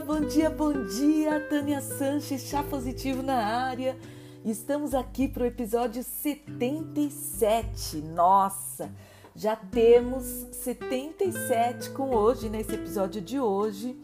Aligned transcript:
bom 0.00 0.20
dia, 0.20 0.48
bom 0.48 0.84
dia, 0.84 1.40
Tânia 1.48 1.80
Sanches, 1.80 2.42
chá 2.42 2.62
positivo 2.62 3.20
na 3.20 3.34
área. 3.34 3.98
Estamos 4.44 4.94
aqui 4.94 5.26
para 5.26 5.42
o 5.42 5.46
episódio 5.46 6.04
77. 6.04 7.96
Nossa, 8.02 8.92
já 9.34 9.56
temos 9.56 10.24
77 10.52 11.90
com 11.90 12.14
hoje, 12.14 12.48
nesse 12.48 12.74
episódio 12.74 13.20
de 13.20 13.40
hoje, 13.40 13.98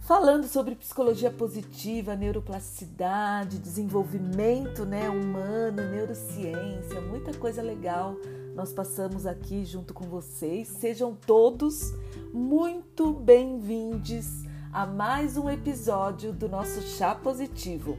falando 0.00 0.48
sobre 0.48 0.74
psicologia 0.74 1.30
positiva, 1.30 2.16
neuroplasticidade, 2.16 3.58
desenvolvimento 3.58 4.84
né, 4.84 5.08
humano, 5.08 5.80
neurociência, 5.90 7.00
muita 7.02 7.32
coisa 7.34 7.62
legal 7.62 8.16
nós 8.54 8.72
passamos 8.72 9.24
aqui 9.24 9.64
junto 9.64 9.94
com 9.94 10.06
vocês. 10.06 10.66
Sejam 10.66 11.14
todos 11.14 11.94
muito 12.32 13.12
bem-vindos 13.12 14.47
a 14.72 14.86
mais 14.86 15.36
um 15.36 15.48
episódio 15.48 16.32
do 16.32 16.48
nosso 16.48 16.82
Chá 16.82 17.14
Positivo. 17.14 17.96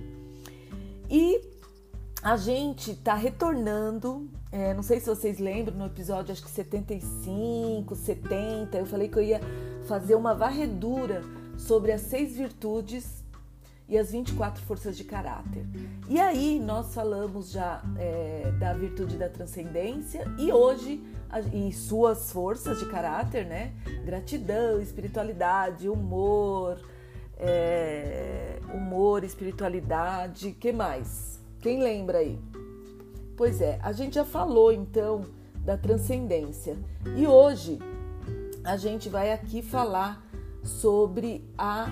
E 1.09 1.41
a 2.21 2.37
gente 2.37 2.91
está 2.91 3.15
retornando, 3.15 4.29
é, 4.51 4.73
não 4.73 4.83
sei 4.83 4.99
se 4.99 5.07
vocês 5.07 5.39
lembram, 5.39 5.75
no 5.77 5.85
episódio 5.85 6.31
acho 6.31 6.43
que 6.43 6.49
75, 6.51 7.95
70, 7.95 8.77
eu 8.77 8.85
falei 8.85 9.07
que 9.07 9.17
eu 9.17 9.23
ia 9.23 9.41
fazer 9.87 10.15
uma 10.15 10.35
varredura 10.35 11.23
sobre 11.57 11.91
as 11.91 12.01
seis 12.01 12.35
virtudes 12.35 13.18
e 13.89 13.97
as 13.97 14.11
24 14.11 14.63
forças 14.63 14.95
de 14.95 15.03
caráter. 15.03 15.65
E 16.07 16.19
aí 16.19 16.59
nós 16.59 16.93
falamos 16.93 17.51
já 17.51 17.81
é, 17.97 18.51
da 18.59 18.71
virtude 18.73 19.17
da 19.17 19.27
transcendência 19.27 20.25
e 20.37 20.51
hoje 20.51 21.03
e 21.53 21.73
suas 21.73 22.31
forças 22.31 22.79
de 22.79 22.85
caráter, 22.85 23.45
né? 23.45 23.73
Gratidão, 24.05 24.79
espiritualidade, 24.79 25.89
humor, 25.89 26.79
é, 27.37 28.59
humor, 28.73 29.23
espiritualidade, 29.23 30.51
que 30.51 30.71
mais? 30.71 31.39
Quem 31.59 31.81
lembra 31.81 32.19
aí? 32.19 32.39
Pois 33.35 33.59
é, 33.59 33.79
a 33.81 33.91
gente 33.91 34.15
já 34.15 34.25
falou 34.25 34.71
então 34.71 35.25
da 35.65 35.77
transcendência 35.77 36.77
e 37.17 37.25
hoje 37.25 37.79
a 38.63 38.77
gente 38.77 39.09
vai 39.09 39.31
aqui 39.31 39.61
falar 39.61 40.23
sobre 40.63 41.43
a 41.57 41.87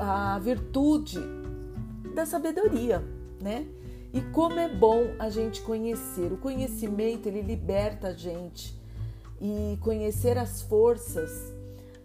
a 0.00 0.38
virtude 0.38 1.20
da 2.14 2.24
sabedoria, 2.24 3.04
né? 3.40 3.66
E 4.12 4.20
como 4.20 4.58
é 4.58 4.68
bom 4.68 5.14
a 5.18 5.30
gente 5.30 5.60
conhecer. 5.62 6.32
O 6.32 6.38
conhecimento, 6.38 7.28
ele 7.28 7.42
liberta 7.42 8.08
a 8.08 8.12
gente. 8.12 8.74
E 9.40 9.78
conhecer 9.80 10.36
as 10.36 10.62
forças 10.62 11.54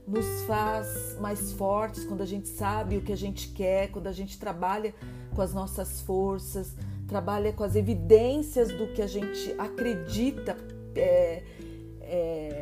nos 0.08 0.44
faz 0.44 1.18
mais 1.20 1.52
fortes 1.54 2.06
quando 2.06 2.22
a 2.22 2.26
gente 2.26 2.48
sabe 2.48 2.98
o 2.98 3.02
que 3.02 3.12
a 3.12 3.18
gente 3.18 3.50
quer, 3.50 3.90
quando 3.90 4.08
a 4.08 4.12
gente 4.12 4.38
trabalha 4.38 4.94
com 5.34 5.42
as 5.42 5.54
nossas 5.54 6.00
forças, 6.02 6.76
trabalha 7.08 7.52
com 7.52 7.64
as 7.64 7.76
evidências 7.76 8.72
do 8.72 8.88
que 8.94 9.02
a 9.02 9.08
gente 9.08 9.56
acredita 9.58 10.56
é, 10.96 11.44
é, 12.02 12.55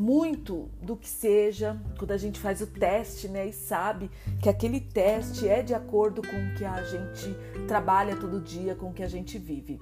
muito 0.00 0.70
do 0.80 0.96
que 0.96 1.06
seja 1.06 1.78
quando 1.98 2.12
a 2.12 2.16
gente 2.16 2.40
faz 2.40 2.62
o 2.62 2.66
teste, 2.66 3.28
né, 3.28 3.48
e 3.48 3.52
sabe 3.52 4.10
que 4.40 4.48
aquele 4.48 4.80
teste 4.80 5.46
é 5.46 5.62
de 5.62 5.74
acordo 5.74 6.22
com 6.22 6.36
o 6.36 6.54
que 6.54 6.64
a 6.64 6.82
gente 6.84 7.36
trabalha 7.68 8.16
todo 8.16 8.40
dia, 8.40 8.74
com 8.74 8.88
o 8.88 8.94
que 8.94 9.02
a 9.02 9.08
gente 9.08 9.36
vive. 9.36 9.78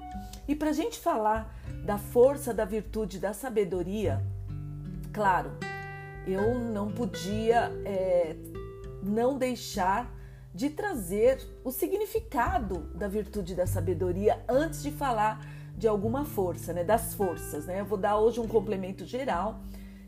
E 0.49 0.57
para 0.57 0.71
a 0.71 0.73
gente 0.73 0.99
falar 0.99 1.57
da 1.85 1.99
força, 1.99 2.53
da 2.53 2.65
virtude, 2.65 3.21
da 3.21 3.33
sabedoria, 3.33 4.21
claro, 5.13 5.53
eu 6.27 6.59
não 6.59 6.91
podia 6.91 7.71
é, 7.85 8.35
não 9.01 9.39
deixar 9.39 10.13
de 10.53 10.69
trazer 10.69 11.41
o 11.63 11.71
significado 11.71 12.91
da 12.93 13.07
virtude 13.07 13.55
da 13.55 13.69
sabedoria 13.69 14.43
antes 14.49 14.83
de 14.83 14.91
falar 14.91 15.47
de 15.77 15.87
alguma 15.87 16.25
força, 16.25 16.73
né? 16.73 16.83
Das 16.83 17.15
forças, 17.15 17.67
né? 17.67 17.79
Eu 17.79 17.85
vou 17.85 17.97
dar 17.97 18.19
hoje 18.19 18.41
um 18.41 18.49
complemento 18.49 19.05
geral 19.05 19.61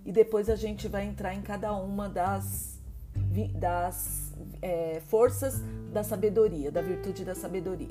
e 0.04 0.12
depois 0.12 0.48
a 0.48 0.56
gente 0.56 0.88
vai 0.88 1.06
entrar 1.06 1.34
em 1.34 1.42
cada 1.42 1.72
uma 1.74 2.08
das, 2.08 2.80
das 3.54 4.32
é, 4.62 5.00
forças 5.06 5.60
da 5.92 6.02
sabedoria, 6.02 6.70
da 6.70 6.80
virtude 6.80 7.24
da 7.24 7.34
sabedoria. 7.34 7.88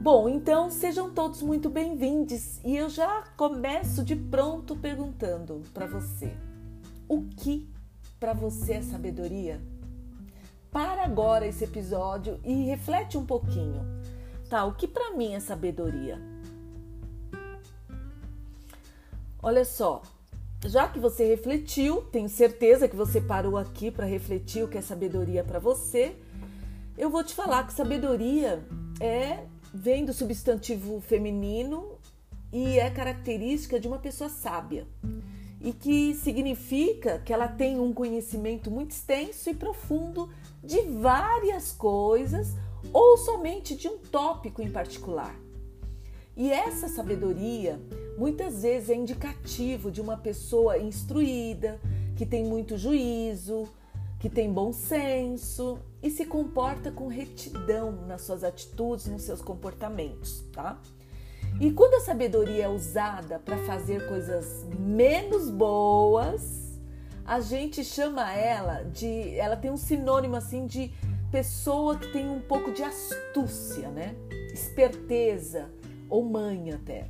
Bom, 0.00 0.28
então 0.28 0.70
sejam 0.70 1.10
todos 1.10 1.42
muito 1.42 1.68
bem-vindos 1.68 2.60
e 2.64 2.76
eu 2.76 2.88
já 2.88 3.24
começo 3.36 4.04
de 4.04 4.14
pronto 4.14 4.76
perguntando 4.76 5.62
para 5.74 5.86
você: 5.86 6.32
o 7.08 7.22
que 7.24 7.68
para 8.20 8.32
você 8.32 8.74
é 8.74 8.82
sabedoria? 8.82 9.60
Para 10.70 11.02
agora 11.02 11.46
esse 11.46 11.64
episódio 11.64 12.38
e 12.44 12.64
reflete 12.66 13.18
um 13.18 13.26
pouquinho. 13.26 13.82
Tá, 14.48 14.64
o 14.64 14.74
que 14.74 14.86
para 14.86 15.16
mim 15.16 15.34
é 15.34 15.40
sabedoria? 15.40 16.18
Olha 19.42 19.64
só, 19.64 20.02
já 20.66 20.88
que 20.88 20.98
você 20.98 21.24
refletiu, 21.24 22.02
tenho 22.10 22.28
certeza 22.28 22.88
que 22.88 22.96
você 22.96 23.20
parou 23.20 23.56
aqui 23.56 23.90
para 23.90 24.06
refletir 24.06 24.64
o 24.64 24.68
que 24.68 24.78
é 24.78 24.80
sabedoria 24.80 25.44
para 25.44 25.58
você. 25.58 26.16
Eu 26.96 27.10
vou 27.10 27.22
te 27.22 27.34
falar 27.34 27.66
que 27.66 27.72
sabedoria 27.72 28.64
é 29.00 29.44
vem 29.72 30.04
do 30.04 30.12
substantivo 30.12 31.00
feminino 31.00 31.98
e 32.52 32.78
é 32.78 32.90
característica 32.90 33.78
de 33.78 33.86
uma 33.86 33.98
pessoa 33.98 34.28
sábia 34.28 34.86
e 35.60 35.72
que 35.72 36.14
significa 36.14 37.18
que 37.24 37.32
ela 37.32 37.48
tem 37.48 37.78
um 37.78 37.92
conhecimento 37.92 38.70
muito 38.70 38.92
extenso 38.92 39.50
e 39.50 39.54
profundo 39.54 40.28
de 40.62 40.80
várias 40.82 41.72
coisas 41.72 42.54
ou 42.92 43.16
somente 43.16 43.76
de 43.76 43.88
um 43.88 43.98
tópico 43.98 44.62
em 44.62 44.70
particular. 44.70 45.34
E 46.38 46.52
essa 46.52 46.86
sabedoria 46.86 47.80
muitas 48.16 48.62
vezes 48.62 48.90
é 48.90 48.94
indicativo 48.94 49.90
de 49.90 50.00
uma 50.00 50.16
pessoa 50.16 50.78
instruída, 50.78 51.80
que 52.14 52.24
tem 52.24 52.44
muito 52.44 52.78
juízo, 52.78 53.68
que 54.20 54.30
tem 54.30 54.52
bom 54.52 54.72
senso 54.72 55.80
e 56.00 56.08
se 56.08 56.24
comporta 56.24 56.92
com 56.92 57.08
retidão 57.08 57.90
nas 58.06 58.22
suas 58.22 58.44
atitudes, 58.44 59.08
nos 59.08 59.22
seus 59.22 59.42
comportamentos, 59.42 60.44
tá? 60.52 60.80
E 61.60 61.72
quando 61.72 61.94
a 61.94 62.00
sabedoria 62.00 62.66
é 62.66 62.68
usada 62.68 63.40
para 63.40 63.58
fazer 63.58 64.06
coisas 64.06 64.64
menos 64.78 65.50
boas, 65.50 66.78
a 67.24 67.40
gente 67.40 67.82
chama 67.82 68.32
ela 68.32 68.84
de. 68.84 69.36
Ela 69.36 69.56
tem 69.56 69.72
um 69.72 69.76
sinônimo 69.76 70.36
assim 70.36 70.66
de 70.66 70.92
pessoa 71.32 71.98
que 71.98 72.12
tem 72.12 72.30
um 72.30 72.40
pouco 72.40 72.70
de 72.70 72.84
astúcia, 72.84 73.88
né? 73.88 74.14
Esperteza 74.52 75.68
ou 76.08 76.24
manha 76.24 76.76
até. 76.76 77.08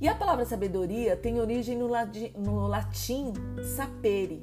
E 0.00 0.08
a 0.08 0.14
palavra 0.14 0.46
sabedoria 0.46 1.14
tem 1.16 1.40
origem 1.40 1.76
no 1.76 1.86
latim, 1.86 2.32
no 2.36 2.66
latim 2.66 3.34
sapere, 3.76 4.40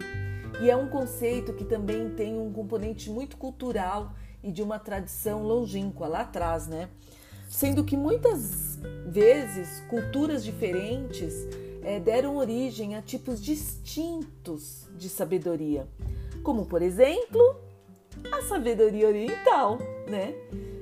e 0.61 0.69
é 0.69 0.75
um 0.75 0.87
conceito 0.87 1.53
que 1.53 1.65
também 1.65 2.09
tem 2.09 2.37
um 2.37 2.51
componente 2.51 3.09
muito 3.09 3.37
cultural 3.37 4.13
e 4.43 4.51
de 4.51 4.61
uma 4.61 4.79
tradição 4.79 5.43
longínqua 5.43 6.07
lá 6.07 6.21
atrás, 6.21 6.67
né? 6.67 6.89
Sendo 7.49 7.83
que 7.83 7.97
muitas 7.97 8.77
vezes 9.07 9.83
culturas 9.89 10.43
diferentes 10.43 11.33
é, 11.83 11.99
deram 11.99 12.37
origem 12.37 12.95
a 12.95 13.01
tipos 13.01 13.41
distintos 13.41 14.87
de 14.97 15.09
sabedoria, 15.09 15.87
como 16.43 16.65
por 16.65 16.81
exemplo 16.81 17.41
a 18.31 18.41
sabedoria 18.43 19.07
oriental, 19.07 19.77
né? 20.07 20.33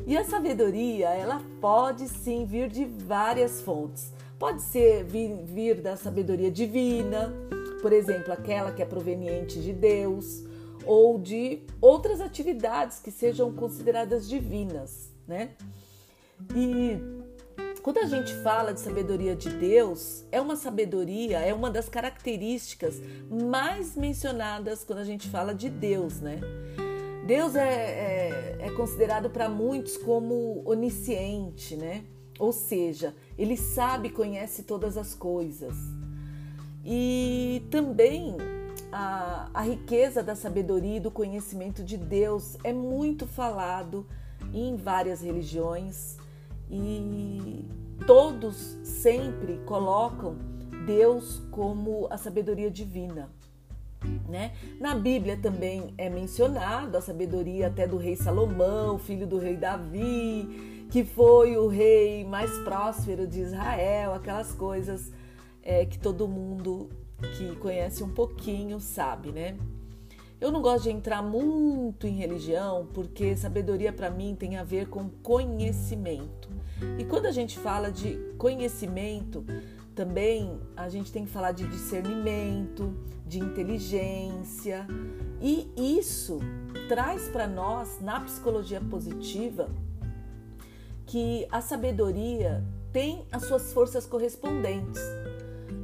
E 0.08 0.16
a 0.16 0.24
sabedoria, 0.24 1.10
ela 1.10 1.42
pode 1.60 2.08
sim 2.08 2.46
vir 2.46 2.70
de 2.70 2.86
várias 2.86 3.62
fontes. 3.62 4.14
Pode 4.38 4.62
ser 4.62 5.04
vir, 5.04 5.36
vir 5.46 5.82
da 5.82 5.98
sabedoria 5.98 6.52
divina, 6.52 7.34
por 7.82 7.92
exemplo, 7.92 8.32
aquela 8.32 8.72
que 8.72 8.84
é 8.84 8.86
proveniente 8.86 9.60
de 9.60 9.74
Deus, 9.74 10.44
ou 10.86 11.18
de 11.18 11.64
outras 11.82 12.22
atividades 12.22 13.00
que 13.00 13.10
sejam 13.10 13.52
consideradas 13.54 14.30
divinas, 14.30 15.10
né? 15.28 15.52
E 16.56 17.00
quando 17.82 17.98
a 17.98 18.06
gente 18.06 18.34
fala 18.44 18.74
de 18.74 18.82
sabedoria 18.82 19.36
de 19.36 19.50
Deus, 19.50 20.24
é 20.32 20.40
uma 20.40 20.56
sabedoria, 20.56 21.40
é 21.40 21.54
uma 21.54 21.72
das 21.72 21.90
características 21.90 23.02
mais 23.30 23.96
mencionadas 23.96 24.84
quando 24.84 25.00
a 25.00 25.04
gente 25.04 25.28
fala 25.30 25.54
de 25.54 25.70
Deus, 25.70 26.22
né? 26.22 26.40
Deus 27.26 27.56
é, 27.56 27.68
é, 27.68 28.58
é 28.60 28.72
considerado 28.72 29.32
para 29.32 29.50
muitos 29.50 29.98
como 29.98 30.62
onisciente, 30.64 31.76
né? 31.76 32.04
Ou 32.38 32.52
seja, 32.52 33.16
ele 33.36 33.58
sabe, 33.58 34.10
conhece 34.10 34.62
todas 34.62 34.96
as 34.96 35.16
coisas. 35.16 35.76
E 36.86 37.66
também 37.72 38.38
a, 38.92 39.50
a 39.54 39.62
riqueza 39.62 40.22
da 40.22 40.36
sabedoria 40.36 40.98
e 40.98 41.00
do 41.00 41.10
conhecimento 41.10 41.84
de 41.84 41.98
Deus 41.98 42.58
é 42.64 42.72
muito 42.72 43.26
falado 43.26 44.06
em 44.54 44.76
várias 44.76 45.22
religiões 45.22 46.18
e 46.70 47.66
todos 48.06 48.78
sempre 48.84 49.58
colocam 49.66 50.36
Deus 50.86 51.42
como 51.50 52.08
a 52.12 52.18
sabedoria 52.18 52.70
divina. 52.70 53.32
Né? 54.28 54.54
Na 54.80 54.96
Bíblia 54.96 55.38
também 55.38 55.94
é 55.98 56.10
mencionado 56.10 56.98
a 56.98 57.02
sabedoria 57.02 57.68
até 57.68 57.88
do 57.88 57.98
rei 57.98 58.16
Salomão, 58.16 58.98
filho 58.98 59.28
do 59.28 59.38
rei 59.38 59.56
Davi, 59.56 60.88
que 60.92 61.04
foi 61.04 61.58
o 61.58 61.68
rei 61.68 62.24
mais 62.24 62.52
próspero 62.60 63.28
de 63.28 63.42
Israel, 63.42 64.14
aquelas 64.14 64.52
coisas 64.54 65.12
é, 65.64 65.86
que 65.86 65.98
todo 65.98 66.28
mundo 66.28 66.90
que 67.38 67.56
conhece 67.58 68.04
um 68.04 68.10
pouquinho 68.10 68.80
sabe, 68.80 69.32
né? 69.32 69.58
Eu 70.40 70.52
não 70.52 70.62
gosto 70.62 70.84
de 70.84 70.92
entrar 70.92 71.22
muito 71.22 72.06
em 72.06 72.16
religião 72.16 72.88
porque 72.94 73.36
sabedoria 73.36 73.92
para 73.92 74.10
mim 74.10 74.36
tem 74.38 74.58
a 74.58 74.64
ver 74.64 74.88
com 74.90 75.10
conhecimento. 75.10 76.50
E 77.00 77.06
quando 77.06 77.26
a 77.26 77.32
gente 77.32 77.58
fala 77.58 77.90
de 77.90 78.16
conhecimento, 78.38 79.46
também 79.96 80.60
a 80.76 80.90
gente 80.90 81.12
tem 81.12 81.26
que 81.26 81.32
falar 81.32 81.54
de 81.54 81.66
discernimento, 81.68 82.94
de 83.26 83.40
inteligência, 83.40 84.86
e 85.42 85.72
isso 85.78 86.40
traz 86.90 87.30
para 87.30 87.48
nós, 87.48 88.02
na 88.02 88.20
psicologia 88.20 88.82
positiva, 88.82 89.70
que 91.06 91.48
a 91.52 91.62
sabedoria 91.62 92.64
tem 92.92 93.26
as 93.32 93.46
suas 93.46 93.72
forças 93.72 94.06
correspondentes. 94.06 95.02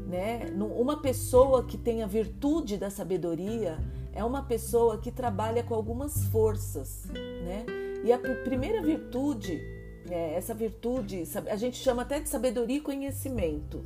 Né? 0.08 0.54
Uma 0.78 1.02
pessoa 1.02 1.64
que 1.64 1.78
tem 1.78 2.04
a 2.04 2.08
virtude 2.08 2.78
da 2.78 2.90
sabedoria 2.90 3.80
é 4.14 4.24
uma 4.24 4.44
pessoa 4.44 4.98
que 4.98 5.10
trabalha 5.10 5.64
com 5.64 5.74
algumas 5.74 6.26
forças. 6.26 7.06
Né? 7.14 7.66
E 8.04 8.12
a 8.12 8.20
primeira 8.20 8.82
virtude, 8.82 9.62
é, 10.10 10.34
essa 10.34 10.54
virtude, 10.54 11.24
a 11.50 11.56
gente 11.56 11.78
chama 11.78 12.02
até 12.02 12.20
de 12.20 12.28
sabedoria 12.28 12.78
e 12.78 12.82
conhecimento 12.82 13.82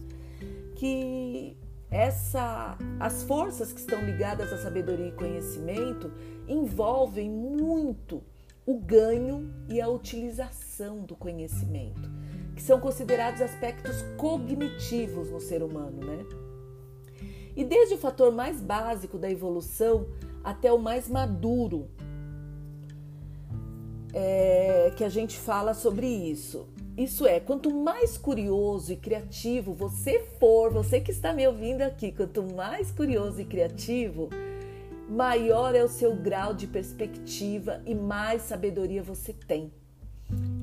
que 0.76 1.58
essa, 1.90 2.78
as 3.00 3.24
forças 3.24 3.72
que 3.72 3.80
estão 3.80 4.04
ligadas 4.04 4.52
à 4.52 4.58
sabedoria 4.58 5.08
e 5.08 5.12
conhecimento 5.14 6.12
envolvem 6.48 7.30
muito 7.30 8.22
o 8.66 8.80
ganho 8.80 9.54
e 9.70 9.80
a 9.80 9.88
utilização 9.88 11.00
do 11.04 11.16
conhecimento, 11.16 12.10
que 12.56 12.62
são 12.62 12.80
considerados 12.80 13.42
aspectos 13.42 14.02
cognitivos 14.18 15.30
no 15.30 15.40
ser 15.40 15.62
humano, 15.62 16.04
né? 16.04 16.26
E 17.56 17.64
desde 17.64 17.96
o 17.96 17.98
fator 17.98 18.34
mais 18.34 18.60
básico 18.60 19.18
da 19.18 19.30
evolução 19.30 20.08
até 20.44 20.74
o 20.74 20.80
mais 20.80 21.08
maduro, 21.08 21.88
é, 24.14 24.92
que 24.96 25.04
a 25.04 25.10
gente 25.10 25.38
fala 25.38 25.74
sobre 25.74 26.08
isso. 26.08 26.68
Isso 26.98 27.28
é, 27.28 27.42
quanto 27.42 27.74
mais 27.74 28.18
curioso 28.18 28.94
e 28.94 28.96
criativo 28.96 29.74
você 29.74 30.20
for, 30.40 30.72
você 30.72 31.02
que 31.02 31.12
está 31.12 31.34
me 31.34 31.46
ouvindo 31.46 31.82
aqui, 31.82 32.10
quanto 32.10 32.42
mais 32.42 32.90
curioso 32.90 33.42
e 33.42 33.46
criativo, 33.46 34.30
maior 35.10 35.76
é 35.76 35.84
o 35.84 35.90
seu 35.90 36.16
grau 36.16 36.54
de 36.54 36.68
perspectiva 36.68 37.82
e 37.86 37.94
mais 37.94 38.44
sabedoria 38.44 39.04
você 39.04 39.34
tem. 39.34 39.74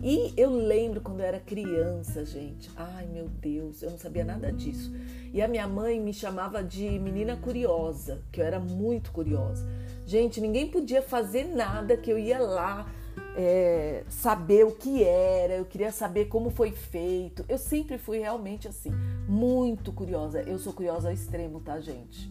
E 0.03 0.33
eu 0.37 0.51
lembro 0.51 1.03
quando 1.03 1.21
eu 1.21 1.27
era 1.27 1.39
criança, 1.39 2.25
gente. 2.25 2.71
Ai, 2.77 3.07
meu 3.07 3.29
Deus, 3.29 3.83
eu 3.83 3.91
não 3.91 3.99
sabia 3.99 4.25
nada 4.25 4.51
disso. 4.51 4.91
E 5.33 5.41
a 5.41 5.47
minha 5.47 5.69
mãe 5.69 6.01
me 6.01 6.15
chamava 6.15 6.65
de 6.65 6.99
menina 6.99 7.37
curiosa, 7.37 8.23
que 8.33 8.41
eu 8.41 8.45
era 8.45 8.59
muito 8.59 9.13
curiosa. 9.13 9.65
Gente, 10.07 10.41
ninguém 10.41 10.67
podia 10.67 11.03
fazer 11.03 11.45
nada 11.45 11.97
que 11.97 12.11
eu 12.11 12.19
ia 12.19 12.41
lá 12.41 12.91
é, 13.37 14.05
saber 14.09 14.65
o 14.65 14.73
que 14.73 15.03
era, 15.03 15.55
eu 15.55 15.65
queria 15.65 15.91
saber 15.91 16.27
como 16.27 16.51
foi 16.51 16.73
feito. 16.73 17.45
Eu 17.49 17.59
sempre 17.59 17.99
fui 17.99 18.19
realmente 18.19 18.69
assim, 18.69 18.91
muito 19.29 19.93
curiosa. 19.93 20.43
Eu 20.43 20.59
sou 20.59 20.73
curiosa 20.73 21.09
ao 21.09 21.15
extremo, 21.15 21.61
tá, 21.61 21.81
gente? 21.81 22.31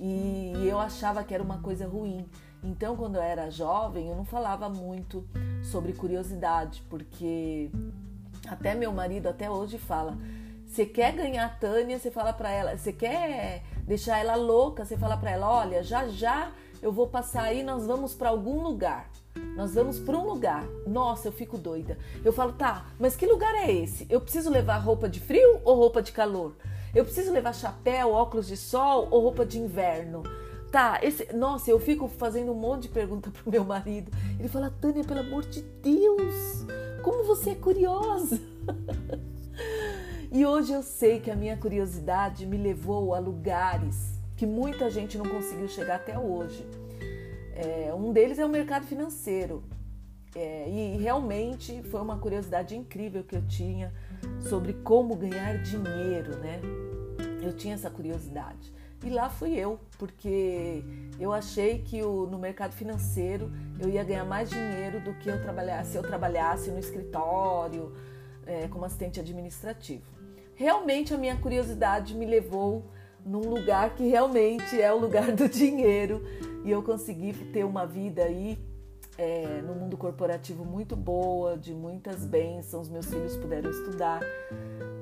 E 0.00 0.52
eu 0.66 0.78
achava 0.78 1.24
que 1.24 1.34
era 1.34 1.42
uma 1.42 1.58
coisa 1.58 1.86
ruim. 1.86 2.26
Então, 2.62 2.96
quando 2.96 3.16
eu 3.16 3.22
era 3.22 3.50
jovem, 3.50 4.08
eu 4.08 4.16
não 4.16 4.24
falava 4.24 4.68
muito 4.68 5.24
sobre 5.62 5.92
curiosidade, 5.92 6.82
porque 6.88 7.70
até 8.48 8.74
meu 8.74 8.92
marido 8.92 9.28
até 9.28 9.48
hoje 9.50 9.78
fala: 9.78 10.18
você 10.66 10.84
quer 10.84 11.12
ganhar 11.12 11.46
a 11.46 11.48
Tânia, 11.48 11.98
você 11.98 12.10
fala 12.10 12.32
para 12.32 12.50
ela, 12.50 12.76
você 12.76 12.92
quer 12.92 13.62
deixar 13.84 14.18
ela 14.18 14.34
louca, 14.34 14.84
você 14.84 14.96
fala 14.96 15.16
para 15.16 15.30
ela: 15.30 15.48
olha, 15.48 15.82
já 15.82 16.08
já 16.08 16.52
eu 16.80 16.92
vou 16.92 17.08
passar 17.08 17.42
aí, 17.42 17.62
nós 17.62 17.86
vamos 17.86 18.14
para 18.14 18.28
algum 18.28 18.62
lugar. 18.62 19.10
Nós 19.56 19.74
vamos 19.74 19.98
para 19.98 20.16
um 20.16 20.26
lugar. 20.26 20.64
Nossa, 20.86 21.28
eu 21.28 21.32
fico 21.32 21.58
doida. 21.58 21.98
Eu 22.24 22.32
falo, 22.32 22.52
tá, 22.52 22.86
mas 22.98 23.16
que 23.16 23.26
lugar 23.26 23.54
é 23.54 23.72
esse? 23.72 24.06
Eu 24.08 24.20
preciso 24.20 24.50
levar 24.50 24.78
roupa 24.78 25.08
de 25.08 25.20
frio 25.20 25.60
ou 25.64 25.76
roupa 25.76 26.02
de 26.02 26.12
calor? 26.12 26.54
Eu 26.94 27.04
preciso 27.04 27.32
levar 27.32 27.54
chapéu, 27.54 28.12
óculos 28.12 28.46
de 28.46 28.56
sol 28.56 29.08
ou 29.10 29.20
roupa 29.20 29.44
de 29.44 29.58
inverno? 29.58 30.22
Tá, 30.70 31.00
esse. 31.02 31.32
Nossa, 31.34 31.70
eu 31.70 31.80
fico 31.80 32.08
fazendo 32.08 32.52
um 32.52 32.54
monte 32.54 32.82
de 32.82 32.88
pergunta 32.88 33.30
pro 33.32 33.50
meu 33.50 33.64
marido. 33.64 34.10
Ele 34.38 34.48
fala, 34.48 34.72
Tânia, 34.80 35.04
pelo 35.04 35.20
amor 35.20 35.44
de 35.44 35.62
Deus, 35.62 36.66
como 37.02 37.24
você 37.24 37.50
é 37.50 37.54
curiosa. 37.54 38.40
e 40.30 40.44
hoje 40.44 40.72
eu 40.72 40.82
sei 40.82 41.20
que 41.20 41.30
a 41.30 41.36
minha 41.36 41.56
curiosidade 41.56 42.46
me 42.46 42.56
levou 42.56 43.14
a 43.14 43.18
lugares 43.18 44.18
que 44.36 44.46
muita 44.46 44.88
gente 44.88 45.18
não 45.18 45.26
conseguiu 45.26 45.66
chegar 45.68 45.96
até 45.96 46.16
hoje. 46.16 46.64
É, 47.58 47.92
um 47.92 48.12
deles 48.12 48.38
é 48.38 48.46
o 48.46 48.48
mercado 48.48 48.86
financeiro. 48.86 49.64
É, 50.36 50.68
e 50.68 50.96
realmente 50.98 51.82
foi 51.84 52.00
uma 52.00 52.16
curiosidade 52.16 52.76
incrível 52.76 53.24
que 53.24 53.34
eu 53.34 53.44
tinha 53.48 53.92
sobre 54.38 54.74
como 54.74 55.16
ganhar 55.16 55.58
dinheiro, 55.58 56.38
né? 56.38 56.60
Eu 57.42 57.56
tinha 57.56 57.74
essa 57.74 57.90
curiosidade. 57.90 58.72
E 59.04 59.10
lá 59.10 59.28
fui 59.28 59.54
eu, 59.54 59.80
porque 59.96 60.84
eu 61.18 61.32
achei 61.32 61.80
que 61.80 62.02
o, 62.02 62.26
no 62.26 62.38
mercado 62.38 62.74
financeiro 62.74 63.50
eu 63.80 63.88
ia 63.88 64.04
ganhar 64.04 64.24
mais 64.24 64.50
dinheiro 64.50 65.00
do 65.00 65.14
que 65.14 65.28
eu 65.28 65.40
trabalhasse, 65.42 65.92
se 65.92 65.96
eu 65.96 66.02
trabalhasse 66.02 66.70
no 66.70 66.78
escritório 66.78 67.92
é, 68.46 68.68
como 68.68 68.84
assistente 68.84 69.18
administrativo. 69.18 70.04
Realmente 70.54 71.12
a 71.12 71.18
minha 71.18 71.36
curiosidade 71.36 72.14
me 72.14 72.26
levou 72.26 72.84
num 73.24 73.48
lugar 73.48 73.94
que 73.94 74.06
realmente 74.08 74.80
é 74.80 74.92
o 74.92 74.98
lugar 74.98 75.32
do 75.32 75.48
dinheiro 75.48 76.22
e 76.64 76.70
eu 76.70 76.82
consegui 76.82 77.32
ter 77.52 77.64
uma 77.64 77.86
vida 77.86 78.24
aí 78.24 78.58
é, 79.16 79.60
no 79.62 79.74
mundo 79.74 79.96
corporativo 79.96 80.64
muito 80.64 80.94
boa, 80.94 81.56
de 81.56 81.74
muitas 81.74 82.24
bênçãos, 82.24 82.88
meus 82.88 83.06
filhos 83.06 83.36
puderam 83.36 83.70
estudar 83.70 84.20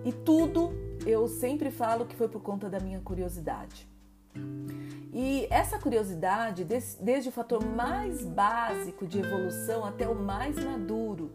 e 0.05 0.13
tudo 0.13 0.71
eu 1.05 1.27
sempre 1.27 1.71
falo 1.71 2.07
que 2.07 2.15
foi 2.15 2.29
por 2.29 2.41
conta 2.41 2.71
da 2.71 2.79
minha 2.79 3.01
curiosidade. 3.01 3.89
E 5.13 5.47
essa 5.51 5.79
curiosidade, 5.79 6.65
desde 6.65 7.29
o 7.29 7.33
fator 7.33 7.65
mais 7.65 8.25
básico 8.25 9.07
de 9.07 9.19
evolução 9.19 9.85
até 9.85 10.07
o 10.07 10.15
mais 10.15 10.63
maduro, 10.63 11.33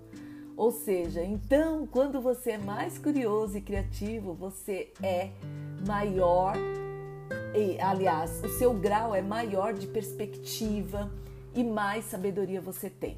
ou 0.55 0.71
seja, 0.71 1.23
então, 1.23 1.87
quando 1.87 2.21
você 2.21 2.51
é 2.51 2.57
mais 2.57 2.97
curioso 2.97 3.57
e 3.57 3.61
criativo, 3.61 4.33
você 4.33 4.93
é 5.01 5.31
maior, 5.85 6.53
e, 7.55 7.79
aliás, 7.79 8.41
o 8.43 8.49
seu 8.49 8.73
grau 8.73 9.13
é 9.13 9.21
maior 9.21 9.73
de 9.73 9.87
perspectiva 9.87 11.11
e 11.53 11.63
mais 11.63 12.05
sabedoria 12.05 12.61
você 12.61 12.89
tem. 12.89 13.17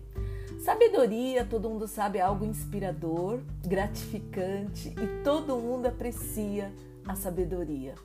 Sabedoria, 0.63 1.45
todo 1.45 1.69
mundo 1.69 1.87
sabe, 1.87 2.19
é 2.19 2.21
algo 2.21 2.45
inspirador, 2.45 3.39
gratificante 3.65 4.89
e 4.89 5.23
todo 5.23 5.57
mundo 5.57 5.87
aprecia 5.87 6.73
a 7.05 7.15
sabedoria. 7.15 7.95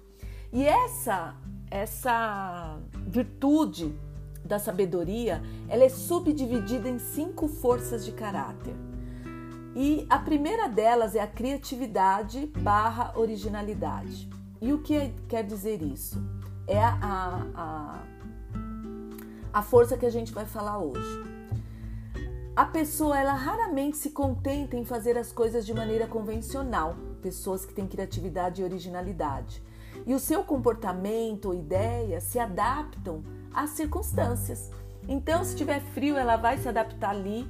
E 0.52 0.64
essa 0.66 1.36
essa 1.70 2.78
virtude 3.06 3.94
da 4.44 4.58
sabedoria, 4.58 5.42
ela 5.68 5.84
é 5.84 5.88
subdividida 5.88 6.88
em 6.88 6.98
cinco 6.98 7.46
forças 7.46 8.04
de 8.04 8.12
caráter. 8.12 8.74
E 9.76 10.06
a 10.08 10.18
primeira 10.18 10.66
delas 10.68 11.14
é 11.14 11.20
a 11.20 11.26
criatividade 11.26 12.46
barra 12.58 13.12
originalidade. 13.16 14.28
E 14.60 14.72
o 14.72 14.78
que 14.78 14.96
é, 14.96 15.12
quer 15.28 15.44
dizer 15.44 15.82
isso? 15.82 16.20
É 16.66 16.82
a, 16.82 17.46
a, 17.54 18.02
a 19.52 19.62
força 19.62 19.96
que 19.96 20.04
a 20.04 20.10
gente 20.10 20.32
vai 20.32 20.44
falar 20.44 20.78
hoje. 20.78 21.38
A 22.56 22.64
pessoa, 22.64 23.16
ela 23.16 23.34
raramente 23.34 23.96
se 23.96 24.10
contenta 24.10 24.76
em 24.76 24.84
fazer 24.84 25.16
as 25.16 25.30
coisas 25.30 25.64
de 25.64 25.72
maneira 25.72 26.08
convencional, 26.08 26.96
pessoas 27.22 27.64
que 27.64 27.72
têm 27.72 27.86
criatividade 27.86 28.60
e 28.60 28.64
originalidade. 28.64 29.62
E 30.04 30.12
o 30.12 30.18
seu 30.18 30.42
comportamento 30.42 31.46
ou 31.46 31.54
ideia 31.54 32.20
se 32.20 32.38
adaptam 32.38 33.22
às 33.54 33.70
circunstâncias. 33.70 34.72
Então, 35.06 35.44
se 35.44 35.54
tiver 35.54 35.80
frio, 35.80 36.16
ela 36.16 36.36
vai 36.36 36.58
se 36.58 36.68
adaptar 36.68 37.10
ali, 37.10 37.48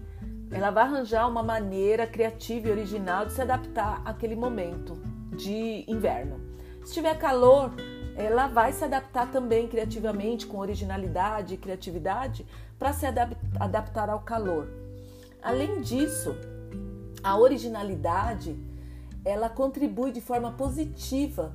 ela 0.51 0.71
vai 0.71 0.85
arranjar 0.85 1.27
uma 1.27 1.43
maneira 1.43 2.07
criativa 2.07 2.69
e 2.69 2.71
original 2.71 3.25
de 3.25 3.33
se 3.33 3.41
adaptar 3.41 4.03
àquele 4.05 4.37
momento 4.37 4.95
de 5.35 5.85
inverno. 5.89 6.48
Se 6.89 6.95
tiver 6.95 7.19
calor, 7.19 7.75
ela 8.17 8.47
vai 8.47 8.73
se 8.73 8.83
adaptar 8.83 9.31
também 9.31 9.69
criativamente, 9.69 10.47
com 10.47 10.57
originalidade 10.57 11.53
e 11.53 11.59
criatividade, 11.59 12.47
para 12.79 12.95
se 12.95 13.05
adaptar 13.61 14.09
ao 14.09 14.21
calor. 14.21 14.67
Além 15.43 15.83
disso, 15.83 16.35
a 17.23 17.37
originalidade 17.37 18.59
ela 19.23 19.51
contribui 19.51 20.13
de 20.13 20.23
forma 20.23 20.51
positiva 20.53 21.55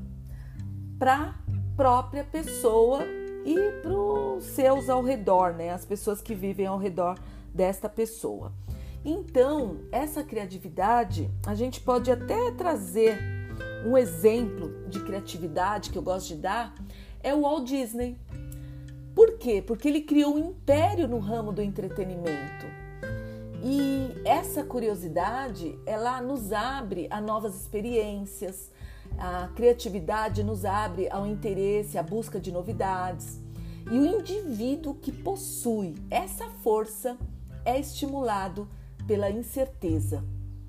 para 0.99 1.15
a 1.15 1.33
própria 1.75 2.23
pessoa 2.23 3.01
e 3.43 3.55
para 3.81 3.91
os 3.91 4.43
seus 4.43 4.87
ao 4.87 5.01
redor, 5.01 5.53
né? 5.53 5.71
As 5.71 5.83
pessoas 5.83 6.21
que 6.21 6.35
vivem 6.35 6.67
ao 6.67 6.77
redor 6.77 7.17
desta 7.51 7.89
pessoa. 7.89 8.53
Então, 9.03 9.79
essa 9.91 10.21
criatividade, 10.23 11.27
a 11.43 11.55
gente 11.55 11.81
pode 11.81 12.11
até 12.11 12.51
trazer 12.51 13.32
um 13.85 13.97
exemplo 13.97 14.87
de 14.87 14.99
criatividade 15.01 15.89
que 15.89 15.97
eu 15.97 16.01
gosto 16.01 16.29
de 16.29 16.35
dar, 16.35 16.73
é 17.21 17.33
o 17.33 17.41
Walt 17.41 17.67
Disney. 17.67 18.17
Por 19.15 19.37
quê? 19.37 19.61
Porque 19.61 19.87
ele 19.87 20.01
criou 20.01 20.35
um 20.35 20.39
império 20.39 21.07
no 21.07 21.19
ramo 21.19 21.51
do 21.51 21.61
entretenimento. 21.61 22.65
E 23.63 24.09
essa 24.25 24.63
curiosidade, 24.63 25.77
ela 25.85 26.21
nos 26.21 26.51
abre 26.51 27.07
a 27.09 27.21
novas 27.21 27.55
experiências, 27.55 28.71
a 29.17 29.47
criatividade 29.55 30.43
nos 30.43 30.65
abre 30.65 31.07
ao 31.09 31.25
interesse, 31.25 31.97
à 31.97 32.03
busca 32.03 32.39
de 32.39 32.51
novidades. 32.51 33.39
E 33.91 33.97
o 33.97 34.05
indivíduo 34.05 34.95
que 34.95 35.11
possui 35.11 35.95
essa 36.09 36.45
força 36.61 37.17
é 37.63 37.79
estimulado 37.79 38.67
pela 39.07 39.29
incerteza. 39.29 40.23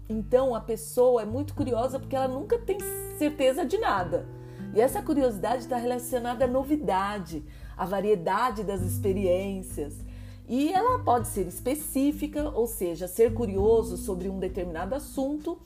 Então 0.09 0.55
a 0.55 0.61
pessoa 0.61 1.23
é 1.23 1.25
muito 1.25 1.55
curiosa 1.55 1.99
porque 1.99 2.17
ela 2.17 2.29
nunca 2.29 2.59
tem 2.59 2.79
certeza 3.19 3.65
de 3.65 3.79
nada. 3.79 4.27
E 4.75 4.81
essa 4.81 5.01
curiosidade 5.01 5.63
está 5.63 5.77
relacionada 5.77 6.45
à 6.45 6.49
novidade, 6.49 7.45
à 7.77 7.85
variedade 7.85 8.65
das 8.65 8.83
experiências. 8.83 9.95
E 10.47 10.73
ela 10.73 10.99
pode 10.99 11.29
ser 11.29 11.47
específica, 11.47 12.51
ou 12.51 12.67
seja, 12.67 13.09
ser 13.09 13.33
curioso 13.33 13.97
sobre 13.97 14.29
um 14.29 14.39
determinado 14.39 14.95
assunto, 14.95 15.59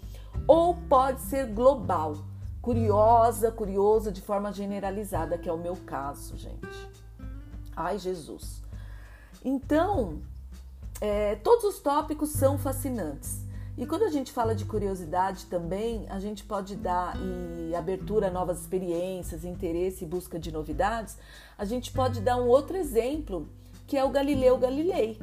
ou 0.47 0.75
pode 0.89 1.21
ser 1.23 1.47
global, 1.47 2.17
curiosa, 2.63 3.51
curioso 3.51 4.13
de 4.13 4.21
forma 4.21 4.53
generalizada, 4.53 5.37
que 5.37 5.49
é 5.49 5.53
o 5.53 5.59
meu 5.59 5.77
caso, 5.85 6.37
gente. 6.37 6.69
Ai, 7.75 7.99
Jesus. 7.99 8.63
Então, 9.45 10.21
é, 11.01 11.35
todos 11.37 11.65
os 11.65 11.81
tópicos 11.81 12.31
são 12.31 12.59
fascinantes. 12.59 13.48
E 13.79 13.87
quando 13.87 14.03
a 14.03 14.11
gente 14.11 14.33
fala 14.33 14.57
de 14.57 14.65
curiosidade 14.65 15.47
também, 15.47 16.05
a 16.09 16.19
gente 16.19 16.43
pode 16.43 16.75
dar 16.75 17.17
e 17.17 17.77
abertura 17.77 18.27
a 18.27 18.31
novas 18.31 18.61
experiências, 18.61 19.45
interesse 19.45 20.05
e 20.05 20.09
busca 20.09 20.37
de 20.37 20.51
novidades. 20.51 21.17
A 21.57 21.65
gente 21.65 21.93
pode 21.93 22.21
dar 22.21 22.39
um 22.39 22.49
outro 22.49 22.77
exemplo, 22.77 23.49
que 23.87 23.97
é 23.97 24.03
o 24.05 24.11
Galileu 24.11 24.59
Galilei, 24.59 25.21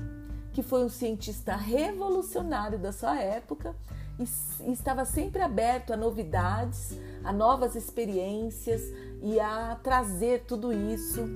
que 0.54 0.64
foi 0.64 0.86
um 0.86 0.90
cientista 0.90 1.54
revolucionário 1.54 2.80
da 2.80 2.94
sua 2.94 3.20
época 3.20 3.76
e 4.18 4.72
estava 4.72 5.04
sempre 5.04 5.42
aberto 5.42 5.92
a 5.92 5.98
novidades, 5.98 6.98
a 7.26 7.34
novas 7.34 7.76
experiências 7.76 8.82
e 9.22 9.38
a 9.38 9.78
trazer 9.84 10.46
tudo 10.48 10.72
isso 10.72 11.28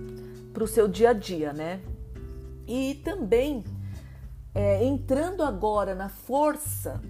para 0.53 0.63
o 0.63 0.67
seu 0.67 0.87
dia 0.87 1.09
a 1.09 1.13
dia, 1.13 1.51
né? 1.51 1.81
E 2.65 2.95
também 3.03 3.65
é, 4.53 4.83
entrando 4.83 5.43
agora 5.43 5.93
na 5.93 6.09
força, 6.09 7.01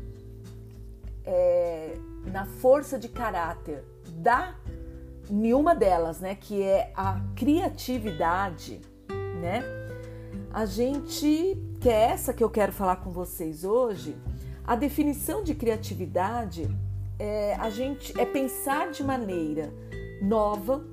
é, 1.25 1.97
na 2.25 2.45
força 2.45 2.97
de 2.97 3.07
caráter 3.07 3.83
da 4.09 4.55
nenhuma 5.29 5.75
delas, 5.75 6.19
né, 6.19 6.35
que 6.35 6.61
é 6.63 6.91
a 6.95 7.21
criatividade, 7.35 8.81
né? 9.39 9.63
A 10.51 10.65
gente, 10.65 11.55
que 11.79 11.87
é 11.87 12.09
essa 12.11 12.33
que 12.33 12.43
eu 12.43 12.49
quero 12.49 12.71
falar 12.71 12.97
com 12.97 13.11
vocês 13.11 13.63
hoje, 13.63 14.17
a 14.65 14.75
definição 14.75 15.43
de 15.43 15.53
criatividade 15.53 16.67
é 17.19 17.55
a 17.55 17.69
gente 17.69 18.19
é 18.19 18.25
pensar 18.25 18.91
de 18.91 19.03
maneira 19.03 19.71
nova, 20.21 20.83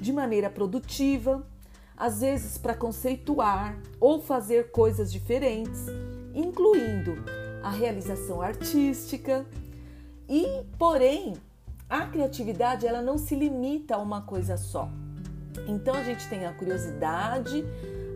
de 0.00 0.12
maneira 0.12 0.50
produtiva, 0.50 1.46
às 2.00 2.22
vezes 2.22 2.56
para 2.56 2.74
conceituar 2.74 3.78
ou 4.00 4.22
fazer 4.22 4.70
coisas 4.70 5.12
diferentes, 5.12 5.84
incluindo 6.34 7.22
a 7.62 7.68
realização 7.68 8.40
artística. 8.40 9.44
E, 10.26 10.62
porém, 10.78 11.34
a 11.90 12.06
criatividade 12.06 12.86
ela 12.86 13.02
não 13.02 13.18
se 13.18 13.34
limita 13.34 13.96
a 13.96 13.98
uma 13.98 14.22
coisa 14.22 14.56
só. 14.56 14.88
Então 15.68 15.94
a 15.94 16.02
gente 16.02 16.26
tem 16.30 16.46
a 16.46 16.54
curiosidade, 16.54 17.66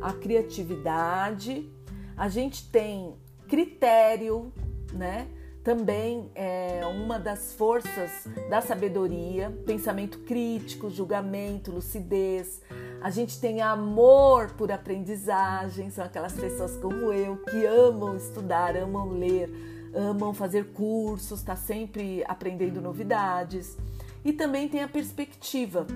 a 0.01 0.15
criatividade, 0.15 1.71
a 2.17 2.29
gente 2.31 2.71
tem 2.71 3.15
critério, 3.47 4.51
né? 4.95 5.29
também 5.65 6.31
é 6.35 6.83
uma 6.87 7.19
das 7.19 7.55
forças 7.55 8.29
da 8.51 8.61
sabedoria, 8.61 9.51
pensamento 9.65 10.19
crítico, 10.19 10.91
julgamento, 10.91 11.73
lucidez. 11.73 12.61
A 13.05 13.11
gente 13.11 13.39
tem 13.39 13.61
amor 13.61 14.53
por 14.53 14.73
aprendizagem, 14.73 15.91
são 15.91 16.03
aquelas 16.03 16.33
pessoas 16.33 16.75
como 16.79 17.13
eu 17.13 17.37
que 17.37 17.67
amam 17.67 18.17
estudar, 18.17 18.75
amam 18.79 19.11
ler, 19.11 19.51
amam 19.95 20.33
fazer 20.33 20.73
cursos, 20.73 21.41
está 21.41 21.55
sempre 21.55 22.25
aprendendo 22.27 22.81
novidades. 22.81 23.77
E 24.25 24.33
também 24.33 24.71
tem 24.71 24.83
a 24.83 24.89
perspectiva, 24.89 25.87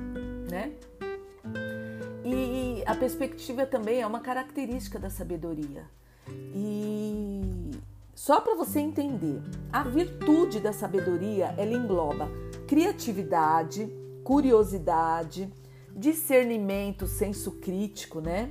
né? 0.51 0.73
E 2.27 2.83
a 2.85 2.95
perspectiva 2.95 3.65
também 3.65 4.03
é 4.03 4.07
uma 4.07 4.21
característica 4.21 4.99
da 4.99 5.09
sabedoria. 5.09 5.87
E 6.55 7.71
só 8.15 8.39
para 8.39 8.55
você 8.55 8.81
entender, 8.81 9.41
a 9.73 9.83
virtude 9.83 10.61
da 10.61 10.75
sabedoria 10.75 11.55
ela 11.57 11.73
engloba 11.73 12.29
criatividade, 12.67 13.91
curiosidade, 14.23 15.51
discernimento, 15.99 17.07
senso 17.07 17.53
crítico, 17.53 18.21
né? 18.21 18.51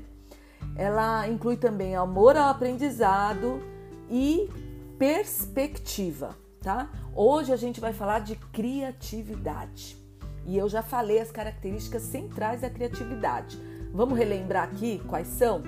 Ela 0.76 1.28
inclui 1.28 1.58
também 1.58 1.96
amor 1.96 2.36
ao 2.36 2.50
aprendizado 2.50 3.62
e 4.10 4.50
perspectiva, 5.00 6.36
tá? 6.62 6.90
Hoje 7.16 7.54
a 7.54 7.56
gente 7.56 7.80
vai 7.80 7.94
falar 7.94 8.20
de 8.20 8.36
criatividade. 8.36 9.98
E 10.46 10.58
eu 10.58 10.68
já 10.70 10.82
falei 10.82 11.20
as 11.20 11.32
características 11.32 12.04
centrais 12.04 12.62
da 12.62 12.70
criatividade. 12.70 13.58
Vamos 13.94 14.18
relembrar 14.18 14.64
aqui 14.64 15.02
quais 15.08 15.28
são? 15.28 15.64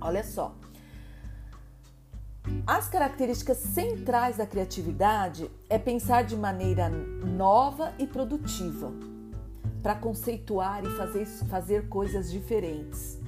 Olha 0.00 0.22
só. 0.22 0.54
As 2.66 2.88
características 2.88 3.58
centrais 3.58 4.36
da 4.36 4.46
criatividade 4.46 5.50
é 5.68 5.78
pensar 5.78 6.24
de 6.24 6.36
maneira 6.36 6.88
nova 6.88 7.92
e 7.98 8.06
produtiva, 8.06 8.92
para 9.88 9.94
conceituar 9.94 10.84
e 10.84 10.90
fazer, 10.98 11.24
fazer 11.48 11.88
coisas 11.88 12.30
diferentes, 12.30 13.18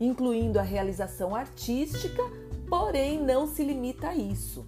incluindo 0.00 0.58
a 0.58 0.62
realização 0.62 1.34
artística, 1.34 2.22
porém 2.70 3.22
não 3.22 3.46
se 3.46 3.62
limita 3.62 4.08
a 4.08 4.16
isso. 4.16 4.66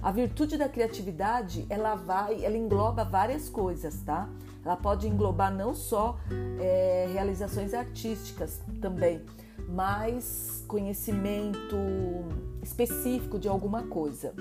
A 0.00 0.12
virtude 0.12 0.56
da 0.56 0.68
criatividade, 0.68 1.66
ela 1.68 1.96
vai, 1.96 2.44
ela 2.44 2.56
engloba 2.56 3.02
várias 3.02 3.48
coisas, 3.48 4.02
tá? 4.02 4.28
Ela 4.64 4.76
pode 4.76 5.08
englobar 5.08 5.52
não 5.52 5.74
só 5.74 6.16
é, 6.60 7.08
realizações 7.12 7.74
artísticas 7.74 8.60
também, 8.80 9.20
mas 9.68 10.64
conhecimento 10.68 11.76
específico 12.62 13.36
de 13.36 13.48
alguma 13.48 13.82
coisa. 13.88 14.32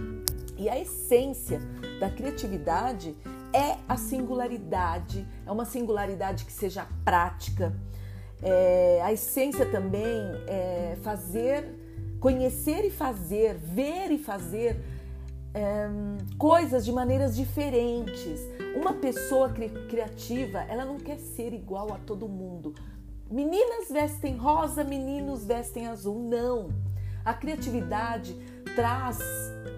E 0.55 0.69
a 0.69 0.79
essência 0.79 1.59
da 1.99 2.11
criatividade 2.11 3.15
é 3.53 3.77
a 3.87 3.95
singularidade, 3.95 5.27
é 5.45 5.51
uma 5.51 5.65
singularidade 5.65 6.43
que 6.43 6.51
seja 6.51 6.87
prática. 7.05 7.73
É, 8.41 8.99
a 9.03 9.13
essência 9.13 9.65
também 9.65 10.19
é 10.47 10.97
fazer, 11.01 11.63
conhecer 12.19 12.83
e 12.83 12.89
fazer, 12.89 13.55
ver 13.55 14.11
e 14.11 14.17
fazer 14.17 14.83
é, 15.53 15.87
coisas 16.37 16.83
de 16.83 16.91
maneiras 16.91 17.35
diferentes. 17.35 18.41
Uma 18.75 18.93
pessoa 18.93 19.49
cri 19.49 19.69
criativa, 19.87 20.61
ela 20.63 20.83
não 20.83 20.97
quer 20.97 21.19
ser 21.19 21.53
igual 21.53 21.93
a 21.93 21.97
todo 21.99 22.27
mundo. 22.27 22.73
Meninas 23.31 23.89
vestem 23.89 24.35
rosa, 24.35 24.83
meninos 24.83 25.45
vestem 25.45 25.87
azul. 25.87 26.19
Não. 26.19 26.69
A 27.23 27.33
criatividade 27.33 28.35
traz 28.75 29.19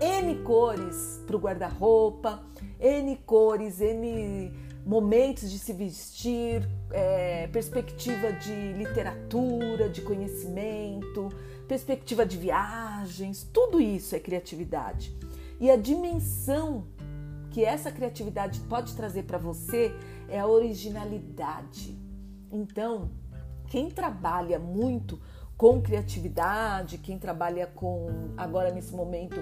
N 0.02 0.42
cores 0.44 1.22
para 1.28 1.36
o 1.36 1.40
guarda-roupa, 1.40 2.44
N 2.86 3.16
cores, 3.26 3.82
N 3.82 4.54
momentos 4.86 5.50
de 5.50 5.58
se 5.58 5.74
vestir, 5.74 6.70
é, 6.92 7.48
perspectiva 7.48 8.32
de 8.32 8.74
literatura, 8.74 9.90
de 9.90 10.04
conhecimento, 10.04 11.30
perspectiva 11.68 12.24
de 12.24 12.38
viagens, 12.38 13.50
tudo 13.52 13.82
isso 13.82 14.16
é 14.16 14.20
criatividade. 14.20 15.16
E 15.60 15.72
a 15.72 15.76
dimensão 15.76 16.86
que 17.50 17.66
essa 17.66 17.92
criatividade 17.92 18.60
pode 18.70 18.94
trazer 18.96 19.24
para 19.24 19.40
você 19.40 19.92
é 20.30 20.40
a 20.40 20.46
originalidade. 20.46 21.98
Então, 22.52 23.10
quem 23.68 23.90
trabalha 23.90 24.60
muito 24.60 25.20
com 25.58 25.82
criatividade, 25.82 27.00
quem 27.00 27.18
trabalha 27.18 27.66
com 27.66 28.30
agora 28.38 28.72
nesse 28.72 28.94
momento 28.94 29.38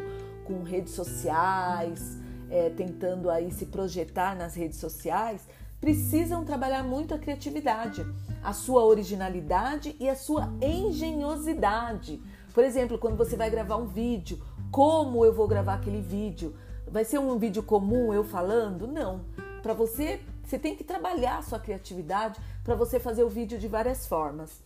com 0.45 0.63
redes 0.63 0.93
sociais, 0.93 2.22
é, 2.53 2.69
tentando 2.69 3.31
aí 3.31 3.51
se 3.51 3.65
projetar 3.65 4.35
nas 4.35 4.53
redes 4.53 4.77
sociais, 4.77 5.41
precisam 5.81 6.45
trabalhar 6.45 6.83
muito 6.83 7.11
a 7.11 7.17
criatividade, 7.17 8.05
a 8.43 8.53
sua 8.53 8.85
originalidade 8.85 9.95
e 9.99 10.07
a 10.07 10.15
sua 10.15 10.53
engenhosidade. 10.61 12.21
Por 12.53 12.63
exemplo, 12.63 12.99
quando 12.99 13.17
você 13.17 13.35
vai 13.35 13.49
gravar 13.49 13.77
um 13.77 13.87
vídeo, 13.87 14.39
como 14.69 15.25
eu 15.25 15.33
vou 15.33 15.47
gravar 15.47 15.73
aquele 15.73 15.99
vídeo? 15.99 16.55
Vai 16.87 17.03
ser 17.03 17.17
um 17.17 17.39
vídeo 17.39 17.63
comum 17.63 18.13
eu 18.13 18.23
falando? 18.23 18.85
Não. 18.85 19.21
Para 19.63 19.73
você, 19.73 20.21
você 20.45 20.59
tem 20.59 20.75
que 20.75 20.83
trabalhar 20.83 21.39
a 21.39 21.41
sua 21.41 21.57
criatividade 21.57 22.39
para 22.63 22.75
você 22.75 22.99
fazer 22.99 23.23
o 23.23 23.29
vídeo 23.29 23.57
de 23.57 23.67
várias 23.67 24.05
formas. 24.05 24.61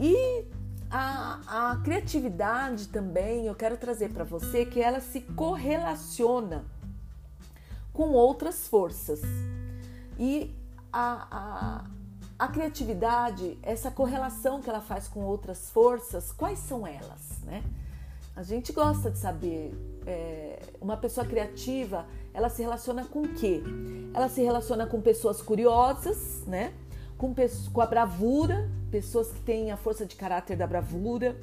E 0.00 0.44
a, 0.90 1.70
a 1.70 1.76
criatividade 1.84 2.88
também, 2.88 3.46
eu 3.46 3.54
quero 3.54 3.76
trazer 3.76 4.08
para 4.08 4.24
você 4.24 4.66
que 4.66 4.80
ela 4.80 4.98
se 4.98 5.20
correlaciona 5.20 6.64
com 7.96 8.10
outras 8.10 8.68
forças. 8.68 9.22
E 10.18 10.54
a, 10.92 11.26
a, 11.30 11.84
a 12.38 12.48
criatividade, 12.48 13.58
essa 13.62 13.90
correlação 13.90 14.60
que 14.60 14.68
ela 14.68 14.82
faz 14.82 15.08
com 15.08 15.20
outras 15.20 15.70
forças, 15.70 16.30
quais 16.30 16.58
são 16.58 16.86
elas, 16.86 17.40
né? 17.42 17.64
A 18.36 18.42
gente 18.42 18.70
gosta 18.70 19.10
de 19.10 19.18
saber. 19.18 19.74
É, 20.06 20.60
uma 20.80 20.96
pessoa 20.96 21.26
criativa, 21.26 22.06
ela 22.32 22.48
se 22.50 22.62
relaciona 22.62 23.04
com 23.06 23.22
o 23.22 23.28
quê? 23.34 23.62
Ela 24.14 24.28
se 24.28 24.42
relaciona 24.42 24.86
com 24.86 25.00
pessoas 25.00 25.40
curiosas, 25.40 26.44
né? 26.46 26.74
Com, 27.16 27.34
com 27.72 27.80
a 27.80 27.86
bravura, 27.86 28.70
pessoas 28.90 29.32
que 29.32 29.40
têm 29.40 29.72
a 29.72 29.76
força 29.76 30.04
de 30.04 30.14
caráter 30.14 30.54
da 30.54 30.66
bravura. 30.66 31.34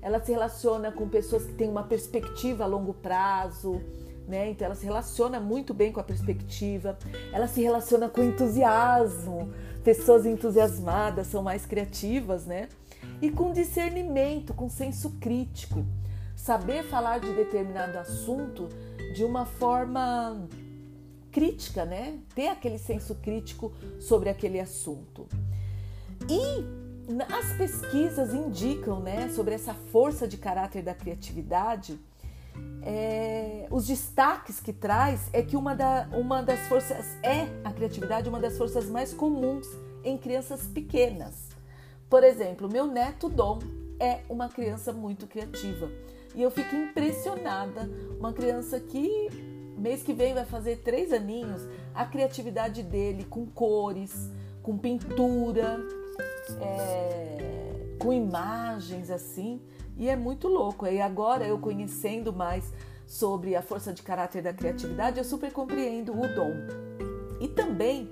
Ela 0.00 0.20
se 0.20 0.30
relaciona 0.30 0.92
com 0.92 1.08
pessoas 1.08 1.44
que 1.44 1.54
têm 1.54 1.68
uma 1.68 1.82
perspectiva 1.82 2.62
a 2.62 2.66
longo 2.66 2.94
prazo, 2.94 3.82
né? 4.26 4.50
Então 4.50 4.66
ela 4.66 4.74
se 4.74 4.84
relaciona 4.84 5.40
muito 5.40 5.72
bem 5.72 5.92
com 5.92 6.00
a 6.00 6.04
perspectiva. 6.04 6.98
Ela 7.32 7.46
se 7.46 7.62
relaciona 7.62 8.08
com 8.08 8.22
entusiasmo. 8.22 9.52
Pessoas 9.84 10.26
entusiasmadas 10.26 11.28
são 11.28 11.42
mais 11.42 11.64
criativas, 11.64 12.46
né? 12.46 12.68
E 13.22 13.30
com 13.30 13.52
discernimento, 13.52 14.52
com 14.52 14.68
senso 14.68 15.10
crítico. 15.20 15.84
Saber 16.34 16.84
falar 16.84 17.18
de 17.18 17.32
determinado 17.32 17.98
assunto 17.98 18.68
de 19.14 19.24
uma 19.24 19.46
forma 19.46 20.46
crítica, 21.30 21.84
né? 21.84 22.18
Ter 22.34 22.48
aquele 22.48 22.78
senso 22.78 23.14
crítico 23.16 23.72
sobre 24.00 24.28
aquele 24.28 24.60
assunto. 24.60 25.26
E 26.28 26.64
as 27.32 27.56
pesquisas 27.56 28.34
indicam, 28.34 29.00
né, 29.00 29.28
sobre 29.28 29.54
essa 29.54 29.72
força 29.74 30.26
de 30.26 30.36
caráter 30.36 30.82
da 30.82 30.92
criatividade, 30.92 31.98
é, 32.82 33.66
os 33.70 33.86
destaques 33.86 34.60
que 34.60 34.72
traz 34.72 35.28
é 35.32 35.42
que 35.42 35.56
uma, 35.56 35.74
da, 35.74 36.08
uma 36.12 36.42
das 36.42 36.60
forças 36.68 37.04
é 37.22 37.48
a 37.64 37.72
criatividade, 37.72 38.28
uma 38.28 38.38
das 38.38 38.56
forças 38.56 38.86
mais 38.88 39.12
comuns 39.12 39.66
em 40.04 40.16
crianças 40.16 40.66
pequenas. 40.68 41.48
Por 42.08 42.22
exemplo, 42.22 42.68
meu 42.68 42.86
neto 42.86 43.28
Dom 43.28 43.58
é 43.98 44.20
uma 44.28 44.48
criança 44.48 44.92
muito 44.92 45.26
criativa 45.26 45.90
e 46.34 46.42
eu 46.42 46.50
fico 46.50 46.76
impressionada. 46.76 47.90
Uma 48.18 48.32
criança 48.32 48.78
que 48.78 49.28
mês 49.76 50.02
que 50.02 50.12
vem 50.12 50.32
vai 50.32 50.44
fazer 50.44 50.76
três 50.76 51.12
aninhos, 51.12 51.62
a 51.94 52.04
criatividade 52.04 52.82
dele 52.82 53.24
com 53.24 53.46
cores, 53.46 54.30
com 54.62 54.78
pintura, 54.78 55.80
é, 56.60 57.96
com 57.98 58.12
imagens 58.12 59.10
assim, 59.10 59.60
e 59.96 60.08
é 60.08 60.16
muito 60.16 60.48
louco. 60.48 60.86
E 60.86 61.00
agora 61.00 61.46
eu 61.46 61.58
conhecendo 61.58 62.32
mais 62.32 62.72
sobre 63.06 63.54
a 63.54 63.62
força 63.62 63.92
de 63.92 64.02
caráter 64.02 64.42
da 64.42 64.52
criatividade, 64.52 65.18
eu 65.18 65.24
super 65.24 65.52
compreendo 65.52 66.12
o 66.12 66.34
dom. 66.34 66.52
E 67.40 67.48
também 67.48 68.10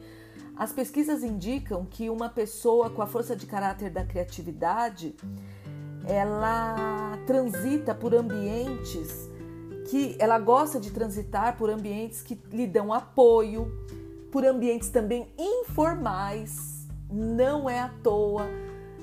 as 0.56 0.72
pesquisas 0.72 1.22
indicam 1.24 1.84
que 1.84 2.08
uma 2.08 2.28
pessoa 2.28 2.88
com 2.88 3.02
a 3.02 3.06
força 3.06 3.34
de 3.34 3.46
caráter 3.46 3.90
da 3.90 4.04
criatividade, 4.04 5.14
ela 6.06 7.18
transita 7.26 7.94
por 7.94 8.14
ambientes 8.14 9.28
que 9.90 10.16
ela 10.18 10.38
gosta 10.38 10.80
de 10.80 10.90
transitar 10.90 11.56
por 11.56 11.68
ambientes 11.68 12.22
que 12.22 12.40
lhe 12.50 12.66
dão 12.66 12.92
apoio, 12.92 13.70
por 14.30 14.44
ambientes 14.44 14.88
também 14.88 15.28
informais, 15.36 16.88
não 17.10 17.68
é 17.68 17.80
à 17.80 17.88
toa 18.02 18.46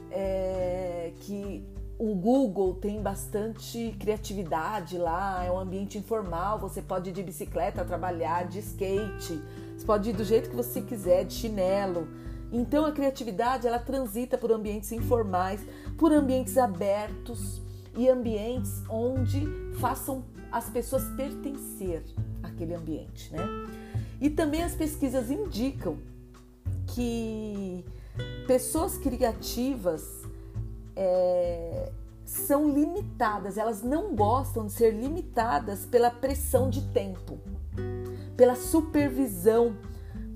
é, 0.10 1.14
que 1.18 1.66
o 2.04 2.16
Google 2.16 2.74
tem 2.74 3.00
bastante 3.00 3.96
criatividade 4.00 4.98
lá, 4.98 5.44
é 5.44 5.52
um 5.52 5.60
ambiente 5.60 6.00
informal, 6.00 6.58
você 6.58 6.82
pode 6.82 7.12
ir 7.12 7.14
de 7.14 7.22
bicicleta 7.22 7.86
trabalhar, 7.86 8.48
de 8.48 8.58
skate, 8.58 9.40
você 9.78 9.86
pode 9.86 10.10
ir 10.10 10.14
do 10.14 10.24
jeito 10.24 10.50
que 10.50 10.56
você 10.56 10.82
quiser, 10.82 11.26
de 11.26 11.36
chinelo. 11.36 12.08
Então 12.52 12.88
a 12.88 12.92
criatividade 12.92 13.68
ela 13.68 13.78
transita 13.78 14.36
por 14.36 14.52
ambientes 14.52 14.92
informais, 14.92 15.62
por 15.96 16.12
ambientes 16.12 16.58
abertos 16.58 17.62
e 17.96 18.10
ambientes 18.10 18.82
onde 18.90 19.48
façam 19.80 20.26
as 20.52 20.72
pessoas 20.72 21.04
pertencer 21.16 22.04
àquele 22.42 22.74
ambiente, 22.74 23.32
né? 23.32 23.46
E 24.20 24.28
também 24.28 24.64
as 24.64 24.74
pesquisas 24.74 25.30
indicam 25.30 26.00
que 26.88 27.86
Pessoas 28.48 28.98
criativas 28.98 30.21
é, 30.96 31.92
são 32.26 32.70
limitadas, 32.70 33.58
elas 33.58 33.84
não 33.84 34.16
gostam 34.16 34.66
de 34.66 34.72
ser 34.72 34.92
limitadas 34.92 35.86
pela 35.86 36.10
pressão 36.10 36.70
de 36.70 36.82
tempo, 36.90 37.40
pela 38.38 38.56
supervisão 38.56 39.76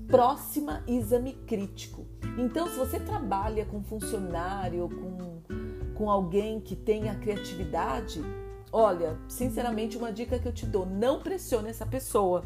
próxima 0.06 0.82
e 0.86 0.96
exame 0.96 1.32
crítico. 1.32 2.04
Então, 2.38 2.68
se 2.68 2.76
você 2.76 3.00
trabalha 3.00 3.64
com 3.64 3.82
funcionário, 3.82 4.88
com, 4.88 5.94
com 5.94 6.10
alguém 6.10 6.60
que 6.60 6.76
tenha 6.76 7.14
criatividade, 7.14 8.22
olha, 8.70 9.16
sinceramente, 9.28 9.96
uma 9.96 10.12
dica 10.12 10.38
que 10.38 10.46
eu 10.46 10.52
te 10.52 10.66
dou: 10.66 10.84
não 10.86 11.20
pressione 11.20 11.70
essa 11.70 11.86
pessoa, 11.86 12.44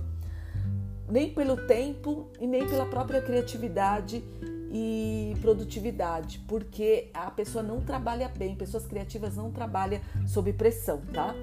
nem 1.09 1.35
pelo 1.35 1.57
tempo 1.67 2.29
e 2.41 2.47
nem 2.47 2.67
pela 2.67 2.87
própria 2.87 3.21
criatividade 3.21 4.25
e 4.71 5.37
produtividade, 5.41 6.39
porque 6.47 7.11
a 7.13 7.31
pessoa 7.31 7.63
não 7.63 7.81
trabalha 7.81 8.29
bem, 8.29 8.55
pessoas 8.55 8.87
criativas 8.87 9.37
não 9.37 9.51
trabalham 9.51 10.01
sob 10.27 10.53
pressão, 10.53 11.01
tá? 11.13 11.35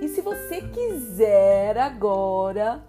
E 0.00 0.08
se 0.08 0.20
você 0.20 0.62
quiser 0.62 1.76
agora 1.76 2.84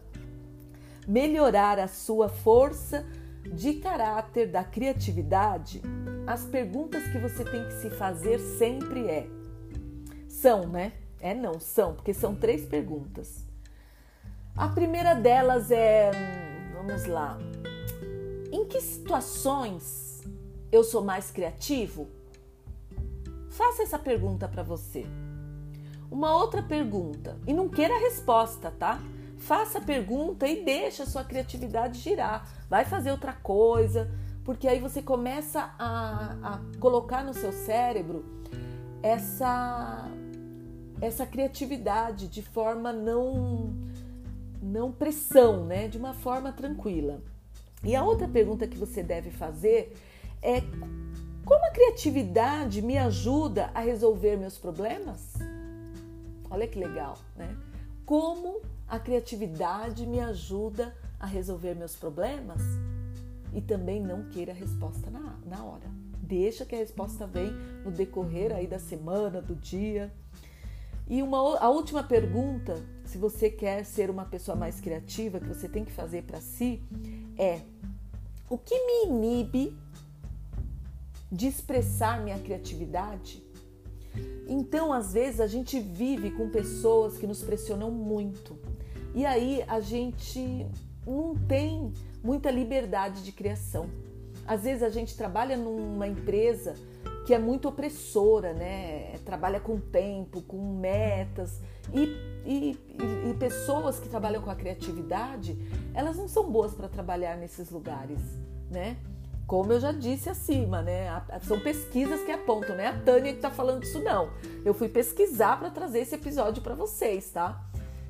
melhorar 1.07 1.79
a 1.79 1.87
sua 1.87 2.29
força 2.29 3.03
de 3.51 3.73
caráter 3.73 4.51
da 4.51 4.63
criatividade, 4.63 5.81
as 6.27 6.43
perguntas 6.43 7.03
que 7.07 7.17
você 7.17 7.43
tem 7.43 7.65
que 7.65 7.73
se 7.73 7.89
fazer 7.89 8.37
sempre 8.37 9.07
é: 9.07 9.27
são, 10.27 10.67
né? 10.67 10.93
É 11.19 11.33
não, 11.33 11.59
são, 11.59 11.95
porque 11.95 12.13
são 12.13 12.35
três 12.35 12.63
perguntas. 12.65 13.43
A 14.55 14.67
primeira 14.67 15.15
delas 15.15 15.71
é, 15.71 16.11
hum, 16.11 16.73
vamos 16.75 17.05
lá, 17.07 17.37
em 18.51 18.65
que 18.65 18.81
situações 18.81 20.23
eu 20.71 20.83
sou 20.83 21.03
mais 21.03 21.31
criativo? 21.31 22.07
Faça 23.49 23.83
essa 23.83 23.99
pergunta 23.99 24.47
para 24.47 24.63
você. 24.63 25.05
Uma 26.11 26.35
outra 26.35 26.63
pergunta, 26.63 27.37
e 27.45 27.53
não 27.53 27.69
queira 27.69 27.95
a 27.95 27.99
resposta, 27.99 28.71
tá? 28.71 28.99
Faça 29.37 29.77
a 29.77 29.81
pergunta 29.81 30.47
e 30.47 30.63
deixa 30.63 31.03
a 31.03 31.05
sua 31.05 31.23
criatividade 31.23 31.99
girar. 31.99 32.47
Vai 32.69 32.83
fazer 32.83 33.11
outra 33.11 33.33
coisa, 33.33 34.09
porque 34.43 34.67
aí 34.67 34.79
você 34.79 35.01
começa 35.01 35.73
a, 35.77 36.35
a 36.41 36.59
colocar 36.79 37.23
no 37.23 37.33
seu 37.33 37.51
cérebro 37.51 38.25
essa 39.01 40.09
essa 41.01 41.25
criatividade 41.25 42.27
de 42.27 42.41
forma 42.41 42.91
não 42.91 43.73
não 44.61 44.91
pressão, 44.91 45.65
né? 45.65 45.87
De 45.87 45.97
uma 45.97 46.13
forma 46.13 46.51
tranquila. 46.51 47.21
E 47.83 47.95
a 47.95 48.03
outra 48.03 48.27
pergunta 48.27 48.67
que 48.67 48.77
você 48.77 49.01
deve 49.01 49.31
fazer 49.31 49.95
é: 50.41 50.61
como 51.45 51.65
a 51.65 51.71
criatividade 51.71 52.81
me 52.81 52.97
ajuda 52.97 53.71
a 53.73 53.79
resolver 53.79 54.37
meus 54.37 54.57
problemas? 54.57 55.33
Olha 56.49 56.67
que 56.67 56.79
legal, 56.79 57.17
né? 57.35 57.55
Como 58.05 58.61
a 58.87 58.99
criatividade 58.99 60.05
me 60.05 60.19
ajuda 60.19 60.95
a 61.19 61.25
resolver 61.25 61.75
meus 61.75 61.95
problemas? 61.95 62.61
E 63.53 63.61
também 63.61 64.01
não 64.01 64.29
queira 64.29 64.51
a 64.51 64.55
resposta 64.55 65.09
na, 65.09 65.37
na 65.45 65.63
hora. 65.63 65.89
Deixa 66.21 66.65
que 66.65 66.75
a 66.75 66.79
resposta 66.79 67.25
vem 67.25 67.51
no 67.83 67.91
decorrer 67.91 68.53
aí 68.53 68.67
da 68.67 68.77
semana, 68.77 69.41
do 69.41 69.55
dia. 69.55 70.13
E 71.07 71.23
uma, 71.23 71.57
a 71.57 71.69
última 71.69 72.03
pergunta, 72.03 72.75
se 73.05 73.17
você 73.17 73.49
quer 73.49 73.83
ser 73.83 74.11
uma 74.11 74.25
pessoa 74.25 74.55
mais 74.55 74.79
criativa, 74.79 75.39
que 75.39 75.47
você 75.47 75.67
tem 75.67 75.83
que 75.83 75.91
fazer 75.91 76.21
para 76.21 76.39
si, 76.39 76.83
é: 77.39 77.61
o 78.49 78.57
que 78.57 78.75
me 78.75 79.09
inibe 79.09 79.75
de 81.31 81.47
expressar 81.47 82.21
minha 82.21 82.37
criatividade? 82.37 83.41
Então, 84.47 84.91
às 84.91 85.13
vezes, 85.13 85.39
a 85.39 85.47
gente 85.47 85.79
vive 85.79 86.31
com 86.31 86.49
pessoas 86.49 87.17
que 87.17 87.25
nos 87.25 87.41
pressionam 87.41 87.89
muito. 87.89 88.59
E 89.15 89.25
aí 89.25 89.63
a 89.67 89.79
gente 89.79 90.67
não 91.05 91.35
tem 91.35 91.93
muita 92.23 92.51
liberdade 92.51 93.23
de 93.23 93.31
criação. 93.31 93.89
Às 94.45 94.63
vezes 94.63 94.83
a 94.83 94.89
gente 94.89 95.15
trabalha 95.15 95.55
numa 95.55 96.07
empresa 96.07 96.73
que 97.25 97.33
é 97.33 97.39
muito 97.39 97.67
opressora, 97.67 98.53
né? 98.53 99.17
Trabalha 99.23 99.59
com 99.59 99.79
tempo, 99.79 100.41
com 100.41 100.79
metas 100.79 101.61
e, 101.93 102.15
e, 102.45 102.79
e 103.29 103.33
pessoas 103.39 103.99
que 103.99 104.09
trabalham 104.09 104.41
com 104.41 104.49
a 104.49 104.55
criatividade, 104.55 105.57
elas 105.93 106.17
não 106.17 106.27
são 106.27 106.49
boas 106.49 106.73
para 106.73 106.87
trabalhar 106.87 107.37
nesses 107.37 107.69
lugares, 107.69 108.19
né? 108.69 108.97
Como 109.45 109.73
eu 109.73 109.79
já 109.79 109.91
disse 109.91 110.29
acima, 110.29 110.81
né? 110.81 111.23
São 111.41 111.59
pesquisas 111.59 112.21
que 112.21 112.31
apontam, 112.31 112.75
né? 112.75 112.87
A 112.87 112.99
Tânia 112.99 113.31
que 113.31 113.39
está 113.39 113.49
falando 113.49 113.83
isso 113.83 113.99
não. 113.99 114.29
Eu 114.63 114.75
fui 114.75 114.87
pesquisar 114.87 115.57
para 115.57 115.71
trazer 115.71 115.99
esse 115.99 116.13
episódio 116.13 116.61
para 116.61 116.75
vocês, 116.75 117.31
tá? 117.31 117.59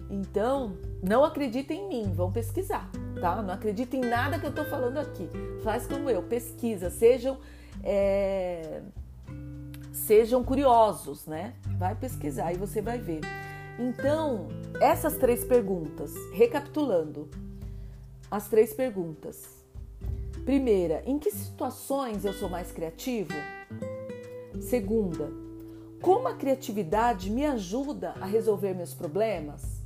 Então, 0.10 0.74
não 1.02 1.24
acreditem 1.24 1.86
em 1.86 1.88
mim, 1.88 2.14
vão 2.14 2.32
pesquisar, 2.32 2.90
tá? 3.22 3.42
Não 3.42 3.54
acreditem 3.54 4.02
em 4.02 4.10
nada 4.10 4.38
que 4.38 4.46
eu 4.46 4.50
estou 4.50 4.66
falando 4.66 4.98
aqui. 4.98 5.30
Faz 5.64 5.88
como 5.88 6.10
eu, 6.10 6.24
pesquisa, 6.24 6.90
sejam 6.90 7.38
é, 7.84 8.82
sejam 9.94 10.44
curiosos, 10.44 11.26
né? 11.26 11.54
Vai 11.78 11.96
pesquisar 11.96 12.52
e 12.52 12.58
você 12.58 12.82
vai 12.82 12.98
ver. 12.98 13.22
Então, 13.80 14.50
essas 14.82 15.18
três 15.18 15.46
perguntas, 15.46 16.14
recapitulando, 16.34 17.30
as 18.30 18.50
três 18.50 18.74
perguntas. 18.74 19.64
Primeira, 20.44 21.02
em 21.06 21.18
que 21.18 21.32
situações 21.32 22.26
eu 22.26 22.34
sou 22.34 22.50
mais 22.50 22.74
criativo? 22.74 23.32
Segunda, 24.60 25.32
como 26.02 26.28
a 26.28 26.34
criatividade 26.34 27.30
me 27.30 27.46
ajuda 27.46 28.16
a 28.20 28.26
resolver 28.26 28.74
meus 28.74 28.94
problemas? 28.94 29.82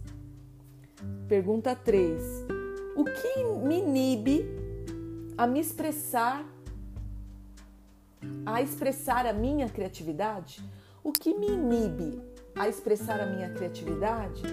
Pergunta 1.27 1.75
3. 1.75 2.19
O 2.95 3.03
que 3.03 3.43
me 3.63 3.77
inibe 3.77 4.43
a 5.37 5.45
me 5.45 5.59
expressar, 5.59 6.43
a 8.43 8.59
expressar 8.59 9.27
a 9.27 9.33
minha 9.33 9.69
criatividade? 9.69 10.63
O 11.03 11.11
que 11.11 11.33
me 11.33 11.47
inibe 11.47 12.32
a 12.55 12.67
expressar 12.67 13.19
a 13.19 13.25
minha 13.25 13.49
criatividade? 13.49 14.43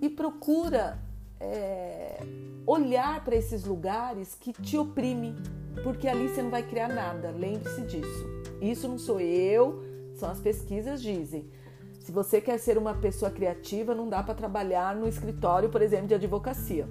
E 0.00 0.08
procura 0.08 0.98
é, 1.38 2.20
olhar 2.66 3.24
para 3.24 3.36
esses 3.36 3.64
lugares 3.64 4.34
que 4.34 4.52
te 4.52 4.76
oprimem, 4.76 5.36
porque 5.82 6.08
ali 6.08 6.28
você 6.28 6.42
não 6.42 6.50
vai 6.50 6.62
criar 6.62 6.88
nada. 6.88 7.30
Lembre-se 7.30 7.82
disso. 7.82 8.26
Isso 8.60 8.86
não 8.88 8.98
sou 8.98 9.20
eu, 9.20 9.82
são 10.14 10.30
as 10.30 10.40
pesquisas 10.40 11.00
dizem. 11.00 11.50
Se 12.00 12.12
você 12.12 12.40
quer 12.40 12.58
ser 12.58 12.76
uma 12.76 12.94
pessoa 12.94 13.30
criativa, 13.30 13.94
não 13.94 14.08
dá 14.08 14.22
para 14.22 14.34
trabalhar 14.34 14.94
no 14.96 15.06
escritório, 15.06 15.68
por 15.68 15.82
exemplo, 15.82 16.08
de 16.08 16.14
advocacia, 16.14 16.88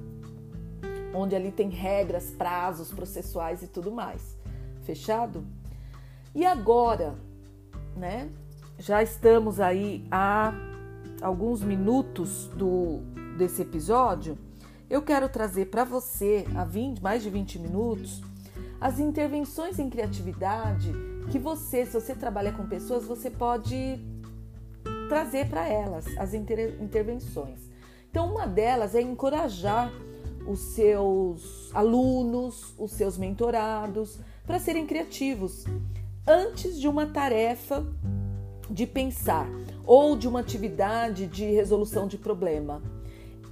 onde 1.14 1.36
ali 1.36 1.52
tem 1.52 1.70
regras, 1.70 2.32
prazos 2.32 2.92
processuais 2.92 3.62
e 3.62 3.68
tudo 3.68 3.92
mais. 3.92 4.38
Fechado? 4.84 5.44
E 6.34 6.46
agora, 6.46 7.16
né? 7.96 8.30
Já 8.80 9.04
estamos 9.04 9.60
aí 9.60 10.08
há 10.10 10.54
alguns 11.22 11.62
minutos 11.62 12.48
do 12.56 13.02
desse 13.38 13.62
episódio, 13.62 14.38
eu 14.89 15.02
quero 15.02 15.28
trazer 15.28 15.65
para 15.65 15.84
você, 15.84 16.46
há 16.56 16.63
20, 16.63 17.02
mais 17.02 17.22
de 17.22 17.30
20 17.30 17.60
minutos, 17.60 18.22
as 18.80 18.98
intervenções 18.98 19.80
em 19.80 19.89
criatividade 19.89 20.94
que 21.30 21.38
você, 21.38 21.86
se 21.86 21.94
você 21.94 22.15
trabalha 22.15 22.54
com 22.54 22.65
pessoas, 22.65 23.04
você 23.04 23.30
pode 23.30 24.00
trazer 25.10 25.50
para 25.50 25.68
elas 25.68 26.06
as 26.18 26.34
inter, 26.34 26.82
intervenções. 26.82 27.60
Então, 28.10 28.32
uma 28.32 28.48
delas 28.48 28.96
é 28.96 29.02
encorajar 29.02 29.92
os 30.48 30.60
seus 30.74 31.70
alunos, 31.74 32.74
os 32.78 32.92
seus 32.92 33.18
mentorados, 33.18 34.20
para 34.48 34.58
serem 34.58 34.88
criativos 34.88 35.65
antes 36.26 36.80
de 36.80 36.88
uma 36.88 37.08
tarefa 37.08 37.86
de 38.70 38.86
pensar 38.86 39.48
ou 39.86 40.16
de 40.16 40.28
uma 40.28 40.40
atividade 40.40 41.28
de 41.28 41.46
resolução 41.46 42.08
de 42.08 42.18
problema. 42.18 42.82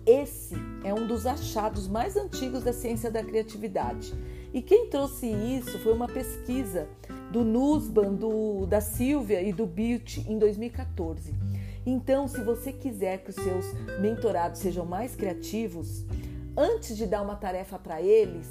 Esse 0.05 0.55
é 0.83 0.93
um 0.93 1.05
dos 1.05 1.25
achados 1.25 1.87
mais 1.87 2.15
antigos 2.15 2.63
da 2.63 2.71
ciência 2.71 3.11
da 3.11 3.23
criatividade. 3.23 4.13
E 4.53 4.61
quem 4.61 4.87
trouxe 4.89 5.27
isso 5.27 5.77
foi 5.79 5.93
uma 5.93 6.07
pesquisa 6.07 6.87
do 7.31 7.43
Nussbaum, 7.43 8.15
do, 8.15 8.65
da 8.65 8.79
Silvia 8.79 9.41
e 9.41 9.51
do 9.51 9.65
Bilt 9.65 10.19
em 10.19 10.39
2014. 10.39 11.33
Então, 11.85 12.27
se 12.27 12.41
você 12.41 12.71
quiser 12.71 13.17
que 13.23 13.31
os 13.31 13.35
seus 13.35 13.65
mentorados 13.99 14.59
sejam 14.59 14.85
mais 14.85 15.15
criativos, 15.15 16.05
antes 16.55 16.95
de 16.95 17.05
dar 17.05 17.21
uma 17.21 17.35
tarefa 17.35 17.77
para 17.77 18.01
eles, 18.01 18.49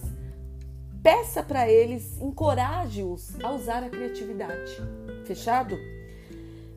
peça 1.02 1.42
para 1.42 1.70
eles, 1.70 2.20
encoraje-os 2.20 3.34
a 3.42 3.52
usar 3.52 3.82
a 3.82 3.88
criatividade. 3.88 4.76
Fechado? 5.24 5.78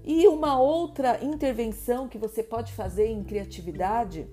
E 0.04 0.28
uma 0.28 0.60
outra 0.60 1.24
intervenção 1.24 2.08
que 2.08 2.18
você 2.18 2.42
pode 2.42 2.74
fazer 2.74 3.08
em 3.08 3.24
criatividade 3.24 4.28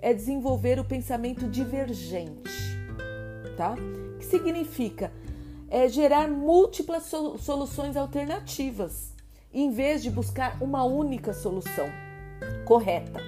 é 0.00 0.12
desenvolver 0.12 0.78
o 0.78 0.84
pensamento 0.84 1.46
divergente, 1.46 2.50
tá? 3.56 3.74
Que 4.18 4.24
significa 4.24 5.12
é 5.72 5.88
gerar 5.88 6.28
múltiplas 6.28 7.10
soluções 7.38 7.96
alternativas, 7.96 9.14
em 9.54 9.70
vez 9.70 10.02
de 10.02 10.10
buscar 10.10 10.62
uma 10.62 10.84
única 10.84 11.32
solução 11.32 11.88
correta, 12.66 13.20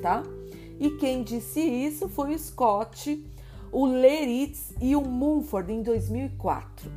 tá? 0.00 0.22
E 0.78 0.90
quem 0.90 1.24
disse 1.24 1.60
isso 1.60 2.08
foi 2.08 2.34
o 2.34 2.38
Scott, 2.38 3.26
o 3.72 3.84
Leritz 3.84 4.72
e 4.80 4.94
o 4.94 5.02
Mumford 5.02 5.72
em 5.72 5.82
2004. 5.82 6.88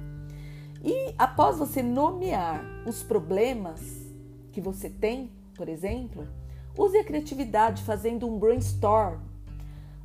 E 0.83 1.15
após 1.17 1.57
você 1.57 1.81
nomear 1.81 2.63
os 2.85 3.01
problemas 3.01 4.00
que 4.51 4.61
você 4.61 4.89
tem, 4.89 5.29
por 5.55 5.69
exemplo, 5.69 6.27
Use 6.77 6.97
a 6.97 7.03
criatividade 7.03 7.83
fazendo 7.83 8.25
um 8.25 8.39
brainstorm 8.39 9.19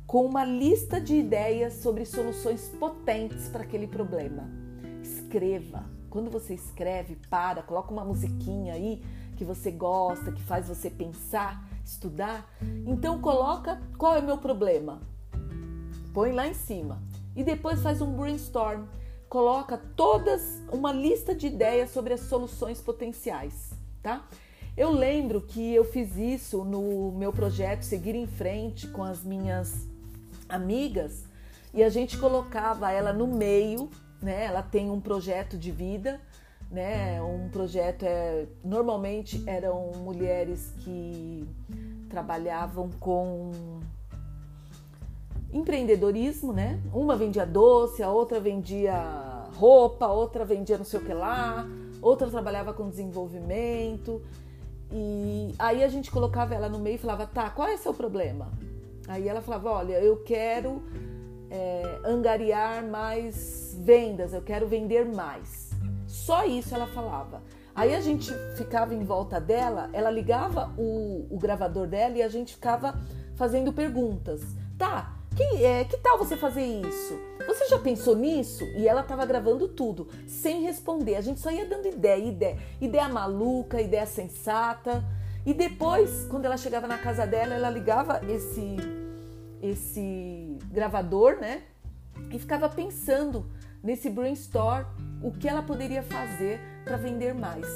com 0.05 0.25
uma 0.25 0.43
lista 0.43 0.99
de 0.99 1.15
ideias 1.15 1.75
sobre 1.75 2.05
soluções 2.05 2.67
potentes 2.77 3.47
para 3.47 3.63
aquele 3.63 3.87
problema. 3.87 4.49
Escreva. 5.01 5.85
Quando 6.09 6.29
você 6.29 6.53
escreve, 6.53 7.17
para, 7.29 7.61
coloca 7.61 7.91
uma 7.91 8.03
musiquinha 8.03 8.73
aí 8.73 9.01
que 9.37 9.45
você 9.45 9.71
gosta, 9.71 10.31
que 10.31 10.41
faz 10.43 10.67
você 10.67 10.89
pensar, 10.89 11.65
estudar. 11.85 12.53
Então 12.85 13.21
coloca 13.21 13.81
qual 13.97 14.15
é 14.15 14.19
o 14.19 14.25
meu 14.25 14.37
problema. 14.37 15.01
Põe 16.13 16.33
lá 16.33 16.47
em 16.47 16.53
cima. 16.53 17.01
E 17.35 17.43
depois 17.43 17.81
faz 17.81 18.01
um 18.01 18.13
brainstorm. 18.13 18.85
Coloca 19.29 19.77
todas 19.95 20.61
uma 20.71 20.91
lista 20.91 21.33
de 21.33 21.47
ideias 21.47 21.91
sobre 21.91 22.13
as 22.13 22.21
soluções 22.21 22.81
potenciais, 22.81 23.76
tá? 24.07 24.25
Eu 24.77 24.89
lembro 24.91 25.41
que 25.41 25.73
eu 25.73 25.83
fiz 25.83 26.15
isso 26.15 26.63
no 26.63 27.11
meu 27.11 27.33
projeto 27.33 27.81
Seguir 27.83 28.15
em 28.15 28.25
Frente 28.25 28.87
com 28.87 29.03
as 29.03 29.21
minhas 29.21 29.85
amigas 30.47 31.25
e 31.73 31.83
a 31.83 31.89
gente 31.89 32.17
colocava 32.17 32.89
ela 32.89 33.11
no 33.11 33.27
meio, 33.27 33.89
né? 34.21 34.45
Ela 34.45 34.63
tem 34.63 34.89
um 34.89 35.01
projeto 35.01 35.57
de 35.57 35.71
vida, 35.71 36.21
né? 36.71 37.21
Um 37.21 37.49
projeto 37.49 38.03
é 38.03 38.45
normalmente 38.63 39.43
eram 39.45 39.91
mulheres 39.97 40.71
que 40.79 41.45
trabalhavam 42.07 42.89
com 42.97 43.51
empreendedorismo, 45.51 46.53
né? 46.53 46.79
Uma 46.93 47.17
vendia 47.17 47.45
doce, 47.45 48.01
a 48.01 48.09
outra 48.09 48.39
vendia 48.39 48.95
roupa, 49.55 50.05
a 50.05 50.13
outra 50.13 50.45
vendia 50.45 50.77
não 50.77 50.85
sei 50.85 50.99
o 50.99 51.03
que 51.03 51.13
lá, 51.13 51.67
outra 52.01 52.29
trabalhava 52.29 52.73
com 52.73 52.89
desenvolvimento. 52.89 54.21
E 54.91 55.53
aí 55.59 55.83
a 55.83 55.87
gente 55.87 56.09
colocava 56.09 56.55
ela 56.55 56.69
no 56.69 56.79
meio 56.79 56.95
e 56.95 56.99
falava, 56.99 57.27
tá, 57.27 57.49
qual 57.49 57.67
é 57.67 57.77
seu 57.77 57.93
problema? 57.93 58.51
Aí 59.07 59.27
ela 59.27 59.41
falava, 59.41 59.71
olha, 59.71 59.99
eu 59.99 60.17
quero 60.23 60.81
é, 61.49 61.99
angariar 62.05 62.85
mais 62.85 63.77
vendas, 63.79 64.33
eu 64.33 64.41
quero 64.41 64.67
vender 64.67 65.05
mais. 65.05 65.71
Só 66.05 66.45
isso 66.45 66.73
ela 66.73 66.87
falava. 66.87 67.41
Aí 67.75 67.93
a 67.93 68.01
gente 68.01 68.33
ficava 68.55 68.93
em 68.93 69.03
volta 69.03 69.39
dela, 69.39 69.89
ela 69.93 70.09
ligava 70.09 70.73
o, 70.77 71.27
o 71.29 71.37
gravador 71.37 71.85
dela 71.85 72.17
e 72.17 72.23
a 72.23 72.27
gente 72.27 72.55
ficava 72.55 72.99
fazendo 73.35 73.71
perguntas. 73.71 74.41
Tá, 74.77 75.16
que, 75.37 75.63
é, 75.63 75.83
que 75.83 75.97
tal 75.97 76.17
você 76.17 76.35
fazer 76.35 76.65
isso? 76.65 77.19
Você 77.45 77.67
já 77.67 77.77
pensou 77.77 78.15
nisso? 78.15 78.63
E 78.75 78.87
ela 78.87 79.01
estava 79.01 79.23
gravando 79.23 79.67
tudo, 79.67 80.07
sem 80.25 80.63
responder. 80.63 81.15
A 81.15 81.21
gente 81.21 81.39
só 81.39 81.51
ia 81.51 81.65
dando 81.65 81.87
ideia, 81.87 82.25
ideia, 82.25 82.57
ideia 82.81 83.07
maluca, 83.07 83.79
ideia 83.79 84.05
sensata. 84.07 85.05
E 85.45 85.53
depois, 85.53 86.25
quando 86.29 86.45
ela 86.45 86.57
chegava 86.57 86.87
na 86.87 86.97
casa 86.97 87.25
dela, 87.27 87.53
ela 87.53 87.69
ligava 87.69 88.19
esse 88.27 88.75
esse 89.61 90.57
gravador, 90.71 91.37
né? 91.39 91.63
E 92.31 92.37
ficava 92.37 92.69
pensando 92.69 93.49
nesse 93.81 94.09
brainstorm 94.09 94.85
o 95.21 95.31
que 95.31 95.47
ela 95.47 95.63
poderia 95.63 96.03
fazer 96.03 96.59
para 96.83 96.97
vender 96.97 97.33
mais. 97.33 97.67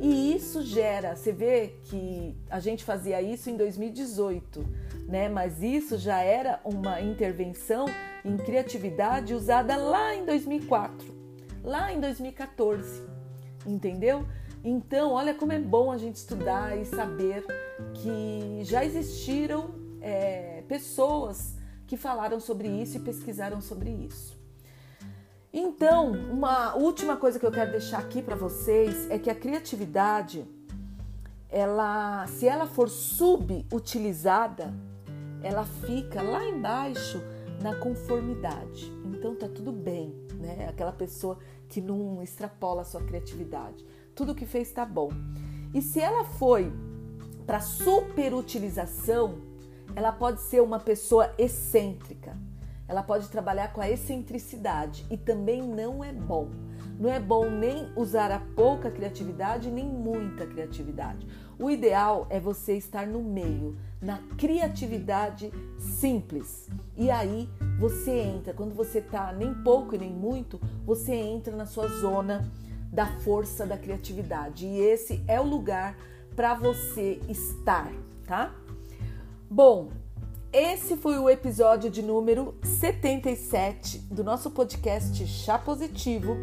E 0.00 0.34
isso 0.34 0.62
gera, 0.62 1.16
você 1.16 1.32
vê 1.32 1.74
que 1.84 2.36
a 2.50 2.60
gente 2.60 2.84
fazia 2.84 3.20
isso 3.22 3.48
em 3.48 3.56
2018 3.56 4.85
né? 5.06 5.28
Mas 5.28 5.62
isso 5.62 5.96
já 5.96 6.20
era 6.20 6.60
uma 6.64 7.00
intervenção 7.00 7.86
em 8.24 8.36
criatividade 8.36 9.34
usada 9.34 9.76
lá 9.76 10.14
em 10.14 10.24
2004, 10.24 11.14
lá 11.62 11.92
em 11.92 12.00
2014, 12.00 13.02
entendeu? 13.66 14.26
Então, 14.64 15.12
olha 15.12 15.32
como 15.32 15.52
é 15.52 15.60
bom 15.60 15.92
a 15.92 15.98
gente 15.98 16.16
estudar 16.16 16.76
e 16.76 16.84
saber 16.84 17.44
que 17.94 18.64
já 18.64 18.84
existiram 18.84 19.74
é, 20.00 20.64
pessoas 20.66 21.54
que 21.86 21.96
falaram 21.96 22.40
sobre 22.40 22.66
isso 22.68 22.96
e 22.96 23.00
pesquisaram 23.00 23.60
sobre 23.60 23.90
isso. 23.90 24.36
Então, 25.52 26.10
uma 26.10 26.74
última 26.74 27.16
coisa 27.16 27.38
que 27.38 27.46
eu 27.46 27.52
quero 27.52 27.70
deixar 27.70 27.98
aqui 27.98 28.20
para 28.20 28.36
vocês 28.36 29.08
é 29.08 29.18
que 29.18 29.30
a 29.30 29.34
criatividade, 29.34 30.44
ela, 31.48 32.26
se 32.26 32.46
ela 32.46 32.66
for 32.66 32.90
subutilizada, 32.90 34.74
ela 35.46 35.64
fica 35.64 36.20
lá 36.22 36.44
embaixo 36.44 37.22
na 37.62 37.74
conformidade. 37.76 38.92
Então 39.04 39.34
tá 39.34 39.48
tudo 39.48 39.72
bem, 39.72 40.12
né? 40.34 40.66
Aquela 40.68 40.92
pessoa 40.92 41.38
que 41.68 41.80
não 41.80 42.22
extrapola 42.22 42.82
a 42.82 42.84
sua 42.84 43.02
criatividade. 43.02 43.84
Tudo 44.14 44.34
que 44.34 44.44
fez 44.44 44.72
tá 44.72 44.84
bom. 44.84 45.10
E 45.72 45.80
se 45.80 46.00
ela 46.00 46.24
foi 46.24 46.72
para 47.46 47.60
superutilização, 47.60 49.40
ela 49.94 50.10
pode 50.10 50.40
ser 50.40 50.60
uma 50.60 50.80
pessoa 50.80 51.32
excêntrica. 51.38 52.36
Ela 52.88 53.02
pode 53.02 53.28
trabalhar 53.28 53.72
com 53.72 53.80
a 53.80 53.90
excentricidade 53.90 55.04
e 55.10 55.16
também 55.16 55.62
não 55.62 56.02
é 56.04 56.12
bom. 56.12 56.48
Não 56.98 57.10
é 57.10 57.20
bom 57.20 57.50
nem 57.50 57.90
usar 57.94 58.30
a 58.30 58.38
pouca 58.38 58.90
criatividade 58.90 59.70
nem 59.70 59.86
muita 59.86 60.46
criatividade. 60.46 61.26
O 61.58 61.70
ideal 61.70 62.26
é 62.30 62.40
você 62.40 62.74
estar 62.76 63.06
no 63.06 63.22
meio, 63.22 63.76
na 64.00 64.18
criatividade 64.38 65.52
simples. 65.78 66.68
E 66.96 67.10
aí 67.10 67.48
você 67.78 68.12
entra, 68.12 68.54
quando 68.54 68.74
você 68.74 69.00
tá 69.00 69.32
nem 69.32 69.52
pouco 69.52 69.94
e 69.94 69.98
nem 69.98 70.12
muito, 70.12 70.60
você 70.84 71.14
entra 71.14 71.54
na 71.54 71.66
sua 71.66 71.88
zona 71.88 72.50
da 72.90 73.06
força 73.20 73.66
da 73.66 73.76
criatividade. 73.76 74.66
E 74.66 74.78
esse 74.78 75.22
é 75.28 75.38
o 75.38 75.44
lugar 75.44 75.96
para 76.34 76.54
você 76.54 77.20
estar, 77.28 77.92
tá? 78.26 78.54
Bom, 79.50 79.90
esse 80.58 80.96
foi 80.96 81.18
o 81.18 81.28
episódio 81.28 81.90
de 81.90 82.00
número 82.00 82.54
77 82.62 83.98
do 84.10 84.24
nosso 84.24 84.50
podcast 84.50 85.26
Chá 85.26 85.58
Positivo. 85.58 86.34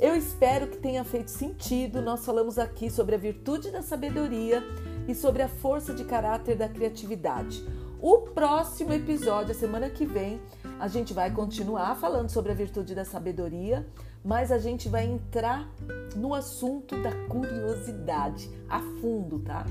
Eu 0.00 0.16
espero 0.16 0.66
que 0.66 0.78
tenha 0.78 1.04
feito 1.04 1.30
sentido. 1.30 2.02
Nós 2.02 2.24
falamos 2.24 2.58
aqui 2.58 2.90
sobre 2.90 3.14
a 3.14 3.18
virtude 3.18 3.70
da 3.70 3.80
sabedoria 3.80 4.64
e 5.06 5.14
sobre 5.14 5.42
a 5.42 5.48
força 5.48 5.94
de 5.94 6.02
caráter 6.02 6.56
da 6.56 6.68
criatividade. 6.68 7.64
O 8.00 8.22
próximo 8.22 8.92
episódio, 8.92 9.52
a 9.52 9.56
semana 9.56 9.88
que 9.88 10.04
vem, 10.04 10.42
a 10.80 10.88
gente 10.88 11.14
vai 11.14 11.30
continuar 11.30 11.94
falando 11.94 12.30
sobre 12.30 12.50
a 12.50 12.56
virtude 12.56 12.96
da 12.96 13.04
sabedoria, 13.04 13.86
mas 14.24 14.50
a 14.50 14.58
gente 14.58 14.88
vai 14.88 15.06
entrar 15.06 15.70
no 16.16 16.34
assunto 16.34 17.00
da 17.00 17.12
curiosidade 17.28 18.50
a 18.68 18.80
fundo, 19.00 19.38
tá? 19.38 19.64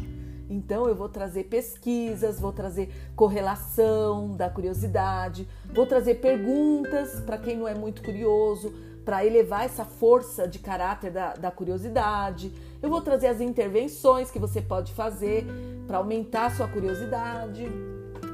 Então 0.51 0.85
eu 0.85 0.93
vou 0.93 1.07
trazer 1.07 1.45
pesquisas, 1.45 2.37
vou 2.37 2.51
trazer 2.51 2.93
correlação 3.15 4.35
da 4.35 4.49
curiosidade, 4.49 5.47
vou 5.73 5.85
trazer 5.85 6.15
perguntas 6.15 7.21
para 7.21 7.37
quem 7.37 7.57
não 7.57 7.65
é 7.65 7.73
muito 7.73 8.03
curioso, 8.03 8.73
para 9.05 9.25
elevar 9.25 9.63
essa 9.63 9.85
força 9.85 10.45
de 10.45 10.59
caráter 10.59 11.09
da, 11.09 11.33
da, 11.35 11.49
curiosidade. 11.49 12.51
Eu 12.81 12.89
vou 12.89 13.01
trazer 13.01 13.27
as 13.27 13.39
intervenções 13.39 14.29
que 14.29 14.37
você 14.37 14.61
pode 14.61 14.91
fazer 14.91 15.45
para 15.87 15.97
aumentar 15.97 16.47
a 16.47 16.49
sua 16.51 16.67
curiosidade. 16.67 17.65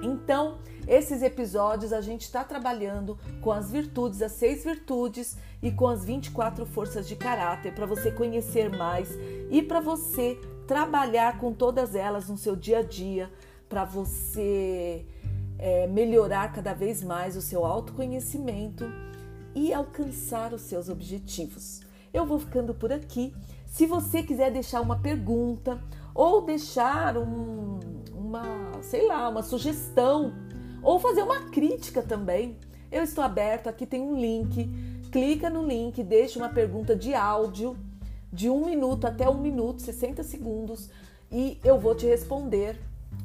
Então, 0.02 0.58
esses 0.88 1.22
episódios 1.22 1.94
a 1.94 2.02
gente 2.02 2.22
está 2.22 2.44
trabalhando 2.44 3.18
com 3.42 3.52
as 3.52 3.72
virtudes, 3.72 4.22
as 4.24 4.32
seis 4.32 4.64
virtudes 4.64 5.38
e 5.62 5.72
com 5.72 5.88
as 5.88 6.04
24 6.04 6.66
forças 6.66 7.08
de 7.08 7.16
caráter 7.16 7.74
para 7.74 7.86
você 7.86 8.12
conhecer 8.12 8.76
mais 8.76 9.10
e 9.52 9.62
para 9.62 9.80
você 9.80 10.40
trabalhar 10.68 11.40
com 11.40 11.54
todas 11.54 11.96
elas 11.96 12.28
no 12.28 12.38
seu 12.38 12.56
dia 12.56 12.80
a 12.80 12.84
dia, 12.84 13.32
para 13.70 13.86
você 13.86 15.06
é, 15.58 15.88
melhorar 15.88 16.52
cada 16.52 16.74
vez 16.74 17.02
mais 17.02 17.36
o 17.38 17.42
seu 17.42 17.66
autoconhecimento 17.66 18.86
e 19.56 19.74
alcançar 19.74 20.54
os 20.54 20.62
seus 20.62 20.90
objetivos. 20.90 21.80
Eu 22.14 22.26
vou 22.26 22.38
ficando 22.38 22.74
por 22.74 22.92
aqui. 22.92 23.34
Se 23.66 23.86
você 23.86 24.22
quiser 24.22 24.52
deixar 24.52 24.82
uma 24.82 25.00
pergunta 25.00 25.82
ou 26.14 26.42
deixar 26.42 27.18
um, 27.18 27.80
uma, 28.14 28.82
sei 28.82 29.08
lá, 29.08 29.28
uma 29.30 29.44
sugestão 29.44 30.34
ou 30.84 31.00
fazer 31.00 31.24
uma 31.24 31.50
crítica 31.50 32.02
também, 32.02 32.58
eu 32.92 33.04
estou 33.04 33.24
aberto. 33.24 33.68
Aqui 33.68 33.86
tem 33.86 34.02
um 34.02 34.20
link. 34.20 34.70
Clica 35.12 35.50
no 35.50 35.66
link, 35.66 36.04
deixa 36.04 36.38
uma 36.38 36.50
pergunta 36.50 36.96
de 36.96 37.14
áudio 37.14 37.78
de 38.32 38.50
um 38.50 38.66
minuto 38.66 39.06
até 39.06 39.30
um 39.30 39.40
minuto, 39.40 39.82
60 39.82 40.24
segundos, 40.24 40.90
e 41.32 41.60
eu 41.64 41.80
vou 41.80 41.96
te 41.96 42.06
responder 42.06 42.80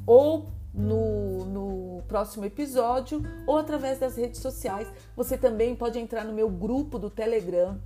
ou 0.05 0.47
no, 0.73 1.45
no 1.45 2.03
próximo 2.07 2.45
episódio 2.45 3.21
ou 3.45 3.57
através 3.57 3.99
das 3.99 4.17
redes 4.17 4.41
sociais. 4.41 4.87
Você 5.15 5.37
também 5.37 5.75
pode 5.75 5.99
entrar 5.99 6.25
no 6.25 6.33
meu 6.33 6.49
grupo 6.49 6.97
do 6.97 7.09
Telegram 7.09 7.79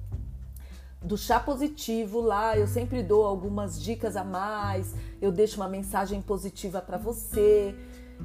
do 1.02 1.18
Chá 1.18 1.40
Positivo. 1.40 2.22
Lá 2.22 2.58
eu 2.58 2.68
sempre 2.68 3.04
dou 3.04 3.26
algumas 3.26 3.82
dicas 3.82 4.16
a 4.16 4.24
mais, 4.24 4.94
eu 5.22 5.32
deixo 5.32 5.58
uma 5.58 5.70
mensagem 5.70 6.22
positiva 6.22 6.82
para 6.82 6.98
você. 6.98 7.76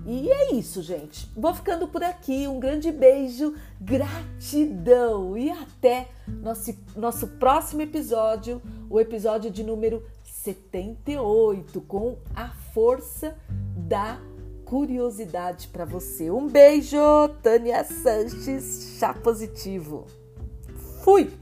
E 0.05 0.31
é 0.31 0.55
isso, 0.55 0.83
gente. 0.83 1.31
Vou 1.37 1.55
ficando 1.55 1.87
por 1.87 2.03
aqui. 2.03 2.49
Um 2.49 2.59
grande 2.59 2.91
beijo, 2.91 3.55
gratidão 3.81 5.37
e 5.37 5.51
até 5.51 6.09
nosso, 6.27 6.75
nosso 6.97 7.27
próximo 7.29 7.83
episódio, 7.83 8.61
o 8.91 8.99
episódio 8.99 9.51
de 9.51 9.63
número 9.63 10.03
78, 10.25 11.81
com 11.83 12.17
a 12.35 12.49
força 12.75 13.37
da 13.77 14.21
curiosidade 14.65 15.69
para 15.69 15.85
você. 15.85 16.31
Um 16.31 16.49
beijo, 16.49 16.97
Tânia 17.43 17.85
Sanches, 17.85 18.97
chá 18.99 19.15
positivo. 19.15 20.07
Fui! 21.05 21.42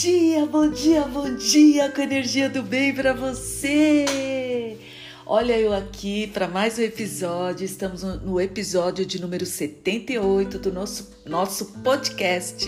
Dia, 0.00 0.46
bom 0.46 0.70
dia, 0.70 1.02
bom 1.02 1.34
dia 1.34 1.90
com 1.90 2.00
energia 2.00 2.48
do 2.48 2.62
bem 2.62 2.94
para 2.94 3.12
você. 3.12 4.78
Olha 5.26 5.58
eu 5.58 5.74
aqui 5.74 6.26
para 6.28 6.48
mais 6.48 6.78
um 6.78 6.82
episódio. 6.82 7.66
Estamos 7.66 8.02
no 8.02 8.40
episódio 8.40 9.04
de 9.04 9.20
número 9.20 9.44
78 9.44 10.58
do 10.58 10.72
nosso, 10.72 11.10
nosso 11.26 11.66
podcast 11.82 12.66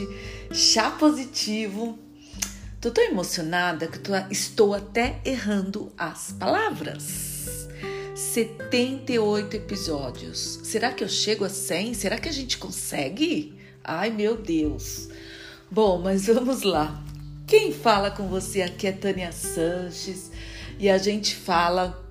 Chá 0.53 0.91
Positivo. 0.91 1.99
Tô 2.79 2.91
tão 2.91 3.03
emocionada 3.03 3.87
que 3.87 3.99
tô, 3.99 4.13
estou 4.31 4.75
até 4.75 5.19
errando 5.25 5.91
as 5.97 6.33
palavras. 6.33 7.67
78 8.15 9.57
episódios. 9.57 10.61
Será 10.65 10.93
que 10.93 11.03
eu 11.03 11.09
chego 11.09 11.47
a 11.47 11.49
100? 11.49 11.95
Será 11.95 12.19
que 12.19 12.29
a 12.29 12.33
gente 12.33 12.59
consegue? 12.59 13.55
Ai, 13.83 14.11
meu 14.11 14.37
Deus. 14.37 15.09
Bom, 15.71 15.99
mas 15.99 16.27
vamos 16.27 16.61
lá. 16.63 17.03
Quem 17.53 17.71
fala 17.71 18.11
com 18.11 18.29
você 18.29 18.63
aqui 18.63 18.87
é 18.87 18.93
Tânia 18.93 19.31
Sanches 19.31 20.31
e 20.79 20.89
a 20.89 20.97
gente 20.97 21.37
fala 21.37 22.03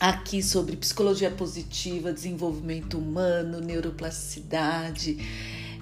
aqui 0.00 0.42
sobre 0.42 0.76
psicologia 0.78 1.30
positiva, 1.30 2.10
desenvolvimento 2.10 2.96
humano, 2.96 3.60
neuroplasticidade, 3.60 5.18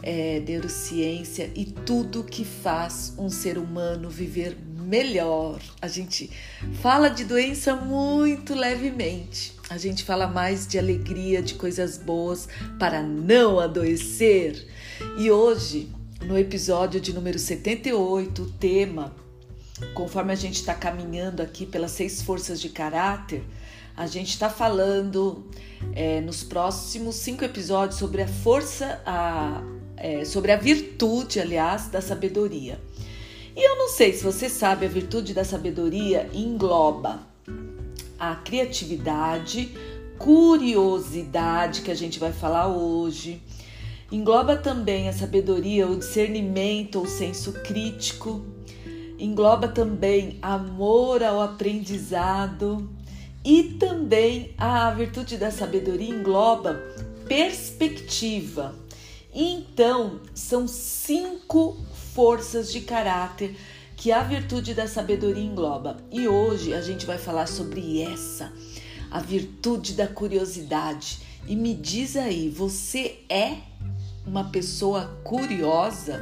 é, 0.03 0.40
neurociência 0.40 1.53
e 1.55 1.66
tudo 1.66 2.25
que 2.25 2.45
faz 2.45 3.14
um 3.16 3.31
ser 3.31 3.59
humano 3.59 4.11
viver 4.11 4.59
melhor. 4.77 5.61
A 5.81 5.87
gente 5.87 6.29
fala 6.83 7.09
de 7.09 7.23
doença 7.23 7.77
muito 7.77 8.57
levemente. 8.57 9.53
A 9.71 9.79
gente 9.79 10.03
fala 10.03 10.27
mais 10.27 10.66
de 10.66 10.81
alegria, 10.81 11.40
de 11.40 11.55
coisas 11.55 11.97
boas 11.97 12.49
para 12.77 13.05
não 13.05 13.61
adoecer. 13.61 14.66
E 15.16 15.31
hoje, 15.31 15.95
no 16.26 16.36
episódio 16.36 17.00
de 17.00 17.12
número 17.12 17.38
78, 17.38 18.42
o 18.42 18.46
tema, 18.46 19.14
conforme 19.94 20.32
a 20.32 20.34
gente 20.34 20.56
está 20.56 20.74
caminhando 20.74 21.40
aqui 21.40 21.64
pelas 21.64 21.92
seis 21.92 22.20
forças 22.20 22.60
de 22.60 22.68
caráter, 22.68 23.44
a 23.96 24.08
gente 24.08 24.30
está 24.30 24.50
falando 24.50 25.46
é, 25.94 26.20
nos 26.20 26.42
próximos 26.42 27.14
cinco 27.14 27.44
episódios 27.44 28.00
sobre 28.00 28.22
a 28.22 28.28
força, 28.28 29.00
a, 29.06 29.62
é, 29.96 30.24
sobre 30.24 30.50
a 30.50 30.56
virtude, 30.56 31.38
aliás, 31.38 31.86
da 31.86 32.00
sabedoria. 32.00 32.80
E 33.54 33.64
eu 33.64 33.78
não 33.78 33.88
sei 33.88 34.12
se 34.12 34.24
você 34.24 34.48
sabe, 34.48 34.84
a 34.84 34.88
virtude 34.88 35.32
da 35.32 35.44
sabedoria 35.44 36.28
engloba 36.34 37.20
a 38.18 38.34
criatividade, 38.34 39.72
curiosidade 40.18 41.82
que 41.82 41.90
a 41.90 41.94
gente 41.94 42.18
vai 42.18 42.32
falar 42.32 42.66
hoje. 42.66 43.40
Engloba 44.11 44.57
também 44.57 45.09
a 45.09 45.12
sabedoria, 45.12 45.88
o 45.88 45.99
discernimento, 45.99 47.03
o 47.03 47.09
senso 47.09 47.53
crítico. 47.53 48.45
Engloba 49.19 49.66
também 49.66 50.38
amor 50.40 51.25
ao 51.25 51.40
aprendizado. 51.40 52.88
E 53.45 53.62
também 53.79 54.55
a 54.59 54.90
virtude 54.90 55.37
da 55.37 55.51
sabedoria 55.51 56.09
engloba 56.09 56.81
perspectiva. 57.29 58.75
Então, 59.35 60.21
são 60.35 60.66
cinco 60.66 61.77
forças 62.14 62.73
de 62.73 62.81
caráter 62.81 63.57
que 63.97 64.12
a 64.12 64.23
virtude 64.23 64.73
da 64.73 64.87
sabedoria 64.87 65.42
engloba. 65.42 65.97
E 66.12 66.29
hoje 66.29 66.73
a 66.73 66.81
gente 66.81 67.07
vai 67.07 67.19
falar 67.19 67.47
sobre 67.47 68.03
essa, 68.03 68.53
a 69.11 69.21
virtude 69.21 69.95
da 69.95 70.07
curiosidade. 70.07 71.19
E 71.47 71.57
me 71.57 71.75
diz 71.75 72.16
aí, 72.16 72.49
você 72.49 73.19
é 73.29 73.57
uma 74.26 74.44
pessoa 74.50 75.18
curiosa? 75.22 76.20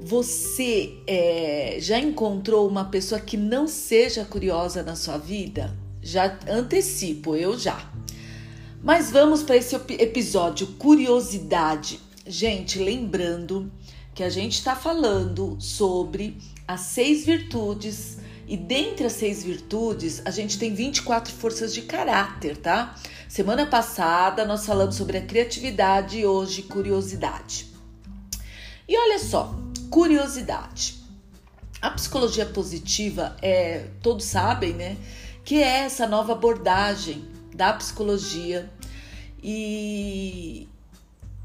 Você 0.00 0.94
é, 1.06 1.76
já 1.78 1.98
encontrou 1.98 2.66
uma 2.66 2.86
pessoa 2.86 3.20
que 3.20 3.36
não 3.36 3.68
seja 3.68 4.24
curiosa 4.24 4.82
na 4.82 4.96
sua 4.96 5.18
vida? 5.18 5.76
Já 6.02 6.38
antecipo, 6.48 7.36
eu 7.36 7.58
já. 7.58 7.90
Mas 8.82 9.10
vamos 9.10 9.42
para 9.42 9.56
esse 9.56 9.76
episódio 9.76 10.66
curiosidade. 10.78 12.00
Gente, 12.26 12.78
lembrando 12.78 13.70
que 14.14 14.22
a 14.22 14.30
gente 14.30 14.54
está 14.54 14.74
falando 14.74 15.56
sobre 15.60 16.38
as 16.66 16.80
seis 16.80 17.26
virtudes 17.26 18.18
e 18.48 18.56
dentre 18.56 19.06
as 19.06 19.12
seis 19.12 19.44
virtudes 19.44 20.22
a 20.24 20.30
gente 20.30 20.58
tem 20.58 20.74
24 20.74 21.32
forças 21.32 21.72
de 21.72 21.82
caráter, 21.82 22.56
tá? 22.56 22.96
Semana 23.30 23.64
passada 23.64 24.44
nós 24.44 24.66
falamos 24.66 24.96
sobre 24.96 25.16
a 25.16 25.24
criatividade 25.24 26.18
e 26.18 26.26
hoje 26.26 26.62
curiosidade. 26.62 27.68
E 28.88 28.98
olha 28.98 29.20
só, 29.20 29.54
curiosidade. 29.88 30.98
A 31.80 31.90
psicologia 31.90 32.44
positiva 32.44 33.36
é, 33.40 33.86
todos 34.02 34.24
sabem, 34.24 34.72
né, 34.72 34.96
que 35.44 35.62
é 35.62 35.84
essa 35.84 36.08
nova 36.08 36.32
abordagem 36.32 37.24
da 37.54 37.72
psicologia 37.72 38.68
e 39.40 40.68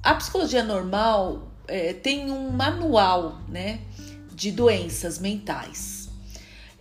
a 0.01 0.15
psicologia 0.15 0.63
normal 0.63 1.51
é, 1.67 1.93
tem 1.93 2.31
um 2.31 2.49
manual 2.49 3.37
né, 3.47 3.79
de 4.33 4.51
doenças 4.51 5.19
mentais. 5.19 6.09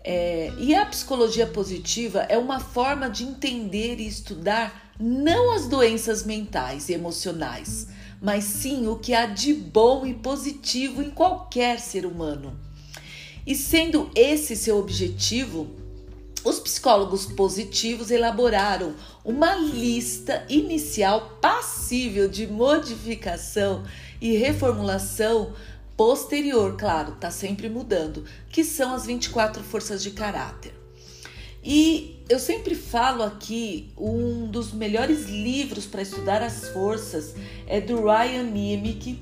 É, 0.03 0.51
e 0.57 0.75
a 0.75 0.87
psicologia 0.87 1.47
positiva 1.47 2.21
é 2.21 2.39
uma 2.39 2.59
forma 2.59 3.11
de 3.11 3.25
entender 3.25 4.01
e 4.01 4.07
estudar 4.07 4.84
não 4.99 5.53
as 5.53 5.67
doenças 5.67 6.25
mentais 6.25 6.89
e 6.89 6.93
emocionais, 6.93 7.89
mas 8.21 8.45
sim 8.45 8.87
o 8.87 8.97
que 8.97 9.13
há 9.13 9.27
de 9.27 9.53
bom 9.53 10.07
e 10.07 10.15
positivo 10.15 11.03
em 11.03 11.11
qualquer 11.11 11.81
ser 11.81 12.07
humano. 12.07 12.59
E 13.47 13.55
sendo 13.55 14.11
esse 14.15 14.57
seu 14.57 14.79
objetivo, 14.79 15.69
os 16.45 16.59
psicólogos 16.61 17.27
positivos 17.27 18.11
elaboraram 18.11 18.95
uma 19.25 19.55
lista 19.57 20.45
inicial 20.49 21.39
passível 21.41 22.29
de 22.29 22.47
modificação 22.47 23.85
e 24.21 24.37
reformulação 24.37 25.53
posterior, 25.97 26.77
claro, 26.77 27.13
tá 27.13 27.31
sempre 27.31 27.69
mudando, 27.69 28.25
que 28.51 28.65
são 28.65 28.95
as 28.95 29.07
24 29.07 29.63
forças 29.63 30.03
de 30.03 30.11
caráter. 30.11 30.84
E 31.65 32.23
eu 32.29 32.39
sempre 32.39 32.75
falo 32.75 33.23
aqui, 33.23 33.91
um 33.97 34.47
dos 34.47 34.73
melhores 34.73 35.25
livros 35.25 35.87
para 35.87 36.03
estudar 36.03 36.43
as 36.43 36.69
forças 36.69 37.35
é 37.67 37.81
do 37.81 38.05
Ryan 38.05 38.43
Niemick, 38.45 39.19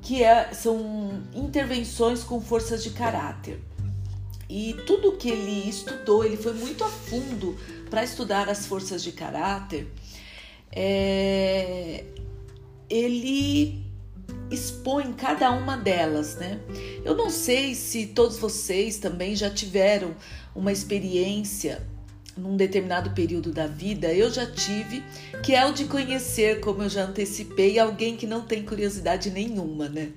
que 0.00 0.22
é, 0.22 0.54
são 0.54 1.22
intervenções 1.34 2.24
com 2.24 2.40
forças 2.40 2.82
de 2.82 2.90
caráter. 2.90 3.60
E 4.48 4.74
tudo 4.86 5.16
que 5.16 5.28
ele 5.28 5.68
estudou, 5.68 6.24
ele 6.24 6.36
foi 6.36 6.54
muito 6.54 6.82
a 6.82 6.88
fundo 6.88 7.58
para 7.90 8.02
estudar 8.02 8.48
as 8.48 8.64
forças 8.64 9.02
de 9.02 9.12
caráter. 9.12 9.86
É, 10.72 12.04
ele 12.88 13.84
expõe 14.50 15.12
cada 15.12 15.50
uma 15.50 15.76
delas, 15.76 16.36
né? 16.36 16.60
Eu 17.04 17.16
não 17.16 17.28
sei 17.28 17.74
se 17.74 18.06
todos 18.06 18.38
vocês 18.38 18.98
também 18.98 19.34
já 19.34 19.50
tiveram 19.50 20.14
uma 20.56 20.72
experiência 20.72 21.86
num 22.36 22.56
determinado 22.56 23.10
período 23.10 23.50
da 23.50 23.66
vida, 23.66 24.12
eu 24.12 24.30
já 24.30 24.44
tive, 24.44 25.02
que 25.42 25.54
é 25.54 25.64
o 25.64 25.72
de 25.72 25.86
conhecer, 25.86 26.60
como 26.60 26.82
eu 26.82 26.88
já 26.88 27.04
antecipei, 27.04 27.78
alguém 27.78 28.16
que 28.16 28.26
não 28.26 28.42
tem 28.42 28.62
curiosidade 28.62 29.30
nenhuma, 29.30 29.88
né? 29.88 30.10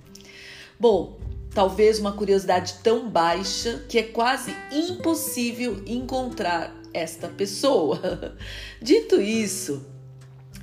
Bom, 0.78 1.18
talvez 1.54 2.00
uma 2.00 2.12
curiosidade 2.12 2.76
tão 2.84 3.10
baixa 3.10 3.86
que 3.88 3.98
é 3.98 4.04
quase 4.04 4.54
impossível 4.72 5.82
encontrar 5.88 6.76
esta 6.94 7.28
pessoa. 7.28 8.36
Dito 8.82 9.22
isso, 9.22 9.86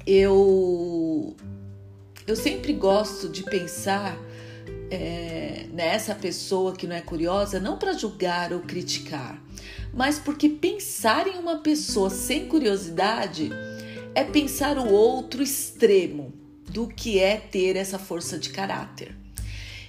eu 0.07 1.35
eu 2.27 2.35
sempre 2.35 2.73
gosto 2.73 3.29
de 3.29 3.45
pensar 3.45 4.19
é, 4.91 5.67
nessa 5.73 6.15
pessoa 6.15 6.75
que 6.75 6.87
não 6.87 6.97
é 6.97 7.01
curiosa, 7.01 7.61
não 7.61 7.77
para 7.77 7.93
julgar 7.93 8.53
ou 8.53 8.61
criticar, 8.61 9.43
mas 9.93 10.19
porque 10.19 10.49
pensar 10.49 11.27
em 11.27 11.39
uma 11.39 11.59
pessoa 11.59 12.11
sem 12.11 12.47
curiosidade 12.47 13.51
é 14.15 14.25
pensar 14.25 14.79
o 14.79 14.93
outro 14.93 15.43
extremo 15.43 16.33
do 16.69 16.89
que 16.89 17.19
é 17.19 17.37
ter 17.37 17.77
essa 17.77 17.99
força 17.99 18.39
de 18.39 18.51
caráter. 18.51 19.15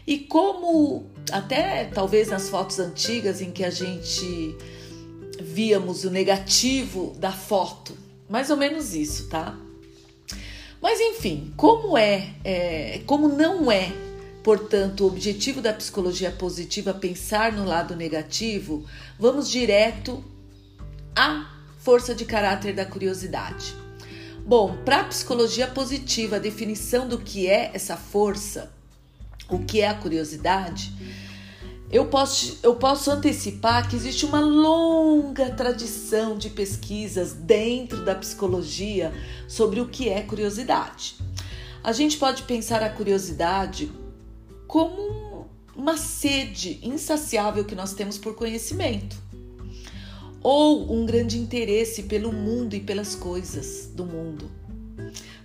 E 0.06 0.18
como 0.20 1.06
até 1.32 1.86
talvez 1.86 2.30
nas 2.30 2.50
fotos 2.50 2.80
antigas 2.80 3.42
em 3.42 3.52
que 3.52 3.64
a 3.64 3.70
gente 3.70 4.56
víamos 5.42 6.06
o 6.06 6.10
negativo 6.10 7.14
da 7.20 7.32
foto, 7.32 7.98
mais 8.30 8.50
ou 8.50 8.58
menos 8.58 8.94
isso, 8.94 9.28
tá? 9.30 9.58
Mas 10.82 11.00
enfim, 11.00 11.54
como 11.58 11.98
é, 11.98 12.36
é 12.44 13.02
como 13.06 13.28
não 13.28 13.72
é, 13.72 13.92
portanto, 14.48 15.02
o 15.02 15.08
objetivo 15.08 15.60
da 15.60 15.74
psicologia 15.74 16.32
positiva 16.32 16.94
pensar 16.94 17.52
no 17.52 17.66
lado 17.66 17.98
negativo, 17.98 18.86
vamos 19.20 19.50
direto 19.50 20.24
à 21.14 21.52
força 21.80 22.16
de 22.16 22.24
caráter 22.24 22.74
da 22.74 22.86
curiosidade. 22.86 23.76
Bom, 24.46 24.78
para 24.86 25.02
a 25.02 25.04
psicologia 25.04 25.68
positiva, 25.68 26.38
a 26.38 26.40
definição 26.40 27.10
do 27.10 27.18
que 27.18 27.46
é 27.46 27.72
essa 27.74 27.98
força, 27.98 28.72
o 29.50 29.60
que 29.60 29.82
é 29.82 29.90
a 29.90 29.96
curiosidade, 29.96 30.94
eu 31.92 32.06
posso, 32.06 32.58
eu 32.64 32.76
posso 32.76 33.12
antecipar 33.12 33.90
que 33.90 33.98
existe 33.98 34.26
uma 34.26 34.40
longa 34.40 35.52
tradição 35.52 36.38
de 36.38 36.50
pesquisas 36.50 37.34
dentro 37.34 38.06
da 38.06 38.16
psicologia 38.16 39.14
sobre 39.46 39.82
o 39.82 39.90
que 39.90 40.08
é 40.08 40.22
curiosidade. 40.22 41.18
A 41.84 41.92
gente 41.92 42.16
pode 42.16 42.44
pensar 42.44 42.82
a 42.82 42.90
curiosidade 42.90 43.92
como 44.68 45.48
uma 45.76 45.96
sede 45.96 46.80
insaciável 46.84 47.64
que 47.64 47.76
nós 47.76 47.94
temos 47.94 48.18
por 48.18 48.36
conhecimento, 48.36 49.16
ou 50.42 50.94
um 50.94 51.06
grande 51.06 51.38
interesse 51.38 52.04
pelo 52.04 52.34
mundo 52.34 52.76
e 52.76 52.80
pelas 52.80 53.16
coisas 53.16 53.90
do 53.94 54.06
mundo. 54.06 54.50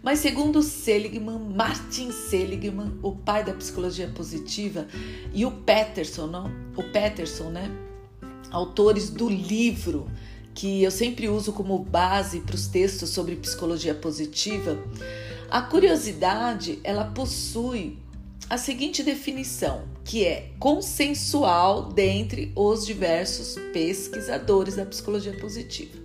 Mas 0.02 0.18
segundo 0.18 0.62
Seligman, 0.62 1.38
Martin 1.38 2.10
Seligman, 2.10 2.98
o 3.02 3.12
pai 3.12 3.44
da 3.44 3.54
psicologia 3.54 4.08
positiva, 4.08 4.88
e 5.32 5.44
o 5.46 5.52
Peterson, 5.52 6.26
não? 6.26 6.50
o 6.76 6.82
Peterson, 6.82 7.50
né? 7.50 7.70
Autores 8.50 9.08
do 9.08 9.28
livro 9.28 10.10
que 10.54 10.82
eu 10.82 10.90
sempre 10.90 11.28
uso 11.28 11.52
como 11.52 11.78
base 11.78 12.40
para 12.40 12.54
os 12.54 12.66
textos 12.66 13.10
sobre 13.10 13.36
psicologia 13.36 13.94
positiva, 13.94 14.78
a 15.50 15.62
curiosidade 15.62 16.78
ela 16.82 17.04
possui 17.04 18.01
a 18.52 18.58
seguinte 18.58 19.02
definição, 19.02 19.88
que 20.04 20.26
é 20.26 20.50
consensual 20.58 21.90
dentre 21.90 22.52
os 22.54 22.84
diversos 22.84 23.56
pesquisadores 23.72 24.76
da 24.76 24.84
psicologia 24.84 25.32
positiva. 25.38 25.98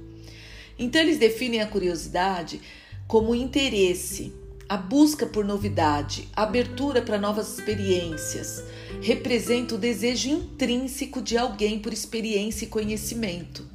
Então 0.79 1.01
eles 1.01 1.19
definem 1.19 1.59
a 1.59 1.67
curiosidade 1.67 2.61
como 3.05 3.35
interesse, 3.35 4.31
a 4.69 4.77
busca 4.77 5.25
por 5.25 5.43
novidade, 5.43 6.29
abertura 6.33 7.01
para 7.01 7.17
novas 7.17 7.57
experiências, 7.57 8.63
representa 9.01 9.75
o 9.75 9.77
desejo 9.77 10.29
intrínseco 10.29 11.21
de 11.21 11.37
alguém 11.37 11.79
por 11.79 11.91
experiência 11.91 12.63
e 12.63 12.69
conhecimento. 12.69 13.67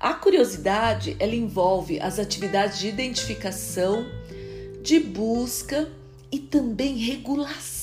A 0.00 0.14
curiosidade, 0.14 1.14
ela 1.20 1.36
envolve 1.36 2.00
as 2.00 2.18
atividades 2.18 2.80
de 2.80 2.88
identificação, 2.88 4.04
de 4.82 4.98
busca 4.98 5.88
e 6.32 6.40
também 6.40 6.96
regulação 6.96 7.79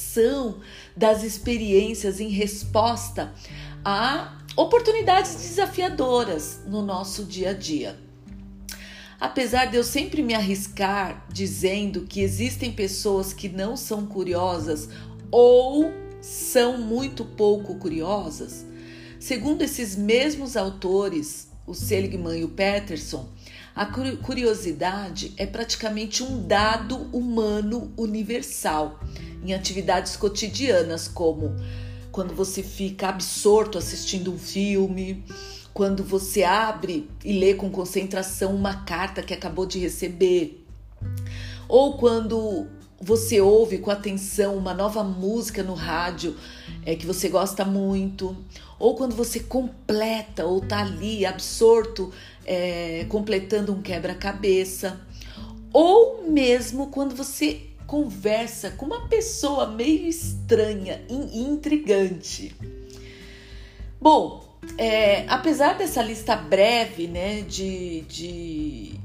das 0.95 1.23
experiências 1.23 2.19
em 2.19 2.29
resposta 2.29 3.33
a 3.83 4.37
oportunidades 4.55 5.35
desafiadoras 5.35 6.61
no 6.65 6.81
nosso 6.81 7.23
dia 7.23 7.51
a 7.51 7.53
dia. 7.53 7.97
Apesar 9.19 9.65
de 9.65 9.77
eu 9.77 9.83
sempre 9.83 10.21
me 10.21 10.33
arriscar 10.33 11.25
dizendo 11.31 12.01
que 12.01 12.21
existem 12.21 12.71
pessoas 12.71 13.33
que 13.33 13.49
não 13.49 13.75
são 13.75 14.05
curiosas 14.05 14.89
ou 15.31 15.91
são 16.21 16.77
muito 16.77 17.25
pouco 17.25 17.75
curiosas, 17.75 18.65
segundo 19.19 19.61
esses 19.61 19.95
mesmos 19.95 20.55
autores, 20.55 21.49
o 21.65 21.73
Seligman 21.73 22.39
e 22.39 22.43
o 22.43 22.49
Peterson, 22.49 23.27
a 23.77 23.85
curiosidade 23.85 25.33
é 25.37 25.45
praticamente 25.45 26.23
um 26.23 26.41
dado 26.41 26.97
humano 27.15 27.93
universal 27.95 28.99
em 29.43 29.53
atividades 29.53 30.15
cotidianas, 30.17 31.07
como 31.07 31.55
quando 32.11 32.33
você 32.33 32.63
fica 32.63 33.09
absorto 33.09 33.77
assistindo 33.77 34.33
um 34.33 34.37
filme, 34.39 35.23
quando 35.75 36.03
você 36.03 36.43
abre 36.43 37.07
e 37.23 37.37
lê 37.37 37.53
com 37.53 37.69
concentração 37.69 38.55
uma 38.55 38.83
carta 38.83 39.21
que 39.21 39.31
acabou 39.31 39.67
de 39.67 39.77
receber, 39.77 40.65
ou 41.69 41.99
quando 41.99 42.65
você 42.99 43.39
ouve 43.39 43.77
com 43.77 43.91
atenção 43.91 44.55
uma 44.55 44.73
nova 44.73 45.03
música 45.03 45.61
no 45.61 45.73
rádio 45.73 46.35
é, 46.85 46.95
que 46.95 47.05
você 47.05 47.29
gosta 47.29 47.63
muito, 47.63 48.35
ou 48.79 48.95
quando 48.95 49.15
você 49.15 49.39
completa 49.39 50.45
ou 50.45 50.61
tá 50.61 50.79
ali 50.79 51.25
absorto 51.25 52.11
é, 52.45 53.05
completando 53.09 53.73
um 53.73 53.81
quebra-cabeça, 53.81 54.99
ou 55.71 56.23
mesmo 56.27 56.87
quando 56.87 57.15
você 57.15 57.61
conversa 57.85 58.71
com 58.71 58.85
uma 58.85 59.07
pessoa 59.07 59.67
meio 59.67 60.07
estranha 60.07 61.01
e 61.09 61.39
intrigante. 61.41 62.55
Bom, 63.99 64.47
é, 64.77 65.25
apesar 65.27 65.77
dessa 65.77 66.01
lista 66.01 66.35
breve, 66.35 67.07
né, 67.07 67.41
de, 67.41 68.01
de, 68.01 68.99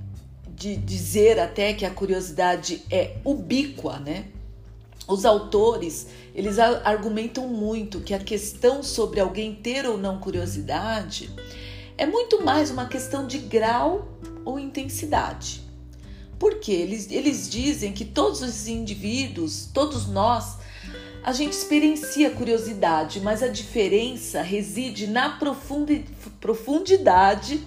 de 0.62 0.76
dizer 0.76 1.40
até 1.40 1.72
que 1.72 1.84
a 1.84 1.90
curiosidade 1.90 2.84
é 2.88 3.16
ubíqua, 3.24 3.98
né, 3.98 4.26
os 5.08 5.24
autores 5.24 6.06
eles 6.32 6.56
argumentam 6.60 7.48
muito 7.48 8.00
que 8.00 8.14
a 8.14 8.20
questão 8.20 8.80
sobre 8.80 9.18
alguém 9.18 9.56
ter 9.56 9.84
ou 9.84 9.98
não 9.98 10.20
curiosidade 10.20 11.28
é 11.98 12.06
muito 12.06 12.44
mais 12.44 12.70
uma 12.70 12.86
questão 12.86 13.26
de 13.26 13.38
grau 13.38 14.06
ou 14.44 14.56
intensidade. 14.56 15.62
Porque 16.38 16.70
eles, 16.70 17.10
eles 17.10 17.50
dizem 17.50 17.92
que 17.92 18.04
todos 18.04 18.40
os 18.40 18.68
indivíduos, 18.68 19.68
todos 19.74 20.06
nós, 20.06 20.58
a 21.24 21.32
gente 21.32 21.54
experiencia 21.54 22.30
curiosidade, 22.30 23.20
mas 23.20 23.42
a 23.42 23.48
diferença 23.48 24.42
reside 24.42 25.08
na 25.08 25.38
profundidade 26.40 27.60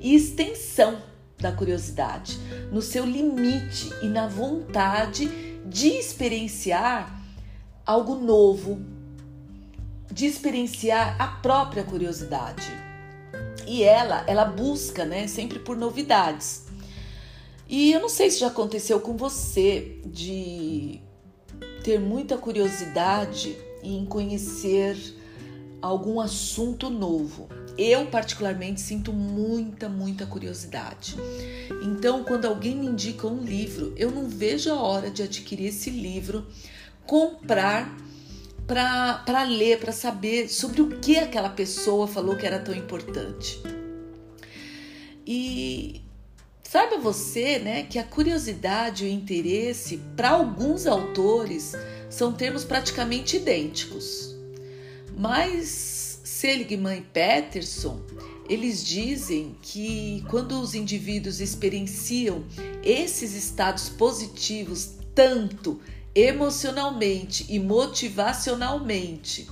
e 0.00 0.14
extensão 0.14 1.02
da 1.38 1.52
curiosidade, 1.52 2.38
no 2.72 2.80
seu 2.80 3.04
limite 3.04 3.90
e 4.02 4.06
na 4.06 4.26
vontade 4.26 5.28
de 5.66 5.88
experienciar 5.88 7.22
algo 7.84 8.14
novo, 8.14 8.80
de 10.10 10.26
experienciar 10.26 11.20
a 11.20 11.26
própria 11.26 11.84
curiosidade. 11.84 12.70
E 13.66 13.82
ela, 13.82 14.24
ela 14.26 14.44
busca, 14.44 15.04
né, 15.04 15.26
sempre 15.26 15.58
por 15.58 15.76
novidades. 15.76 16.66
E 17.68 17.92
eu 17.92 18.00
não 18.00 18.08
sei 18.08 18.30
se 18.30 18.38
já 18.40 18.46
aconteceu 18.46 19.00
com 19.00 19.16
você 19.16 20.00
de 20.06 21.00
ter 21.82 21.98
muita 21.98 22.38
curiosidade 22.38 23.58
em 23.82 24.04
conhecer 24.04 24.96
algum 25.82 26.20
assunto 26.20 26.88
novo. 26.88 27.48
Eu, 27.78 28.06
particularmente, 28.06 28.80
sinto 28.80 29.12
muita, 29.12 29.88
muita 29.88 30.26
curiosidade. 30.26 31.16
Então, 31.82 32.24
quando 32.24 32.46
alguém 32.46 32.74
me 32.74 32.86
indica 32.86 33.26
um 33.26 33.42
livro, 33.42 33.92
eu 33.96 34.10
não 34.10 34.28
vejo 34.28 34.70
a 34.70 34.80
hora 34.80 35.10
de 35.10 35.22
adquirir 35.22 35.68
esse 35.68 35.90
livro, 35.90 36.46
comprar 37.06 37.94
para 38.66 39.42
ler, 39.44 39.78
para 39.78 39.92
saber 39.92 40.48
sobre 40.48 40.80
o 40.80 40.98
que 40.98 41.18
aquela 41.18 41.50
pessoa 41.50 42.08
falou 42.08 42.36
que 42.36 42.46
era 42.46 42.58
tão 42.58 42.74
importante. 42.74 43.60
E 45.26 46.02
Saiba 46.68 46.98
você, 46.98 47.60
né, 47.60 47.84
que 47.84 47.96
a 47.96 48.02
curiosidade 48.02 49.04
e 49.04 49.08
o 49.08 49.10
interesse, 49.10 49.98
para 50.16 50.30
alguns 50.30 50.84
autores, 50.84 51.74
são 52.10 52.32
termos 52.32 52.64
praticamente 52.64 53.36
idênticos. 53.36 54.34
Mas 55.16 55.68
Seligman 56.36 56.98
e 56.98 57.00
Peterson, 57.00 57.98
eles 58.46 58.84
dizem 58.84 59.56
que 59.62 60.22
quando 60.28 60.60
os 60.60 60.74
indivíduos 60.74 61.40
experienciam 61.40 62.44
esses 62.82 63.32
estados 63.32 63.88
positivos 63.88 64.90
tanto 65.14 65.80
emocionalmente 66.14 67.46
e 67.48 67.58
motivacionalmente, 67.58 69.48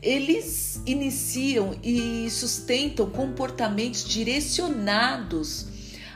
eles 0.00 0.80
iniciam 0.86 1.76
e 1.82 2.30
sustentam 2.30 3.10
comportamentos 3.10 4.04
direcionados 4.04 5.66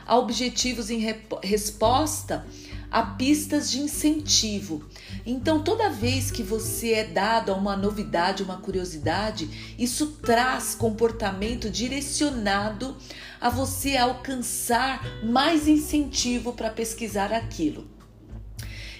a 0.05 0.17
objetivos 0.17 0.89
em 0.89 1.05
resposta 1.43 2.47
a 2.91 3.03
pistas 3.03 3.69
de 3.69 3.79
incentivo. 3.79 4.83
Então, 5.25 5.61
toda 5.61 5.89
vez 5.89 6.31
que 6.31 6.41
você 6.41 6.93
é 6.93 7.03
dado 7.03 7.51
a 7.51 7.55
uma 7.55 7.75
novidade, 7.75 8.43
uma 8.43 8.57
curiosidade, 8.57 9.75
isso 9.77 10.07
traz 10.21 10.73
comportamento 10.73 11.69
direcionado 11.69 12.95
a 13.39 13.49
você 13.49 13.95
alcançar 13.95 15.23
mais 15.23 15.67
incentivo 15.67 16.53
para 16.53 16.69
pesquisar 16.69 17.31
aquilo. 17.31 17.87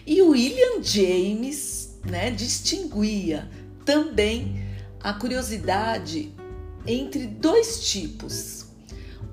E 0.05 0.21
o 0.21 0.29
William 0.29 0.81
James, 0.81 1.99
né, 2.05 2.31
distinguia 2.31 3.49
também 3.85 4.65
a 5.01 5.13
curiosidade 5.13 6.33
entre 6.85 7.25
dois 7.25 7.89
tipos. 7.89 8.67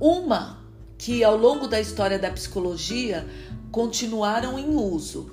Uma 0.01 0.65
que 0.99 1.23
ao 1.23 1.37
longo 1.37 1.69
da 1.69 1.81
história 1.81 2.19
da 2.19 2.31
psicologia 2.31 3.27
continuaram 3.71 4.59
em 4.59 4.69
uso. 4.69 5.33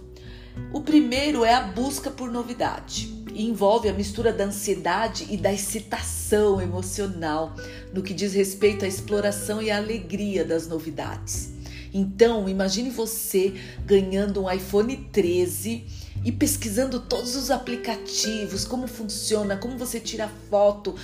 O 0.71 0.81
primeiro 0.81 1.43
é 1.43 1.53
a 1.53 1.61
busca 1.61 2.11
por 2.11 2.31
novidade 2.31 3.13
e 3.33 3.45
envolve 3.45 3.89
a 3.89 3.93
mistura 3.93 4.31
da 4.31 4.45
ansiedade 4.45 5.27
e 5.29 5.37
da 5.37 5.51
excitação 5.51 6.61
emocional 6.61 7.55
no 7.91 8.03
que 8.03 8.13
diz 8.13 8.33
respeito 8.33 8.85
à 8.85 8.87
exploração 8.87 9.61
e 9.61 9.71
à 9.71 9.77
alegria 9.77 10.45
das 10.45 10.67
novidades. 10.67 11.51
Então, 11.93 12.49
imagine 12.49 12.89
você 12.89 13.53
ganhando 13.85 14.43
um 14.43 14.51
iPhone 14.51 14.95
13 15.11 15.85
e 16.25 16.31
pesquisando 16.31 16.99
todos 16.99 17.35
os 17.35 17.51
aplicativos, 17.51 18.65
como 18.65 18.87
funciona, 18.87 19.57
como 19.57 19.77
você 19.77 19.99
tira 19.99 20.31
foto 20.49 20.95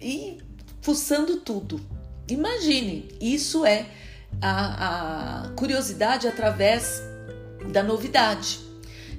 e 0.00 0.38
fuçando 0.80 1.36
tudo. 1.40 1.80
Imagine, 2.28 3.08
isso 3.20 3.64
é 3.64 3.86
a, 4.40 5.44
a 5.44 5.48
curiosidade 5.50 6.26
através 6.26 7.02
da 7.72 7.82
novidade. 7.82 8.60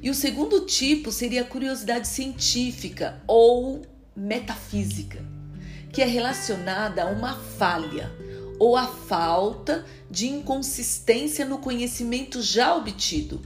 E 0.01 0.09
o 0.09 0.15
segundo 0.15 0.61
tipo 0.61 1.11
seria 1.11 1.41
a 1.41 1.45
curiosidade 1.45 2.07
científica 2.07 3.21
ou 3.27 3.81
metafísica, 4.15 5.23
que 5.91 6.01
é 6.01 6.05
relacionada 6.05 7.03
a 7.03 7.07
uma 7.07 7.35
falha 7.35 8.11
ou 8.57 8.75
a 8.75 8.87
falta 8.87 9.85
de 10.09 10.27
inconsistência 10.27 11.45
no 11.45 11.59
conhecimento 11.59 12.41
já 12.41 12.75
obtido. 12.75 13.41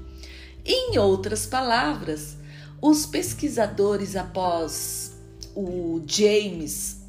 Em 0.65 0.97
outras 0.97 1.45
palavras, 1.45 2.37
os 2.81 3.05
pesquisadores 3.05 4.15
após 4.15 5.13
o 5.55 6.01
James, 6.05 7.01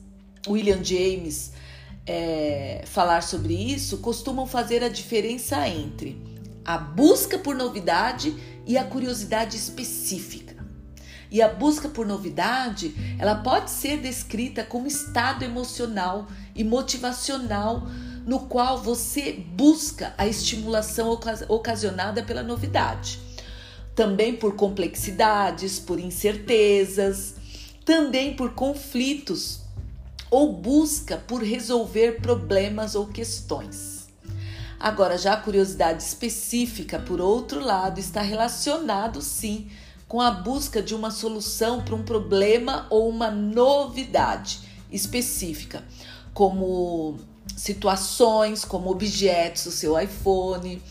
William 0.46 0.82
James, 0.84 1.52
é, 2.07 2.82
falar 2.86 3.22
sobre 3.22 3.55
isso 3.55 3.98
costumam 3.98 4.46
fazer 4.46 4.82
a 4.82 4.88
diferença 4.88 5.66
entre 5.68 6.22
a 6.64 6.78
busca 6.78 7.38
por 7.38 7.55
novidade 7.55 8.34
e 8.66 8.78
a 8.78 8.84
curiosidade 8.84 9.57
específica. 9.57 10.55
E 11.30 11.42
a 11.42 11.48
busca 11.48 11.88
por 11.88 12.07
novidade, 12.07 12.94
ela 13.18 13.34
pode 13.34 13.70
ser 13.70 13.98
descrita 13.98 14.62
como 14.62 14.86
estado 14.86 15.44
emocional 15.44 16.28
e 16.55 16.62
motivacional 16.62 17.86
no 18.24 18.40
qual 18.40 18.82
você 18.82 19.32
busca 19.32 20.14
a 20.16 20.26
estimulação 20.26 21.18
ocasionada 21.48 22.22
pela 22.22 22.42
novidade. 22.42 23.20
Também 23.94 24.34
por 24.34 24.55
complexidades, 24.57 25.78
por 25.78 25.98
incertezas, 25.98 27.34
também 27.84 28.34
por 28.34 28.55
conflitos 28.55 29.64
ou 30.31 30.53
busca 30.53 31.16
por 31.16 31.43
resolver 31.43 32.20
problemas 32.20 32.95
ou 32.95 33.07
questões. 33.07 34.09
Agora, 34.79 35.16
já 35.16 35.33
a 35.33 35.37
curiosidade 35.39 36.03
específica, 36.03 36.99
por 36.99 37.20
outro 37.20 37.64
lado, 37.64 37.99
está 37.99 38.20
relacionado 38.20 39.22
sim 39.22 39.68
com 40.07 40.20
a 40.20 40.31
busca 40.31 40.83
de 40.83 40.95
uma 40.95 41.11
solução 41.11 41.83
para 41.83 41.95
um 41.95 42.03
problema 42.03 42.87
ou 42.91 43.09
uma 43.09 43.31
novidade 43.31 44.61
específica, 44.93 45.83
como 46.33 47.18
situações, 47.57 48.64
como 48.64 48.91
objetos, 48.91 49.66
o 49.66 49.72
seu 49.72 49.99
iPhone, 49.99 50.83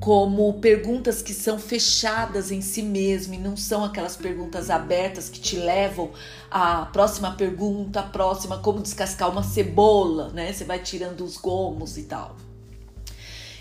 como 0.00 0.60
perguntas 0.60 1.22
que 1.22 1.32
são 1.32 1.58
fechadas 1.58 2.50
em 2.50 2.60
si 2.60 2.82
mesmo 2.82 3.34
e 3.34 3.38
não 3.38 3.56
são 3.56 3.84
aquelas 3.84 4.16
perguntas 4.16 4.68
abertas 4.70 5.28
que 5.28 5.40
te 5.40 5.56
levam 5.56 6.10
à 6.50 6.86
próxima 6.86 7.32
pergunta, 7.32 8.00
a 8.00 8.02
próxima, 8.02 8.58
como 8.58 8.82
descascar 8.82 9.30
uma 9.30 9.42
cebola, 9.42 10.28
né? 10.30 10.52
Você 10.52 10.64
vai 10.64 10.78
tirando 10.78 11.24
os 11.24 11.36
gomos 11.36 11.96
e 11.96 12.02
tal. 12.02 12.36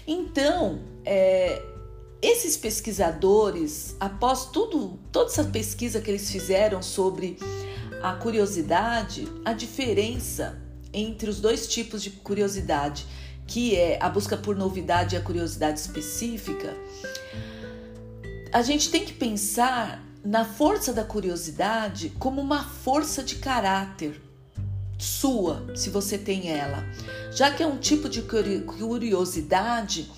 Então, 0.06 0.82
é, 1.06 1.62
esses 2.22 2.58
pesquisadores, 2.58 3.96
após 4.00 4.46
tudo, 4.46 5.00
toda 5.12 5.30
essa 5.30 5.44
pesquisa 5.46 6.02
que 6.02 6.12
eles 6.12 6.30
fizeram 6.30 6.82
sobre 6.82 7.38
a 8.02 8.14
curiosidade, 8.14 9.28
a 9.46 9.54
diferença 9.54 10.62
entre 10.94 11.30
os 11.30 11.40
dois 11.40 11.68
tipos 11.68 12.04
de 12.04 12.12
curiosidade, 12.12 13.06
que 13.46 13.76
é 13.76 13.98
a 14.02 14.10
busca 14.10 14.38
por 14.38 14.56
novidade 14.56 15.16
e 15.16 15.18
a 15.18 15.22
curiosidade 15.22 15.80
específica, 15.80 16.76
a 18.52 18.62
gente 18.62 18.90
tem 18.90 19.04
que 19.04 19.14
pensar 19.14 20.04
na 20.24 20.46
força 20.46 20.94
da 20.94 21.04
curiosidade 21.04 22.10
como 22.20 22.40
uma 22.42 22.64
força 22.64 23.24
de 23.24 23.36
caráter 23.36 24.22
sua, 24.98 25.76
se 25.76 25.90
você 25.90 26.18
tem 26.18 26.50
ela, 26.50 26.84
já 27.32 27.52
que 27.52 27.62
é 27.62 27.68
um 27.68 27.78
tipo 27.78 28.08
de 28.08 28.22
curiosidade 28.22 30.10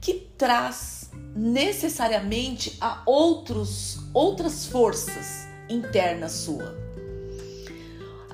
que 0.00 0.14
traz 0.36 1.10
necessariamente 1.34 2.76
a 2.80 3.02
outros 3.06 3.98
outras 4.12 4.66
forças 4.66 5.46
internas 5.68 6.32
sua. 6.32 6.85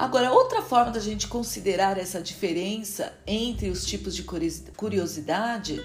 Agora, 0.02 0.32
outra 0.32 0.60
forma 0.60 0.90
da 0.90 0.98
gente 0.98 1.28
considerar 1.28 1.96
essa 1.96 2.20
diferença 2.20 3.16
entre 3.24 3.70
os 3.70 3.86
tipos 3.86 4.16
de 4.16 4.24
curiosidade 4.24 5.80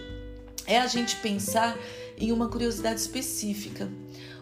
é 0.65 0.79
a 0.79 0.87
gente 0.87 1.17
pensar 1.17 1.77
em 2.17 2.31
uma 2.31 2.49
curiosidade 2.49 2.99
específica, 2.99 3.87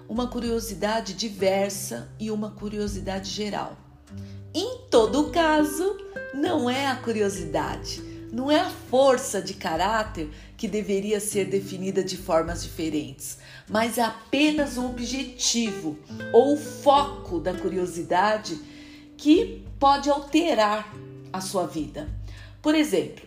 uma 0.08 0.30
curiosidade 0.30 1.14
diversa 1.14 2.10
e 2.18 2.32
uma 2.32 2.52
curiosidade 2.52 3.30
geral. 3.30 3.78
Em 4.54 4.78
todo 4.90 5.30
caso, 5.30 5.98
não 6.34 6.70
é 6.70 6.88
a 6.88 6.96
curiosidade, 6.96 8.02
não 8.32 8.50
é 8.50 8.62
a 8.62 8.70
força 8.70 9.42
de 9.42 9.56
caráter 9.56 10.30
que 10.56 10.70
deveria 10.70 11.20
ser 11.20 11.50
definida 11.50 12.02
de 12.02 12.16
formas 12.16 12.64
diferentes, 12.64 13.40
mas 13.68 13.98
é 13.98 14.04
apenas 14.04 14.78
o 14.78 14.86
objetivo 14.86 16.00
ou 16.32 16.54
o 16.54 16.58
foco 16.58 17.42
da 17.42 17.54
curiosidade 17.54 18.58
que 19.18 19.65
pode 19.80 20.10
alterar 20.10 20.94
a 21.32 21.42
sua 21.42 21.66
vida. 21.66 22.08
Por 22.62 22.76
exemplo, 22.76 23.26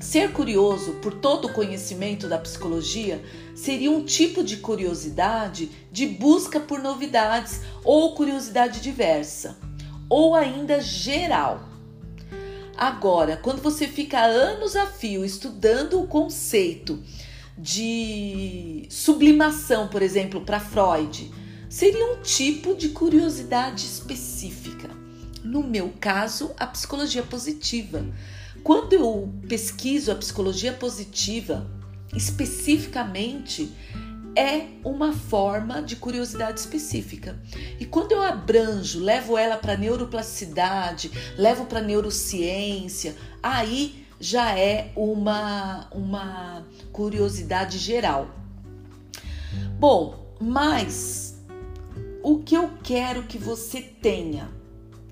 ser 0.00 0.32
curioso 0.32 0.94
por 0.94 1.14
todo 1.14 1.46
o 1.46 1.52
conhecimento 1.52 2.26
da 2.26 2.38
psicologia 2.38 3.22
seria 3.54 3.90
um 3.90 4.04
tipo 4.04 4.42
de 4.42 4.56
curiosidade 4.56 5.70
de 5.92 6.06
busca 6.06 6.58
por 6.58 6.80
novidades 6.80 7.60
ou 7.84 8.14
curiosidade 8.14 8.80
diversa, 8.80 9.58
ou 10.08 10.34
ainda 10.34 10.80
geral. 10.80 11.68
Agora, 12.76 13.36
quando 13.36 13.60
você 13.60 13.86
fica 13.86 14.18
anos 14.20 14.74
a 14.74 14.86
fio 14.86 15.22
estudando 15.22 16.00
o 16.00 16.06
conceito 16.06 16.98
de 17.56 18.86
sublimação, 18.88 19.86
por 19.88 20.00
exemplo, 20.00 20.40
para 20.40 20.58
Freud, 20.58 21.30
seria 21.68 22.06
um 22.14 22.22
tipo 22.22 22.74
de 22.74 22.88
curiosidade 22.88 23.84
específica. 23.84 24.89
No 25.42 25.62
meu 25.62 25.92
caso, 26.00 26.52
a 26.58 26.66
psicologia 26.66 27.22
positiva. 27.22 28.04
Quando 28.62 28.92
eu 28.92 29.32
pesquiso 29.48 30.12
a 30.12 30.14
psicologia 30.14 30.72
positiva, 30.72 31.66
especificamente, 32.14 33.72
é 34.36 34.66
uma 34.84 35.12
forma 35.12 35.82
de 35.82 35.96
curiosidade 35.96 36.60
específica. 36.60 37.38
E 37.78 37.86
quando 37.86 38.12
eu 38.12 38.22
abranjo, 38.22 39.00
levo 39.00 39.36
ela 39.36 39.56
para 39.56 39.76
neuroplasticidade, 39.76 41.10
levo 41.36 41.64
para 41.64 41.80
neurociência, 41.80 43.16
aí 43.42 44.06
já 44.20 44.56
é 44.56 44.92
uma, 44.94 45.88
uma 45.90 46.66
curiosidade 46.92 47.78
geral. 47.78 48.28
Bom, 49.78 50.36
mas 50.38 51.38
o 52.22 52.38
que 52.38 52.54
eu 52.54 52.70
quero 52.82 53.22
que 53.22 53.38
você 53.38 53.80
tenha 53.80 54.59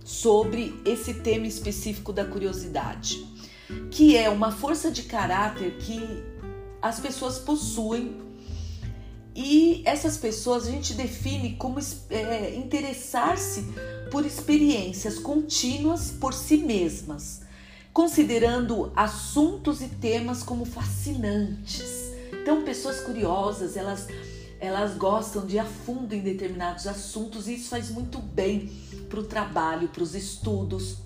sobre 0.09 0.81
esse 0.87 1.13
tema 1.13 1.47
específico 1.47 2.15
da 2.15 2.25
curiosidade, 2.25 3.29
que 3.91 4.17
é 4.17 4.31
uma 4.31 4.51
força 4.51 4.91
de 4.91 5.03
caráter 5.03 5.77
que 5.77 6.01
as 6.81 6.99
pessoas 6.99 7.39
possuem 7.39 8.17
e 9.37 9.83
essas 9.85 10.17
pessoas 10.17 10.67
a 10.67 10.71
gente 10.71 10.95
define 10.95 11.57
como 11.57 11.79
é, 12.09 12.55
interessar-se 12.57 13.67
por 14.11 14.25
experiências 14.25 15.19
contínuas 15.19 16.11
por 16.11 16.33
si 16.33 16.57
mesmas, 16.57 17.43
considerando 17.93 18.91
assuntos 18.97 19.83
e 19.83 19.89
temas 19.89 20.43
como 20.43 20.65
fascinantes. 20.65 21.83
Então, 22.33 22.65
pessoas 22.65 23.01
curiosas, 23.01 23.77
elas 23.77 24.09
elas 24.61 24.97
gostam 24.97 25.47
de 25.47 25.59
a 25.59 25.65
fundo 25.65 26.15
em 26.15 26.21
determinados 26.21 26.87
assuntos 26.87 27.49
e 27.49 27.55
isso 27.55 27.71
faz 27.71 27.91
muito 27.91 28.19
bem 28.19 28.71
para 29.09 29.21
o 29.21 29.25
trabalho, 29.25 29.89
para 29.89 30.03
os 30.03 30.15
estudos. 30.15 30.99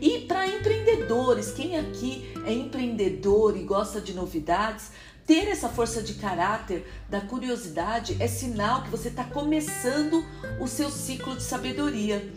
E 0.00 0.20
para 0.20 0.46
empreendedores, 0.46 1.52
quem 1.52 1.76
aqui 1.78 2.32
é 2.44 2.52
empreendedor 2.52 3.56
e 3.56 3.62
gosta 3.62 4.00
de 4.00 4.12
novidades, 4.12 4.90
ter 5.26 5.48
essa 5.48 5.68
força 5.68 6.02
de 6.02 6.14
caráter, 6.14 6.86
da 7.08 7.20
curiosidade, 7.20 8.16
é 8.20 8.28
sinal 8.28 8.82
que 8.82 8.90
você 8.90 9.08
está 9.08 9.24
começando 9.24 10.24
o 10.60 10.68
seu 10.68 10.90
ciclo 10.90 11.34
de 11.34 11.42
sabedoria. 11.42 12.32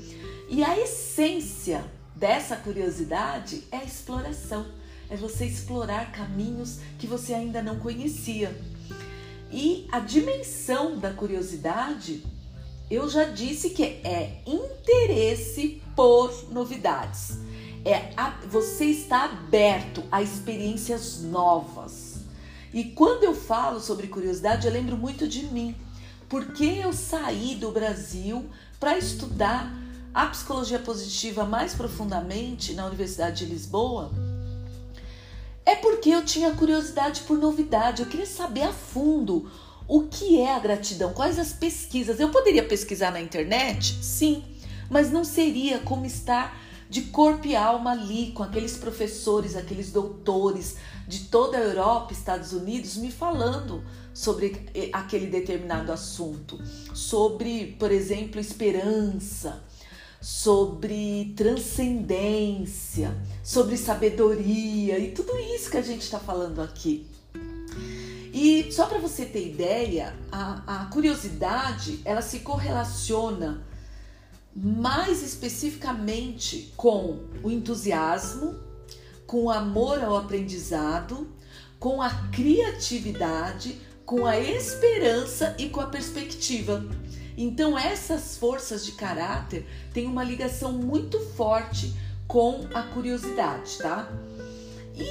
E 0.49 0.63
a 0.63 0.77
essência 0.79 1.85
dessa 2.15 2.55
curiosidade 2.55 3.63
é 3.71 3.77
a 3.77 3.83
exploração, 3.83 4.65
é 5.09 5.15
você 5.15 5.45
explorar 5.45 6.11
caminhos 6.11 6.79
que 6.97 7.05
você 7.05 7.33
ainda 7.33 7.61
não 7.61 7.77
conhecia. 7.77 8.59
E 9.51 9.87
a 9.91 9.99
dimensão 9.99 10.97
da 10.97 11.11
curiosidade, 11.11 12.23
eu 12.89 13.09
já 13.09 13.25
disse 13.25 13.71
que 13.71 13.83
é 13.83 14.41
interesse 14.45 15.81
por 15.95 16.31
novidades. 16.51 17.39
É 17.83 18.11
a, 18.15 18.29
você 18.47 18.85
está 18.85 19.25
aberto 19.25 20.03
a 20.11 20.21
experiências 20.21 21.21
novas. 21.21 22.19
E 22.71 22.83
quando 22.83 23.23
eu 23.23 23.33
falo 23.33 23.79
sobre 23.79 24.07
curiosidade, 24.07 24.67
eu 24.67 24.73
lembro 24.73 24.95
muito 24.95 25.27
de 25.27 25.45
mim, 25.45 25.75
porque 26.27 26.65
eu 26.65 26.93
saí 26.93 27.55
do 27.55 27.71
Brasil 27.71 28.47
para 28.79 28.97
estudar 28.97 29.73
a 30.13 30.27
psicologia 30.27 30.77
positiva 30.77 31.45
mais 31.45 31.73
profundamente 31.73 32.73
na 32.73 32.85
Universidade 32.85 33.45
de 33.45 33.51
Lisboa 33.51 34.11
é 35.69 35.75
porque 35.75 36.09
eu 36.09 36.25
tinha 36.25 36.51
curiosidade 36.51 37.21
por 37.21 37.37
novidade, 37.37 38.01
eu 38.01 38.07
queria 38.07 38.25
saber 38.25 38.63
a 38.63 38.73
fundo 38.73 39.49
o 39.87 40.03
que 40.03 40.41
é 40.41 40.55
a 40.55 40.59
gratidão, 40.59 41.13
quais 41.13 41.37
as 41.37 41.53
pesquisas. 41.53 42.19
Eu 42.19 42.29
poderia 42.29 42.63
pesquisar 42.63 43.11
na 43.11 43.21
internet? 43.21 44.03
Sim, 44.03 44.43
mas 44.89 45.11
não 45.11 45.23
seria 45.23 45.77
como 45.79 46.07
estar 46.07 46.57
de 46.89 47.03
corpo 47.03 47.45
e 47.45 47.55
alma 47.55 47.91
ali 47.91 48.31
com 48.31 48.41
aqueles 48.41 48.77
professores, 48.77 49.55
aqueles 49.55 49.91
doutores 49.91 50.77
de 51.07 51.25
toda 51.25 51.57
a 51.57 51.61
Europa, 51.61 52.13
Estados 52.13 52.51
Unidos, 52.51 52.97
me 52.97 53.11
falando 53.11 53.83
sobre 54.11 54.67
aquele 54.91 55.27
determinado 55.27 55.91
assunto, 55.91 56.59
sobre, 56.95 57.75
por 57.79 57.91
exemplo, 57.91 58.39
esperança, 58.39 59.63
sobre 60.21 61.33
transcendência, 61.35 63.15
sobre 63.43 63.77
sabedoria 63.77 64.99
e 64.99 65.11
tudo 65.11 65.37
isso 65.37 65.69
que 65.69 65.77
a 65.77 65.81
gente 65.81 66.01
está 66.01 66.19
falando 66.19 66.61
aqui. 66.61 67.07
E 68.33 68.71
só 68.71 68.85
para 68.85 68.99
você 68.99 69.25
ter 69.25 69.47
ideia, 69.47 70.15
a, 70.31 70.83
a 70.83 70.85
curiosidade 70.85 71.99
ela 72.05 72.21
se 72.21 72.39
correlaciona 72.39 73.65
mais 74.55 75.23
especificamente 75.23 76.73
com 76.75 77.19
o 77.41 77.49
entusiasmo, 77.49 78.59
com 79.25 79.45
o 79.45 79.49
amor 79.49 80.03
ao 80.03 80.17
aprendizado, 80.17 81.27
com 81.79 82.01
a 82.01 82.09
criatividade, 82.31 83.79
com 84.05 84.25
a 84.25 84.39
esperança 84.39 85.55
e 85.57 85.69
com 85.69 85.79
a 85.79 85.87
perspectiva. 85.87 86.83
Então, 87.41 87.79
essas 87.79 88.35
forças 88.35 88.85
de 88.85 88.91
caráter 88.91 89.65
têm 89.93 90.05
uma 90.05 90.25
ligação 90.25 90.73
muito 90.73 91.17
forte 91.37 91.95
com 92.27 92.67
a 92.73 92.83
curiosidade, 92.83 93.77
tá? 93.77 94.11
E 94.93 95.07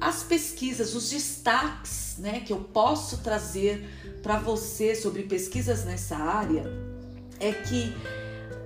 as 0.00 0.22
pesquisas, 0.22 0.94
os 0.94 1.10
destaques, 1.10 2.16
né, 2.16 2.40
que 2.40 2.50
eu 2.50 2.60
posso 2.60 3.18
trazer 3.18 3.86
para 4.22 4.38
você 4.38 4.94
sobre 4.94 5.24
pesquisas 5.24 5.84
nessa 5.84 6.16
área 6.16 6.64
é 7.38 7.52
que 7.52 7.94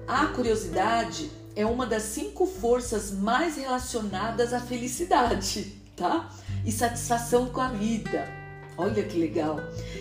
a 0.07 0.27
curiosidade 0.27 1.33
é 1.57 1.67
uma 1.67 1.87
das 1.87 2.05
cinco 2.05 2.47
forças 2.47 3.11
mais 3.11 3.57
relacionadas 3.57 4.53
à 4.53 4.61
felicidade, 4.61 5.73
tá? 5.97 6.31
E 6.65 6.71
satisfação 6.71 7.47
com 7.47 7.61
a 7.61 7.71
vida. 7.71 8.25
Olha 8.79 9.03
que 9.03 9.19
legal. 9.19 9.59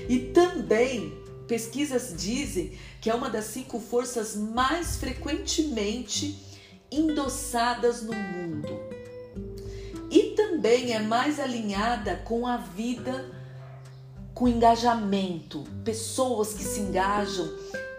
E 0.08 0.20
também 0.32 1.23
pesquisas 1.48 2.14
dizem 2.16 2.78
que 3.02 3.10
é 3.10 3.16
uma 3.16 3.30
das 3.30 3.46
cinco 3.46 3.80
forças 3.80 4.36
mais 4.36 4.98
frequentemente 4.98 6.40
endossadas 6.92 8.02
no 8.02 8.14
mundo. 8.14 8.70
E 10.10 10.36
também 10.36 10.94
é 10.94 11.00
mais 11.00 11.40
alinhada 11.40 12.18
com 12.18 12.46
a 12.46 12.58
vida 12.58 13.32
com 14.34 14.48
engajamento, 14.48 15.64
pessoas 15.84 16.54
que 16.54 16.64
se 16.64 16.80
engajam 16.80 17.48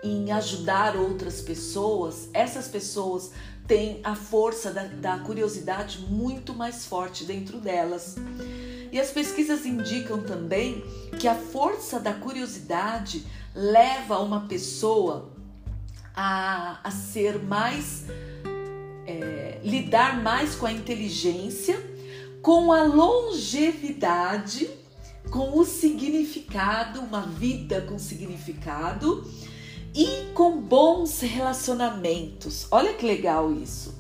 em 0.03 0.33
ajudar 0.33 0.97
outras 0.97 1.41
pessoas, 1.41 2.29
essas 2.33 2.67
pessoas 2.67 3.31
têm 3.67 4.01
a 4.05 4.15
força 4.15 4.71
da, 4.71 4.85
da, 4.85 5.19
curiosidade 5.21 6.01
muito 6.01 6.53
mais 6.53 6.85
forte 6.85 7.25
dentro 7.25 7.59
delas. 7.59 8.17
E 8.95 9.01
as 9.01 9.11
pesquisas 9.11 9.67
indicam 9.67 10.23
também 10.23 10.85
que 11.19 11.27
a 11.27 11.35
força 11.35 11.99
da 11.99 12.15
curiosidade 12.15 13.27
leva 13.53 14.21
uma 14.21 14.47
pessoa 14.47 15.33
a, 16.15 16.79
a 16.85 16.91
ser 16.93 17.43
mais. 17.43 18.05
É, 19.05 19.59
lidar 19.65 20.23
mais 20.23 20.55
com 20.55 20.65
a 20.65 20.73
inteligência, 20.73 21.77
com 22.41 22.73
a 22.73 22.85
longevidade, 22.85 24.71
com 25.29 25.59
o 25.59 25.65
significado, 25.65 27.01
uma 27.01 27.23
vida 27.23 27.81
com 27.81 27.99
significado 27.99 29.29
e 29.93 30.33
com 30.35 30.61
bons 30.61 31.19
relacionamentos. 31.19 32.69
Olha 32.71 32.95
que 32.95 33.05
legal 33.05 33.53
isso. 33.53 33.93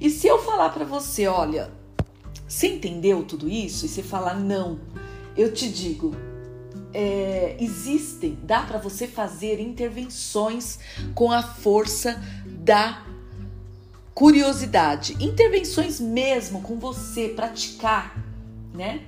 E 0.00 0.08
se 0.08 0.28
eu 0.28 0.38
falar 0.38 0.70
para 0.70 0.84
você, 0.84 1.26
olha, 1.26 1.81
você 2.52 2.66
entendeu 2.66 3.24
tudo 3.24 3.48
isso? 3.48 3.86
E 3.86 3.88
você 3.88 4.02
falar 4.02 4.34
não, 4.34 4.78
eu 5.34 5.54
te 5.54 5.70
digo, 5.70 6.14
é, 6.92 7.56
existem, 7.58 8.38
dá 8.42 8.60
para 8.60 8.76
você 8.76 9.08
fazer 9.08 9.58
intervenções 9.58 10.78
com 11.14 11.32
a 11.32 11.42
força 11.42 12.22
da 12.44 13.06
curiosidade, 14.12 15.16
intervenções 15.18 15.98
mesmo 15.98 16.60
com 16.60 16.78
você 16.78 17.30
praticar, 17.30 18.22
né? 18.74 19.00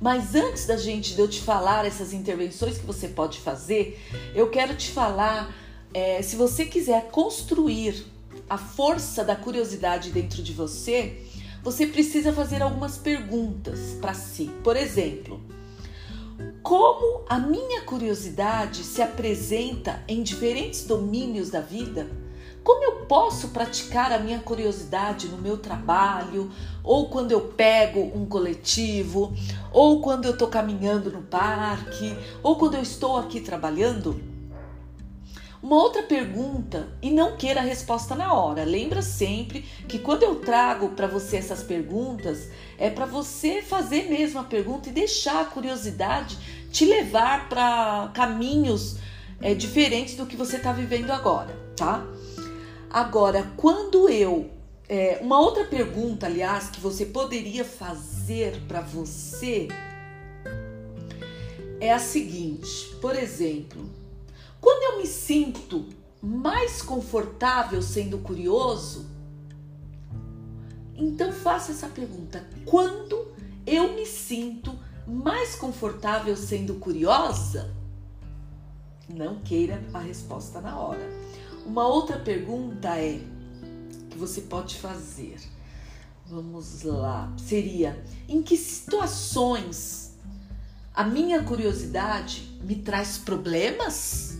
Mas 0.00 0.34
antes 0.34 0.64
da 0.64 0.78
gente 0.78 1.14
de 1.14 1.20
eu 1.20 1.28
te 1.28 1.42
falar 1.42 1.84
essas 1.84 2.14
intervenções 2.14 2.78
que 2.78 2.86
você 2.86 3.08
pode 3.08 3.40
fazer, 3.40 4.02
eu 4.34 4.48
quero 4.48 4.74
te 4.74 4.90
falar 4.90 5.54
é, 5.92 6.22
se 6.22 6.34
você 6.34 6.64
quiser 6.64 7.10
construir 7.10 8.06
a 8.48 8.56
força 8.56 9.22
da 9.22 9.36
curiosidade 9.36 10.10
dentro 10.10 10.42
de 10.42 10.54
você, 10.54 11.27
você 11.62 11.86
precisa 11.86 12.32
fazer 12.32 12.62
algumas 12.62 12.96
perguntas 12.96 13.96
para 14.00 14.14
si. 14.14 14.50
Por 14.62 14.76
exemplo, 14.76 15.40
como 16.62 17.24
a 17.28 17.38
minha 17.38 17.82
curiosidade 17.82 18.84
se 18.84 19.02
apresenta 19.02 20.02
em 20.06 20.22
diferentes 20.22 20.84
domínios 20.84 21.50
da 21.50 21.60
vida? 21.60 22.06
Como 22.62 22.84
eu 22.84 23.06
posso 23.06 23.48
praticar 23.48 24.12
a 24.12 24.18
minha 24.18 24.40
curiosidade 24.40 25.28
no 25.28 25.38
meu 25.38 25.56
trabalho, 25.56 26.50
ou 26.84 27.08
quando 27.08 27.32
eu 27.32 27.40
pego 27.40 28.00
um 28.14 28.26
coletivo, 28.26 29.32
ou 29.72 30.02
quando 30.02 30.26
eu 30.26 30.32
estou 30.32 30.48
caminhando 30.48 31.10
no 31.10 31.22
parque, 31.22 32.14
ou 32.42 32.56
quando 32.56 32.74
eu 32.74 32.82
estou 32.82 33.16
aqui 33.16 33.40
trabalhando? 33.40 34.37
Uma 35.60 35.76
outra 35.76 36.04
pergunta, 36.04 36.88
e 37.02 37.10
não 37.10 37.36
queira 37.36 37.60
a 37.60 37.64
resposta 37.64 38.14
na 38.14 38.32
hora. 38.32 38.64
Lembra 38.64 39.02
sempre 39.02 39.62
que 39.88 39.98
quando 39.98 40.22
eu 40.22 40.36
trago 40.36 40.90
para 40.90 41.08
você 41.08 41.36
essas 41.36 41.64
perguntas, 41.64 42.48
é 42.78 42.88
para 42.88 43.06
você 43.06 43.60
fazer 43.60 44.08
mesmo 44.08 44.38
a 44.38 44.44
pergunta 44.44 44.88
e 44.88 44.92
deixar 44.92 45.40
a 45.40 45.44
curiosidade 45.44 46.38
te 46.70 46.84
levar 46.84 47.48
para 47.48 48.10
caminhos 48.14 48.98
é, 49.40 49.52
diferentes 49.52 50.14
do 50.14 50.26
que 50.26 50.36
você 50.36 50.58
está 50.58 50.72
vivendo 50.72 51.10
agora, 51.10 51.56
tá? 51.76 52.06
Agora, 52.90 53.52
quando 53.56 54.08
eu. 54.08 54.50
É, 54.88 55.18
uma 55.20 55.38
outra 55.38 55.64
pergunta, 55.64 56.24
aliás, 56.24 56.70
que 56.70 56.80
você 56.80 57.04
poderia 57.04 57.62
fazer 57.62 58.58
para 58.66 58.80
você 58.80 59.68
é 61.80 61.92
a 61.92 61.98
seguinte: 61.98 62.96
por 63.00 63.14
exemplo, 63.16 63.97
quando 64.60 64.82
eu 64.92 64.98
me 64.98 65.06
sinto 65.06 65.86
mais 66.20 66.82
confortável 66.82 67.80
sendo 67.80 68.18
curioso, 68.18 69.06
então 70.96 71.32
faça 71.32 71.72
essa 71.72 71.88
pergunta: 71.88 72.44
quando 72.64 73.28
eu 73.66 73.94
me 73.94 74.04
sinto 74.04 74.76
mais 75.06 75.54
confortável 75.54 76.36
sendo 76.36 76.74
curiosa? 76.74 77.74
Não 79.08 79.40
queira 79.40 79.82
a 79.94 80.00
resposta 80.00 80.60
na 80.60 80.78
hora. 80.78 81.08
Uma 81.64 81.86
outra 81.86 82.18
pergunta 82.18 82.88
é 82.98 83.20
que 84.10 84.18
você 84.18 84.42
pode 84.42 84.76
fazer. 84.76 85.38
Vamos 86.26 86.82
lá. 86.82 87.32
Seria: 87.38 88.04
em 88.28 88.42
que 88.42 88.56
situações 88.56 90.08
a 90.94 91.04
minha 91.04 91.42
curiosidade 91.44 92.58
me 92.60 92.74
traz 92.74 93.18
problemas? 93.18 94.37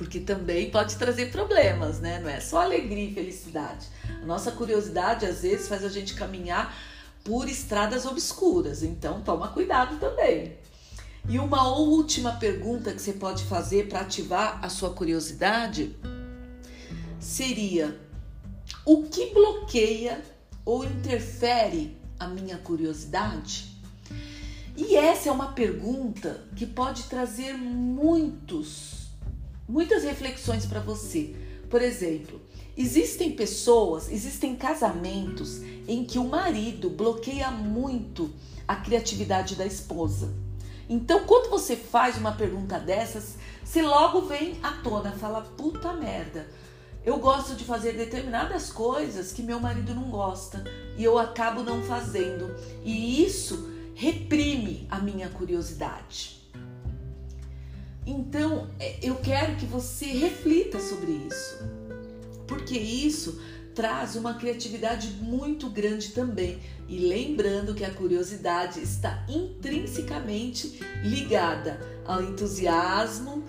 Porque 0.00 0.18
também 0.18 0.70
pode 0.70 0.96
trazer 0.96 1.30
problemas, 1.30 2.00
né? 2.00 2.20
Não 2.20 2.30
é 2.30 2.40
só 2.40 2.62
alegria 2.62 3.10
e 3.10 3.12
felicidade. 3.12 3.86
A 4.22 4.24
nossa 4.24 4.50
curiosidade 4.50 5.26
às 5.26 5.42
vezes 5.42 5.68
faz 5.68 5.84
a 5.84 5.90
gente 5.90 6.14
caminhar 6.14 6.74
por 7.22 7.46
estradas 7.46 8.06
obscuras, 8.06 8.82
então 8.82 9.20
toma 9.20 9.48
cuidado 9.48 9.98
também. 9.98 10.56
E 11.28 11.38
uma 11.38 11.68
última 11.68 12.32
pergunta 12.32 12.94
que 12.94 13.02
você 13.02 13.12
pode 13.12 13.44
fazer 13.44 13.88
para 13.88 14.00
ativar 14.00 14.58
a 14.62 14.70
sua 14.70 14.88
curiosidade 14.88 15.94
seria: 17.18 18.00
o 18.86 19.02
que 19.02 19.34
bloqueia 19.34 20.24
ou 20.64 20.82
interfere 20.82 21.94
a 22.18 22.26
minha 22.26 22.56
curiosidade? 22.56 23.76
E 24.74 24.96
essa 24.96 25.28
é 25.28 25.32
uma 25.32 25.52
pergunta 25.52 26.42
que 26.56 26.64
pode 26.64 27.02
trazer 27.02 27.52
muitos, 27.52 28.99
muitas 29.70 30.02
reflexões 30.02 30.66
para 30.66 30.80
você. 30.80 31.34
Por 31.70 31.80
exemplo, 31.80 32.40
existem 32.76 33.32
pessoas, 33.32 34.10
existem 34.10 34.56
casamentos 34.56 35.62
em 35.86 36.04
que 36.04 36.18
o 36.18 36.28
marido 36.28 36.90
bloqueia 36.90 37.50
muito 37.50 38.30
a 38.66 38.76
criatividade 38.76 39.54
da 39.54 39.64
esposa. 39.64 40.34
Então, 40.88 41.24
quando 41.24 41.48
você 41.48 41.76
faz 41.76 42.18
uma 42.18 42.32
pergunta 42.32 42.78
dessas, 42.78 43.36
se 43.64 43.80
logo 43.80 44.22
vem 44.22 44.58
à 44.62 44.72
tona, 44.72 45.12
fala 45.12 45.42
puta 45.42 45.92
merda 45.92 46.46
eu 47.04 47.18
gosto 47.18 47.54
de 47.54 47.64
fazer 47.64 47.92
determinadas 47.92 48.70
coisas 48.70 49.32
que 49.32 49.42
meu 49.42 49.58
marido 49.58 49.94
não 49.94 50.10
gosta 50.10 50.62
e 50.98 51.04
eu 51.04 51.18
acabo 51.18 51.62
não 51.62 51.82
fazendo, 51.82 52.54
e 52.84 53.24
isso 53.24 53.70
reprime 53.94 54.86
a 54.90 54.98
minha 54.98 55.30
curiosidade. 55.30 56.39
Então, 58.10 58.66
é, 58.80 58.96
eu 59.00 59.14
quero 59.14 59.54
que 59.54 59.64
você 59.64 60.06
reflita 60.06 60.80
sobre 60.80 61.12
isso, 61.12 61.58
porque 62.44 62.76
isso 62.76 63.40
traz 63.72 64.16
uma 64.16 64.34
criatividade 64.34 65.12
muito 65.22 65.70
grande 65.70 66.08
também. 66.08 66.58
E 66.88 66.98
lembrando 66.98 67.72
que 67.72 67.84
a 67.84 67.94
curiosidade 67.94 68.80
está 68.82 69.24
intrinsecamente 69.28 70.80
ligada 71.04 71.78
ao 72.04 72.20
entusiasmo, 72.20 73.44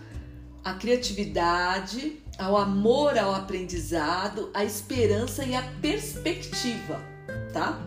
à 0.64 0.76
criatividade 0.76 2.22
ao 2.38 2.56
amor 2.56 3.18
ao 3.18 3.34
aprendizado, 3.34 4.52
à 4.54 4.64
esperança 4.64 5.44
e 5.44 5.56
à 5.56 5.62
perspectiva, 5.82 7.02
tá? 7.52 7.82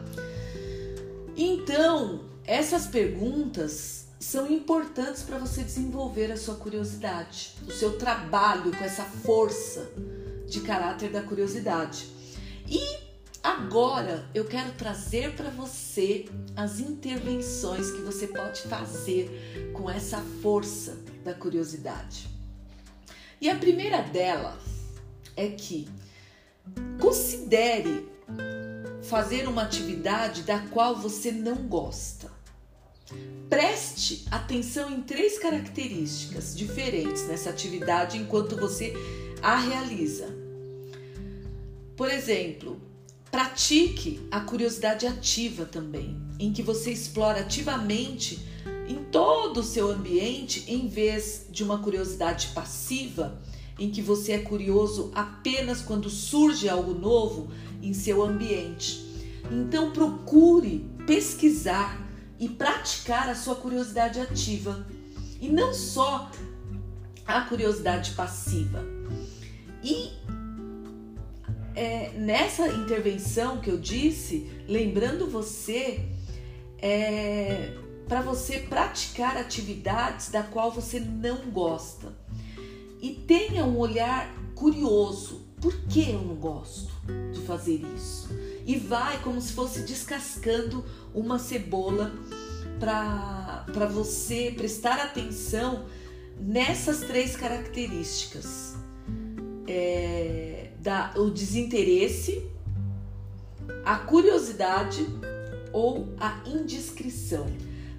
Então, 1.37 2.21
essas 2.45 2.87
perguntas 2.87 4.04
são 4.25 4.51
importantes 4.51 5.23
para 5.23 5.37
você 5.37 5.63
desenvolver 5.63 6.33
a 6.33 6.37
sua 6.37 6.55
curiosidade, 6.55 7.53
o 7.69 7.71
seu 7.71 7.99
trabalho 7.99 8.75
com 8.75 8.83
essa 8.83 9.05
força 9.05 9.93
de 10.49 10.63
caráter 10.63 11.11
da 11.11 11.23
curiosidade. 11.23 12.07
E 12.67 12.81
agora 13.43 14.27
eu 14.35 14.47
quero 14.47 14.73
trazer 14.73 15.37
para 15.37 15.51
você 15.51 16.25
as 16.57 16.81
intervenções 16.81 17.91
que 17.91 18.01
você 18.01 18.27
pode 18.27 18.63
fazer 18.63 19.71
com 19.75 19.91
essa 19.91 20.23
força 20.41 20.97
da 21.23 21.35
curiosidade. 21.35 22.27
E 23.43 23.51
a 23.51 23.57
primeira 23.57 24.01
delas 24.01 24.59
é 25.37 25.49
que 25.49 25.87
considere 26.99 28.09
fazer 29.03 29.47
uma 29.47 29.65
atividade 29.65 30.45
da 30.45 30.61
qual 30.61 30.97
você 30.97 31.31
não 31.31 31.57
gosta. 31.69 32.34
Preste 33.55 34.25
atenção 34.33 34.91
em 34.91 35.01
três 35.01 35.39
características 35.39 36.57
diferentes 36.57 37.29
nessa 37.29 37.51
atividade 37.51 38.19
enquanto 38.19 38.57
você 38.57 38.93
a 39.41 39.55
realiza. 39.55 40.27
Por 41.97 42.11
exemplo, 42.11 42.81
pratique 43.31 44.27
a 44.29 44.41
curiosidade 44.41 45.07
ativa 45.07 45.65
também, 45.65 46.21
em 46.37 46.53
que 46.53 46.65
você 46.65 46.91
explora 46.91 47.43
ativamente 47.43 48.45
em 48.89 49.05
todo 49.05 49.61
o 49.61 49.63
seu 49.63 49.89
ambiente, 49.89 50.65
em 50.67 50.89
vez 50.89 51.47
de 51.49 51.63
uma 51.63 51.79
curiosidade 51.79 52.49
passiva, 52.57 53.41
em 53.79 53.89
que 53.89 54.03
você 54.03 54.33
é 54.33 54.39
curioso 54.39 55.13
apenas 55.15 55.81
quando 55.81 56.11
surge 56.11 56.69
algo 56.69 56.93
novo 56.93 57.53
em 57.81 57.95
seu 57.95 58.21
ambiente. 58.21 59.01
Então 59.49 59.93
procure 59.93 60.85
pesquisar 61.07 62.04
e 62.45 62.49
praticar 62.51 63.31
a 63.31 63.35
sua 63.35 63.55
curiosidade 63.55 64.21
ativa 64.21 64.87
e 65.41 65.49
não 65.49 65.73
só 65.73 66.31
a 67.27 67.41
curiosidade 67.41 68.11
passiva. 68.11 68.85
E 69.83 70.13
é, 71.75 72.11
nessa 72.19 72.69
intervenção 72.69 73.61
que 73.61 73.71
eu 73.71 73.79
disse, 73.79 74.51
lembrando 74.69 75.27
você 75.27 76.07
é, 76.79 77.73
para 78.07 78.21
você 78.21 78.59
praticar 78.59 79.39
atividades 79.39 80.31
da 80.31 80.43
qual 80.43 80.71
você 80.71 81.01
não 81.01 81.51
gosta. 81.51 82.13
E 83.01 83.15
tenha 83.27 83.65
um 83.65 83.79
olhar 83.79 84.31
curioso. 84.55 85.47
Por 85.63 85.75
que 85.87 86.11
eu 86.11 86.21
não 86.21 86.35
gosto 86.35 86.93
de 87.33 87.41
fazer 87.47 87.81
isso? 87.97 88.29
E 88.67 88.77
vai 88.77 89.21
como 89.23 89.41
se 89.41 89.53
fosse 89.53 89.81
descascando 89.83 90.85
uma 91.15 91.39
cebola 91.39 92.13
para 92.79 93.87
você 93.87 94.53
prestar 94.57 94.99
atenção 95.01 95.85
nessas 96.41 97.01
três 97.01 97.37
características: 97.37 98.75
é, 99.67 100.71
da, 100.81 101.13
o 101.17 101.31
desinteresse, 101.31 102.45
a 103.85 103.97
curiosidade 103.99 105.07
ou 105.73 106.09
a 106.19 106.43
indiscrição. 106.47 107.47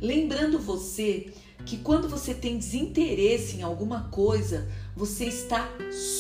Lembrando 0.02 0.58
você 0.60 1.34
que 1.66 1.78
quando 1.78 2.08
você 2.08 2.34
tem 2.34 2.58
desinteresse 2.58 3.58
em 3.58 3.64
alguma 3.64 4.10
coisa, 4.10 4.68
você 4.96 5.26
está 5.26 5.68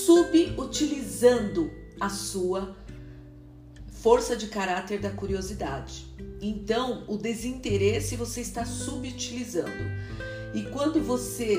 subutilizando 0.06 1.72
a 2.00 2.10
sua 2.10 2.76
força 4.06 4.36
de 4.36 4.46
caráter 4.46 5.00
da 5.00 5.10
curiosidade. 5.10 6.06
Então, 6.40 7.04
o 7.08 7.18
desinteresse 7.18 8.16
você 8.16 8.42
está 8.42 8.64
subutilizando. 8.64 9.84
E 10.54 10.62
quando 10.66 11.02
você 11.02 11.58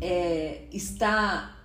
é, 0.00 0.62
está. 0.72 1.56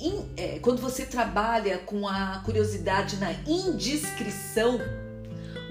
In, 0.00 0.28
é, 0.36 0.58
quando 0.58 0.82
você 0.82 1.06
trabalha 1.06 1.78
com 1.78 2.08
a 2.08 2.42
curiosidade 2.44 3.16
na 3.18 3.32
indiscrição, 3.46 4.80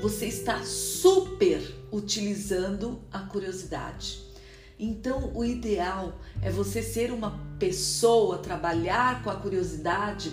você 0.01 0.27
está 0.27 0.63
super 0.63 1.61
utilizando 1.91 3.01
a 3.11 3.19
curiosidade. 3.19 4.21
Então, 4.79 5.29
o 5.35 5.43
ideal 5.43 6.17
é 6.41 6.49
você 6.49 6.81
ser 6.81 7.11
uma 7.11 7.37
pessoa, 7.59 8.37
trabalhar 8.37 9.21
com 9.23 9.29
a 9.29 9.35
curiosidade 9.35 10.31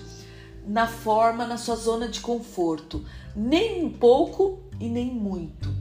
na 0.69 0.87
forma, 0.87 1.47
na 1.47 1.57
sua 1.57 1.77
zona 1.77 2.07
de 2.07 2.21
conforto, 2.21 3.03
nem 3.35 3.83
um 3.83 3.91
pouco 3.91 4.61
e 4.79 4.87
nem 4.87 5.11
muito. 5.11 5.75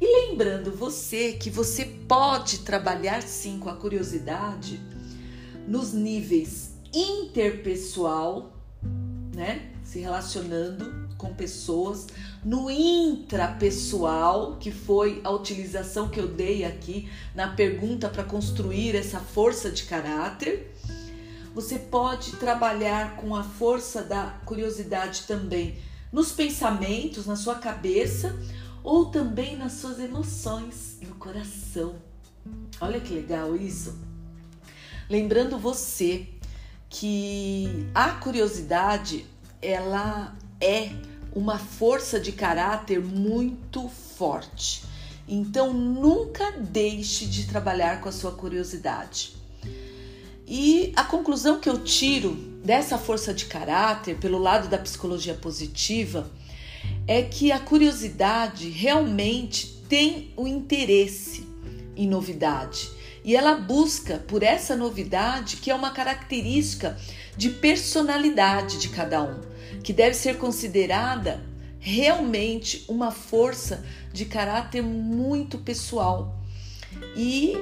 E 0.00 0.28
lembrando 0.28 0.70
você 0.70 1.32
que 1.32 1.50
você 1.50 1.84
pode 1.84 2.60
trabalhar 2.60 3.22
sim 3.22 3.58
com 3.58 3.68
a 3.68 3.74
curiosidade 3.74 4.80
nos 5.66 5.92
níveis 5.92 6.70
interpessoal, 6.94 8.56
né? 9.34 9.72
Se 9.82 9.98
relacionando 9.98 11.08
com 11.18 11.34
pessoas, 11.34 12.06
no 12.42 12.70
intrapessoal, 12.70 14.56
que 14.58 14.70
foi 14.70 15.20
a 15.22 15.30
utilização 15.30 16.08
que 16.08 16.18
eu 16.18 16.28
dei 16.28 16.64
aqui 16.64 17.10
na 17.34 17.48
pergunta 17.48 18.08
para 18.08 18.24
construir 18.24 18.94
essa 18.94 19.18
força 19.18 19.70
de 19.70 19.82
caráter. 19.84 20.69
Você 21.54 21.78
pode 21.78 22.36
trabalhar 22.36 23.16
com 23.16 23.34
a 23.34 23.42
força 23.42 24.02
da 24.02 24.38
curiosidade 24.44 25.24
também 25.26 25.78
nos 26.12 26.30
pensamentos, 26.30 27.26
na 27.26 27.34
sua 27.34 27.56
cabeça 27.56 28.36
ou 28.82 29.06
também 29.06 29.56
nas 29.56 29.72
suas 29.72 29.98
emoções, 29.98 30.98
no 31.02 31.14
coração. 31.16 31.96
Olha 32.80 33.00
que 33.00 33.12
legal 33.12 33.56
isso. 33.56 33.98
Lembrando 35.08 35.58
você 35.58 36.28
que 36.88 37.88
a 37.94 38.10
curiosidade 38.12 39.26
ela 39.60 40.36
é 40.60 40.90
uma 41.34 41.58
força 41.58 42.18
de 42.18 42.32
caráter 42.32 43.00
muito 43.00 43.88
forte. 43.88 44.84
Então 45.26 45.72
nunca 45.72 46.52
deixe 46.52 47.26
de 47.26 47.46
trabalhar 47.46 48.00
com 48.00 48.08
a 48.08 48.12
sua 48.12 48.32
curiosidade. 48.32 49.39
E 50.50 50.92
a 50.96 51.04
conclusão 51.04 51.60
que 51.60 51.68
eu 51.68 51.78
tiro 51.84 52.34
dessa 52.64 52.98
força 52.98 53.32
de 53.32 53.44
caráter, 53.44 54.16
pelo 54.16 54.36
lado 54.36 54.68
da 54.68 54.76
psicologia 54.76 55.32
positiva, 55.32 56.28
é 57.06 57.22
que 57.22 57.52
a 57.52 57.60
curiosidade 57.60 58.68
realmente 58.68 59.80
tem 59.88 60.32
o 60.36 60.48
interesse 60.48 61.46
em 61.96 62.08
novidade. 62.08 62.90
E 63.24 63.36
ela 63.36 63.54
busca 63.54 64.18
por 64.26 64.42
essa 64.42 64.74
novidade, 64.74 65.58
que 65.58 65.70
é 65.70 65.74
uma 65.74 65.92
característica 65.92 66.98
de 67.36 67.50
personalidade 67.50 68.78
de 68.78 68.88
cada 68.88 69.22
um 69.22 69.40
que 69.84 69.92
deve 69.92 70.14
ser 70.14 70.36
considerada 70.36 71.40
realmente 71.78 72.84
uma 72.88 73.12
força 73.12 73.84
de 74.12 74.24
caráter 74.24 74.82
muito 74.82 75.58
pessoal. 75.58 76.36
E 77.16 77.56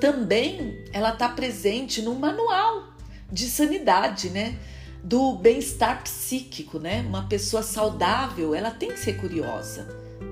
também 0.00 0.84
ela 0.92 1.12
está 1.12 1.28
presente 1.28 2.02
no 2.02 2.14
manual 2.14 2.92
de 3.30 3.48
sanidade, 3.48 4.30
né? 4.30 4.56
Do 5.02 5.34
bem-estar 5.34 6.02
psíquico, 6.02 6.78
né? 6.78 7.04
Uma 7.06 7.26
pessoa 7.26 7.62
saudável, 7.62 8.54
ela 8.54 8.70
tem 8.70 8.90
que 8.90 8.98
ser 8.98 9.14
curiosa, 9.14 9.86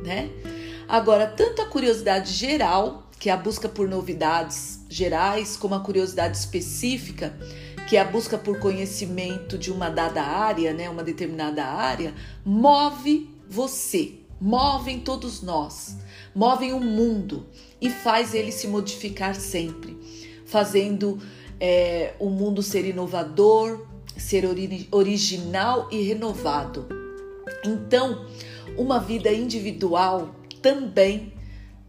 né? 0.04 0.30
Agora, 0.88 1.26
tanto 1.26 1.62
a 1.62 1.66
curiosidade 1.66 2.32
geral, 2.32 3.10
que 3.18 3.28
é 3.28 3.32
a 3.32 3.36
busca 3.36 3.68
por 3.68 3.88
novidades 3.88 4.80
gerais, 4.88 5.56
como 5.56 5.74
a 5.74 5.80
curiosidade 5.80 6.36
específica, 6.36 7.34
que 7.88 7.96
é 7.96 8.00
a 8.00 8.04
busca 8.04 8.36
por 8.36 8.58
conhecimento 8.58 9.56
de 9.56 9.70
uma 9.70 9.88
dada 9.88 10.22
área, 10.22 10.72
né, 10.72 10.88
uma 10.90 11.04
determinada 11.04 11.64
área, 11.64 12.14
move 12.44 13.30
você, 13.48 14.14
movem 14.40 15.00
todos 15.00 15.40
nós, 15.40 15.96
movem 16.34 16.72
o 16.72 16.80
mundo 16.80 17.46
e 17.80 17.90
faz 17.90 18.34
ele 18.34 18.52
se 18.52 18.66
modificar 18.66 19.34
sempre, 19.34 19.96
fazendo 20.44 21.20
é, 21.60 22.14
o 22.18 22.30
mundo 22.30 22.62
ser 22.62 22.84
inovador, 22.84 23.86
ser 24.16 24.46
ori 24.46 24.88
original 24.90 25.88
e 25.90 26.02
renovado. 26.02 26.86
Então, 27.64 28.26
uma 28.76 28.98
vida 28.98 29.32
individual 29.32 30.34
também 30.62 31.32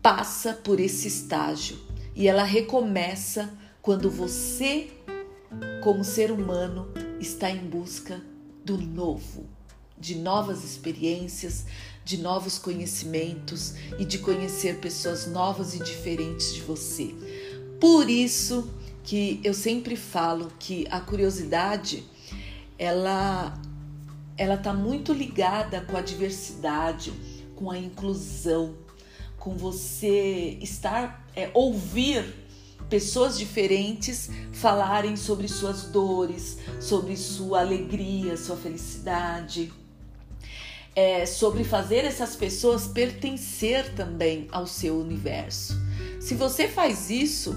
passa 0.02 0.54
por 0.54 0.80
esse 0.80 1.08
estágio 1.08 1.78
e 2.16 2.28
ela 2.28 2.44
recomeça 2.44 3.54
quando 3.82 4.10
você 4.10 4.90
como 5.82 6.04
ser 6.04 6.32
humano, 6.32 6.90
está 7.20 7.50
em 7.50 7.66
busca 7.66 8.22
do 8.64 8.78
novo, 8.78 9.46
de 9.98 10.16
novas 10.16 10.64
experiências, 10.64 11.66
de 12.08 12.18
novos 12.18 12.58
conhecimentos 12.58 13.74
e 13.99 14.05
de 14.05 14.20
conhecer 14.20 14.80
pessoas 14.80 15.28
novas 15.28 15.76
e 15.76 15.84
diferentes 15.84 16.53
de 16.53 16.62
você. 16.62 17.14
Por 17.82 18.10
isso 18.10 18.72
que 19.03 19.41
eu 19.43 19.53
sempre 19.53 19.97
falo 19.97 20.49
que 20.58 20.88
a 20.89 21.01
curiosidade 21.01 22.05
ela 22.80 23.60
ela 24.38 24.53
está 24.53 24.72
muito 24.74 25.12
ligada 25.12 25.82
com 25.82 25.97
a 25.97 26.01
diversidade, 26.01 27.12
com 27.55 27.70
a 27.70 27.78
inclusão, 27.78 28.76
com 29.38 29.58
você 29.58 30.58
estar 30.62 31.28
é, 31.36 31.49
ouvir 31.53 32.24
pessoas 32.88 33.38
diferentes 33.38 34.30
falarem 34.53 35.18
sobre 35.18 35.49
suas 35.49 35.84
dores, 35.86 36.60
sobre 36.80 37.18
sua 37.18 37.60
alegria, 37.60 38.38
sua 38.38 38.55
felicidade. 38.55 39.74
É, 41.00 41.28
sobre 41.28 41.64
fazer 41.64 42.06
essas 42.06 42.36
pessoas 42.36 42.88
pertencer 42.88 43.93
também 43.93 44.48
ao 44.52 44.66
seu 44.66 45.00
universo. 45.00 45.80
Se 46.20 46.34
você 46.34 46.68
faz 46.68 47.12
isso, 47.12 47.56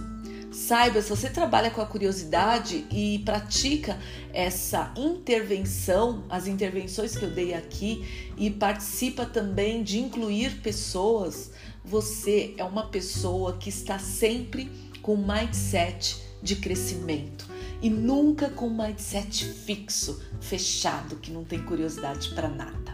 saiba, 0.53 1.01
se 1.01 1.09
você 1.09 1.30
trabalha 1.30 1.70
com 1.70 1.80
a 1.80 1.86
curiosidade 1.86 2.84
e 2.93 3.20
pratica 3.24 3.99
essa 4.30 4.93
intervenção, 4.95 6.22
as 6.28 6.47
intervenções 6.47 7.16
que 7.16 7.24
eu 7.24 7.30
dei 7.30 7.55
aqui, 7.55 8.05
e 8.36 8.51
participa 8.51 9.24
também 9.24 9.82
de 9.82 9.99
incluir 9.99 10.61
pessoas, 10.61 11.51
você 11.82 12.55
é 12.59 12.64
uma 12.64 12.88
pessoa 12.88 13.57
que 13.57 13.70
está 13.70 13.99
sempre 13.99 14.70
com 15.01 15.16
mindset 15.16 16.20
de 16.43 16.57
crescimento. 16.57 17.49
e 17.82 17.88
nunca 17.88 18.51
com 18.51 18.68
mindset 18.68 19.47
fixo, 19.47 20.22
fechado, 20.38 21.16
que 21.16 21.30
não 21.30 21.45
tem 21.45 21.62
curiosidade 21.62 22.28
para 22.34 22.47
nada. 22.47 22.89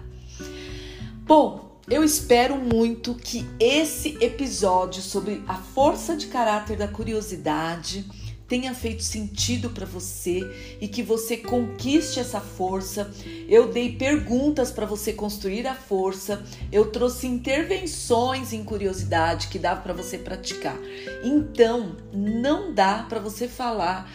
Bom, 1.27 1.81
eu 1.91 2.05
espero 2.05 2.55
muito 2.57 3.13
que 3.13 3.45
esse 3.59 4.17
episódio 4.21 5.03
sobre 5.03 5.43
a 5.49 5.55
força 5.55 6.17
de 6.17 6.29
caráter 6.29 6.77
da 6.77 6.87
curiosidade 6.87 8.09
tenha 8.47 8.73
feito 8.73 9.03
sentido 9.03 9.71
para 9.71 9.85
você 9.85 10.49
e 10.81 10.87
que 10.87 11.03
você 11.03 11.37
conquiste 11.37 12.21
essa 12.21 12.41
força. 12.41 13.11
Eu 13.49 13.73
dei 13.73 13.97
perguntas 13.97 14.71
para 14.71 14.87
você 14.87 15.13
construir 15.13 15.67
a 15.67 15.75
força. 15.75 16.45
Eu 16.71 16.93
trouxe 16.93 17.27
intervenções 17.27 18.53
em 18.53 18.63
curiosidade 18.63 19.49
que 19.49 19.59
dá 19.59 19.75
para 19.75 19.93
você 19.93 20.19
praticar. 20.19 20.79
Então, 21.25 21.97
não 22.13 22.73
dá 22.73 23.05
para 23.09 23.19
você 23.19 23.49
falar 23.49 24.09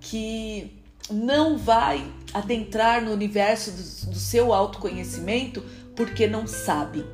que 0.00 0.78
não 1.10 1.56
vai 1.56 2.06
adentrar 2.34 3.02
no 3.02 3.12
universo 3.12 3.70
do, 3.70 4.10
do 4.10 4.18
seu 4.18 4.52
autoconhecimento 4.52 5.64
porque 5.98 6.28
não 6.28 6.46
sabe 6.46 7.04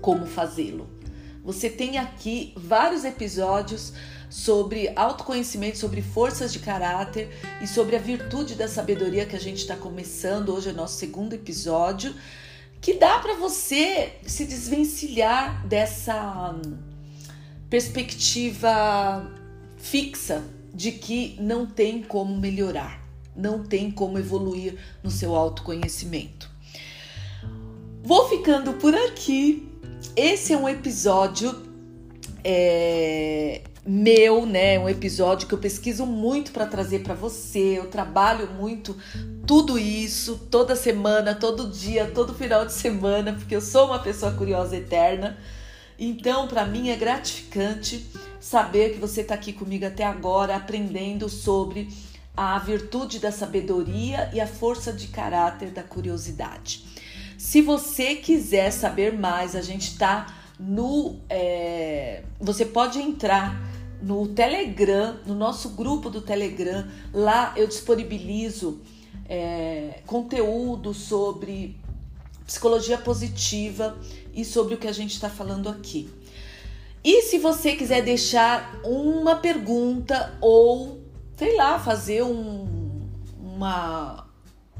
como 0.00 0.26
fazê-lo. 0.26 0.88
Você 1.42 1.68
tem 1.68 1.98
aqui 1.98 2.54
vários 2.56 3.04
episódios 3.04 3.92
sobre 4.30 4.92
autoconhecimento, 4.94 5.76
sobre 5.76 6.00
forças 6.00 6.52
de 6.52 6.60
caráter 6.60 7.28
e 7.60 7.66
sobre 7.66 7.96
a 7.96 7.98
virtude 7.98 8.54
da 8.54 8.68
sabedoria 8.68 9.26
que 9.26 9.34
a 9.34 9.40
gente 9.40 9.58
está 9.58 9.74
começando. 9.74 10.54
Hoje 10.54 10.68
é 10.70 10.72
nosso 10.72 10.98
segundo 10.98 11.32
episódio, 11.32 12.14
que 12.80 12.94
dá 12.94 13.18
para 13.18 13.34
você 13.34 14.12
se 14.24 14.44
desvencilhar 14.44 15.66
dessa 15.66 16.54
perspectiva 17.68 19.28
fixa 19.76 20.44
de 20.72 20.92
que 20.92 21.36
não 21.40 21.66
tem 21.66 22.04
como 22.04 22.38
melhorar, 22.38 23.04
não 23.34 23.64
tem 23.64 23.90
como 23.90 24.16
evoluir 24.16 24.78
no 25.02 25.10
seu 25.10 25.34
autoconhecimento. 25.34 26.51
Vou 28.04 28.28
ficando 28.28 28.72
por 28.74 28.92
aqui. 28.94 29.68
Esse 30.16 30.52
é 30.52 30.56
um 30.56 30.68
episódio 30.68 31.62
é, 32.42 33.62
meu, 33.86 34.44
né? 34.44 34.76
Um 34.76 34.88
episódio 34.88 35.46
que 35.46 35.54
eu 35.54 35.58
pesquiso 35.58 36.04
muito 36.04 36.50
para 36.50 36.66
trazer 36.66 37.04
para 37.04 37.14
você. 37.14 37.78
Eu 37.78 37.88
trabalho 37.88 38.50
muito 38.54 38.96
tudo 39.46 39.78
isso 39.78 40.48
toda 40.50 40.74
semana, 40.74 41.32
todo 41.32 41.70
dia, 41.70 42.10
todo 42.12 42.34
final 42.34 42.66
de 42.66 42.72
semana, 42.72 43.34
porque 43.34 43.54
eu 43.54 43.60
sou 43.60 43.86
uma 43.86 44.00
pessoa 44.00 44.32
curiosa 44.32 44.76
eterna. 44.76 45.38
Então, 45.96 46.48
para 46.48 46.66
mim 46.66 46.88
é 46.88 46.96
gratificante 46.96 48.04
saber 48.40 48.94
que 48.94 48.98
você 48.98 49.20
está 49.20 49.34
aqui 49.34 49.52
comigo 49.52 49.86
até 49.86 50.02
agora, 50.04 50.56
aprendendo 50.56 51.28
sobre 51.28 51.88
a 52.36 52.58
virtude 52.58 53.20
da 53.20 53.30
sabedoria 53.30 54.28
e 54.32 54.40
a 54.40 54.46
força 54.46 54.92
de 54.92 55.06
caráter 55.06 55.70
da 55.70 55.84
curiosidade. 55.84 56.91
Se 57.42 57.60
você 57.60 58.14
quiser 58.14 58.70
saber 58.70 59.18
mais, 59.18 59.56
a 59.56 59.60
gente 59.60 59.88
está 59.88 60.32
no. 60.60 61.16
É, 61.28 62.22
você 62.38 62.64
pode 62.64 63.00
entrar 63.00 63.60
no 64.00 64.28
Telegram, 64.28 65.16
no 65.26 65.34
nosso 65.34 65.70
grupo 65.70 66.08
do 66.08 66.20
Telegram. 66.20 66.86
Lá 67.12 67.52
eu 67.56 67.66
disponibilizo 67.66 68.80
é, 69.28 70.02
conteúdo 70.06 70.94
sobre 70.94 71.76
psicologia 72.46 72.96
positiva 72.96 73.98
e 74.32 74.44
sobre 74.44 74.76
o 74.76 74.78
que 74.78 74.86
a 74.86 74.92
gente 74.92 75.10
está 75.10 75.28
falando 75.28 75.68
aqui. 75.68 76.08
E 77.02 77.22
se 77.22 77.40
você 77.40 77.74
quiser 77.74 78.04
deixar 78.04 78.80
uma 78.84 79.34
pergunta 79.34 80.32
ou, 80.40 81.00
sei 81.36 81.56
lá, 81.56 81.76
fazer 81.80 82.22
um, 82.22 83.02
uma. 83.36 84.21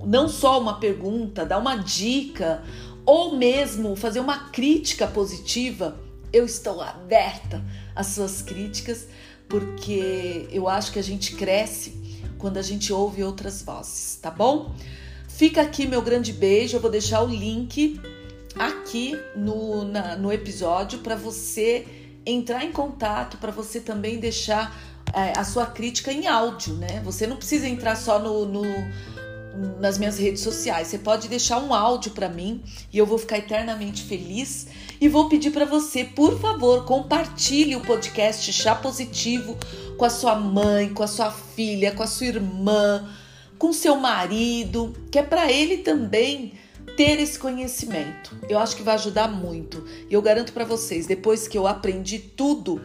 Não 0.04 0.28
só 0.28 0.60
uma 0.60 0.78
pergunta, 0.78 1.44
dar 1.44 1.58
uma 1.58 1.76
dica, 1.76 2.62
ou 3.04 3.36
mesmo 3.36 3.96
fazer 3.96 4.20
uma 4.20 4.50
crítica 4.50 5.06
positiva, 5.06 5.98
eu 6.32 6.44
estou 6.44 6.80
aberta 6.80 7.62
às 7.94 8.08
suas 8.08 8.42
críticas, 8.42 9.06
porque 9.48 10.48
eu 10.50 10.68
acho 10.68 10.92
que 10.92 10.98
a 10.98 11.02
gente 11.02 11.34
cresce 11.36 12.00
quando 12.38 12.56
a 12.56 12.62
gente 12.62 12.92
ouve 12.92 13.22
outras 13.22 13.62
vozes, 13.62 14.18
tá 14.20 14.30
bom? 14.30 14.74
Fica 15.28 15.62
aqui 15.62 15.86
meu 15.86 16.02
grande 16.02 16.32
beijo, 16.32 16.76
eu 16.76 16.80
vou 16.80 16.90
deixar 16.90 17.22
o 17.22 17.26
link 17.26 18.00
aqui 18.58 19.18
no, 19.36 19.84
na, 19.84 20.16
no 20.16 20.32
episódio 20.32 21.00
para 21.00 21.14
você 21.16 21.86
entrar 22.24 22.64
em 22.64 22.72
contato, 22.72 23.36
para 23.38 23.50
você 23.50 23.80
também 23.80 24.18
deixar 24.18 24.76
é, 25.12 25.38
a 25.38 25.44
sua 25.44 25.66
crítica 25.66 26.12
em 26.12 26.26
áudio, 26.26 26.74
né? 26.74 27.00
Você 27.04 27.26
não 27.26 27.36
precisa 27.36 27.68
entrar 27.68 27.96
só 27.96 28.18
no, 28.18 28.46
no 28.46 28.62
nas 29.78 29.98
minhas 29.98 30.18
redes 30.18 30.42
sociais. 30.42 30.88
Você 30.88 30.98
pode 30.98 31.28
deixar 31.28 31.58
um 31.58 31.74
áudio 31.74 32.12
para 32.12 32.28
mim 32.28 32.62
e 32.92 32.98
eu 32.98 33.06
vou 33.06 33.18
ficar 33.18 33.38
eternamente 33.38 34.02
feliz. 34.02 34.66
E 35.00 35.08
vou 35.08 35.28
pedir 35.28 35.50
para 35.50 35.64
você, 35.64 36.04
por 36.04 36.40
favor, 36.40 36.84
compartilhe 36.84 37.74
o 37.74 37.80
podcast 37.80 38.52
Chá 38.52 38.74
Positivo 38.74 39.56
com 39.96 40.04
a 40.04 40.10
sua 40.10 40.34
mãe, 40.36 40.92
com 40.94 41.02
a 41.02 41.08
sua 41.08 41.30
filha, 41.30 41.92
com 41.92 42.02
a 42.02 42.06
sua 42.06 42.26
irmã, 42.26 43.08
com 43.58 43.72
seu 43.72 43.96
marido, 43.96 44.94
que 45.10 45.18
é 45.18 45.22
para 45.22 45.50
ele 45.50 45.78
também 45.78 46.52
ter 46.96 47.18
esse 47.20 47.38
conhecimento. 47.38 48.36
Eu 48.48 48.58
acho 48.58 48.76
que 48.76 48.82
vai 48.82 48.94
ajudar 48.94 49.28
muito. 49.28 49.84
E 50.08 50.14
eu 50.14 50.22
garanto 50.22 50.52
para 50.52 50.64
vocês, 50.64 51.06
depois 51.06 51.48
que 51.48 51.58
eu 51.58 51.66
aprendi 51.66 52.18
tudo 52.18 52.80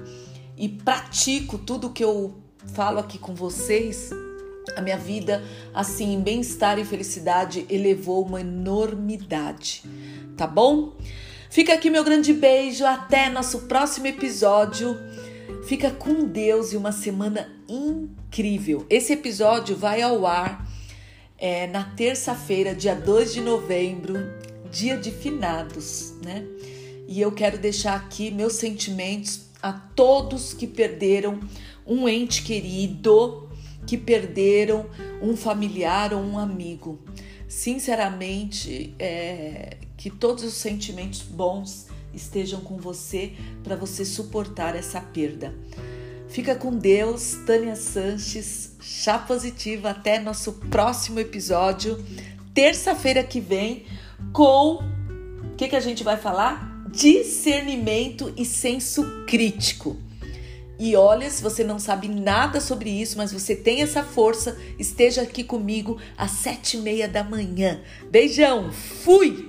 e 0.57 0.67
pratico 0.67 1.57
tudo 1.57 1.91
que 1.91 2.03
eu 2.03 2.35
falo 2.73 2.99
aqui 2.99 3.17
com 3.17 3.35
vocês, 3.35 4.09
a 4.75 4.81
minha 4.81 4.97
vida, 4.97 5.43
assim, 5.73 6.13
em 6.13 6.21
bem-estar 6.21 6.77
e 6.79 6.85
felicidade, 6.85 7.65
elevou 7.69 8.25
uma 8.25 8.41
enormidade, 8.41 9.83
tá 10.35 10.45
bom? 10.45 10.93
Fica 11.49 11.73
aqui 11.73 11.89
meu 11.89 12.03
grande 12.03 12.33
beijo, 12.33 12.85
até 12.85 13.29
nosso 13.29 13.61
próximo 13.61 14.07
episódio. 14.07 14.97
Fica 15.65 15.91
com 15.91 16.25
Deus 16.25 16.73
e 16.73 16.77
uma 16.77 16.91
semana 16.91 17.49
incrível. 17.67 18.85
Esse 18.89 19.13
episódio 19.13 19.75
vai 19.75 20.01
ao 20.01 20.25
ar 20.25 20.67
é, 21.37 21.67
na 21.67 21.83
terça-feira, 21.83 22.75
dia 22.75 22.95
2 22.95 23.33
de 23.33 23.41
novembro, 23.41 24.15
dia 24.71 24.97
de 24.97 25.11
finados, 25.11 26.13
né? 26.23 26.45
E 27.07 27.21
eu 27.21 27.31
quero 27.31 27.57
deixar 27.57 27.95
aqui 27.95 28.29
meus 28.29 28.53
sentimentos 28.53 29.47
a 29.61 29.71
todos 29.71 30.53
que 30.53 30.67
perderam 30.67 31.39
um 31.85 32.07
ente 32.07 32.43
querido 32.43 33.46
que 33.87 33.97
perderam 33.97 34.85
um 35.21 35.35
familiar 35.35 36.13
ou 36.13 36.21
um 36.21 36.37
amigo. 36.37 36.99
Sinceramente, 37.47 38.93
é, 38.99 39.77
que 39.95 40.09
todos 40.09 40.43
os 40.43 40.53
sentimentos 40.53 41.21
bons 41.21 41.87
estejam 42.13 42.59
com 42.61 42.77
você 42.77 43.33
para 43.63 43.75
você 43.75 44.03
suportar 44.03 44.75
essa 44.75 44.99
perda. 44.99 45.55
Fica 46.27 46.55
com 46.55 46.75
Deus, 46.75 47.37
Tânia 47.45 47.75
Sanches, 47.75 48.75
chá 48.81 49.17
positiva. 49.17 49.91
Até 49.91 50.19
nosso 50.19 50.53
próximo 50.53 51.19
episódio, 51.19 52.03
terça-feira 52.53 53.23
que 53.23 53.39
vem, 53.39 53.85
com 54.33 54.83
o 55.53 55.55
que, 55.55 55.69
que 55.69 55.75
a 55.75 55.79
gente 55.79 56.03
vai 56.03 56.17
falar? 56.17 56.85
Discernimento 56.91 58.33
e 58.35 58.43
senso 58.43 59.25
crítico. 59.25 59.97
E 60.79 60.95
olha, 60.95 61.29
se 61.29 61.41
você 61.41 61.63
não 61.63 61.79
sabe 61.79 62.07
nada 62.07 62.61
sobre 62.61 62.89
isso, 62.89 63.17
mas 63.17 63.31
você 63.31 63.55
tem 63.55 63.81
essa 63.81 64.03
força, 64.03 64.57
esteja 64.77 65.23
aqui 65.23 65.43
comigo 65.43 65.99
às 66.15 66.31
sete 66.31 66.77
e 66.77 66.81
meia 66.81 67.07
da 67.07 67.23
manhã. 67.23 67.81
Beijão, 68.11 68.71
fui! 68.71 69.46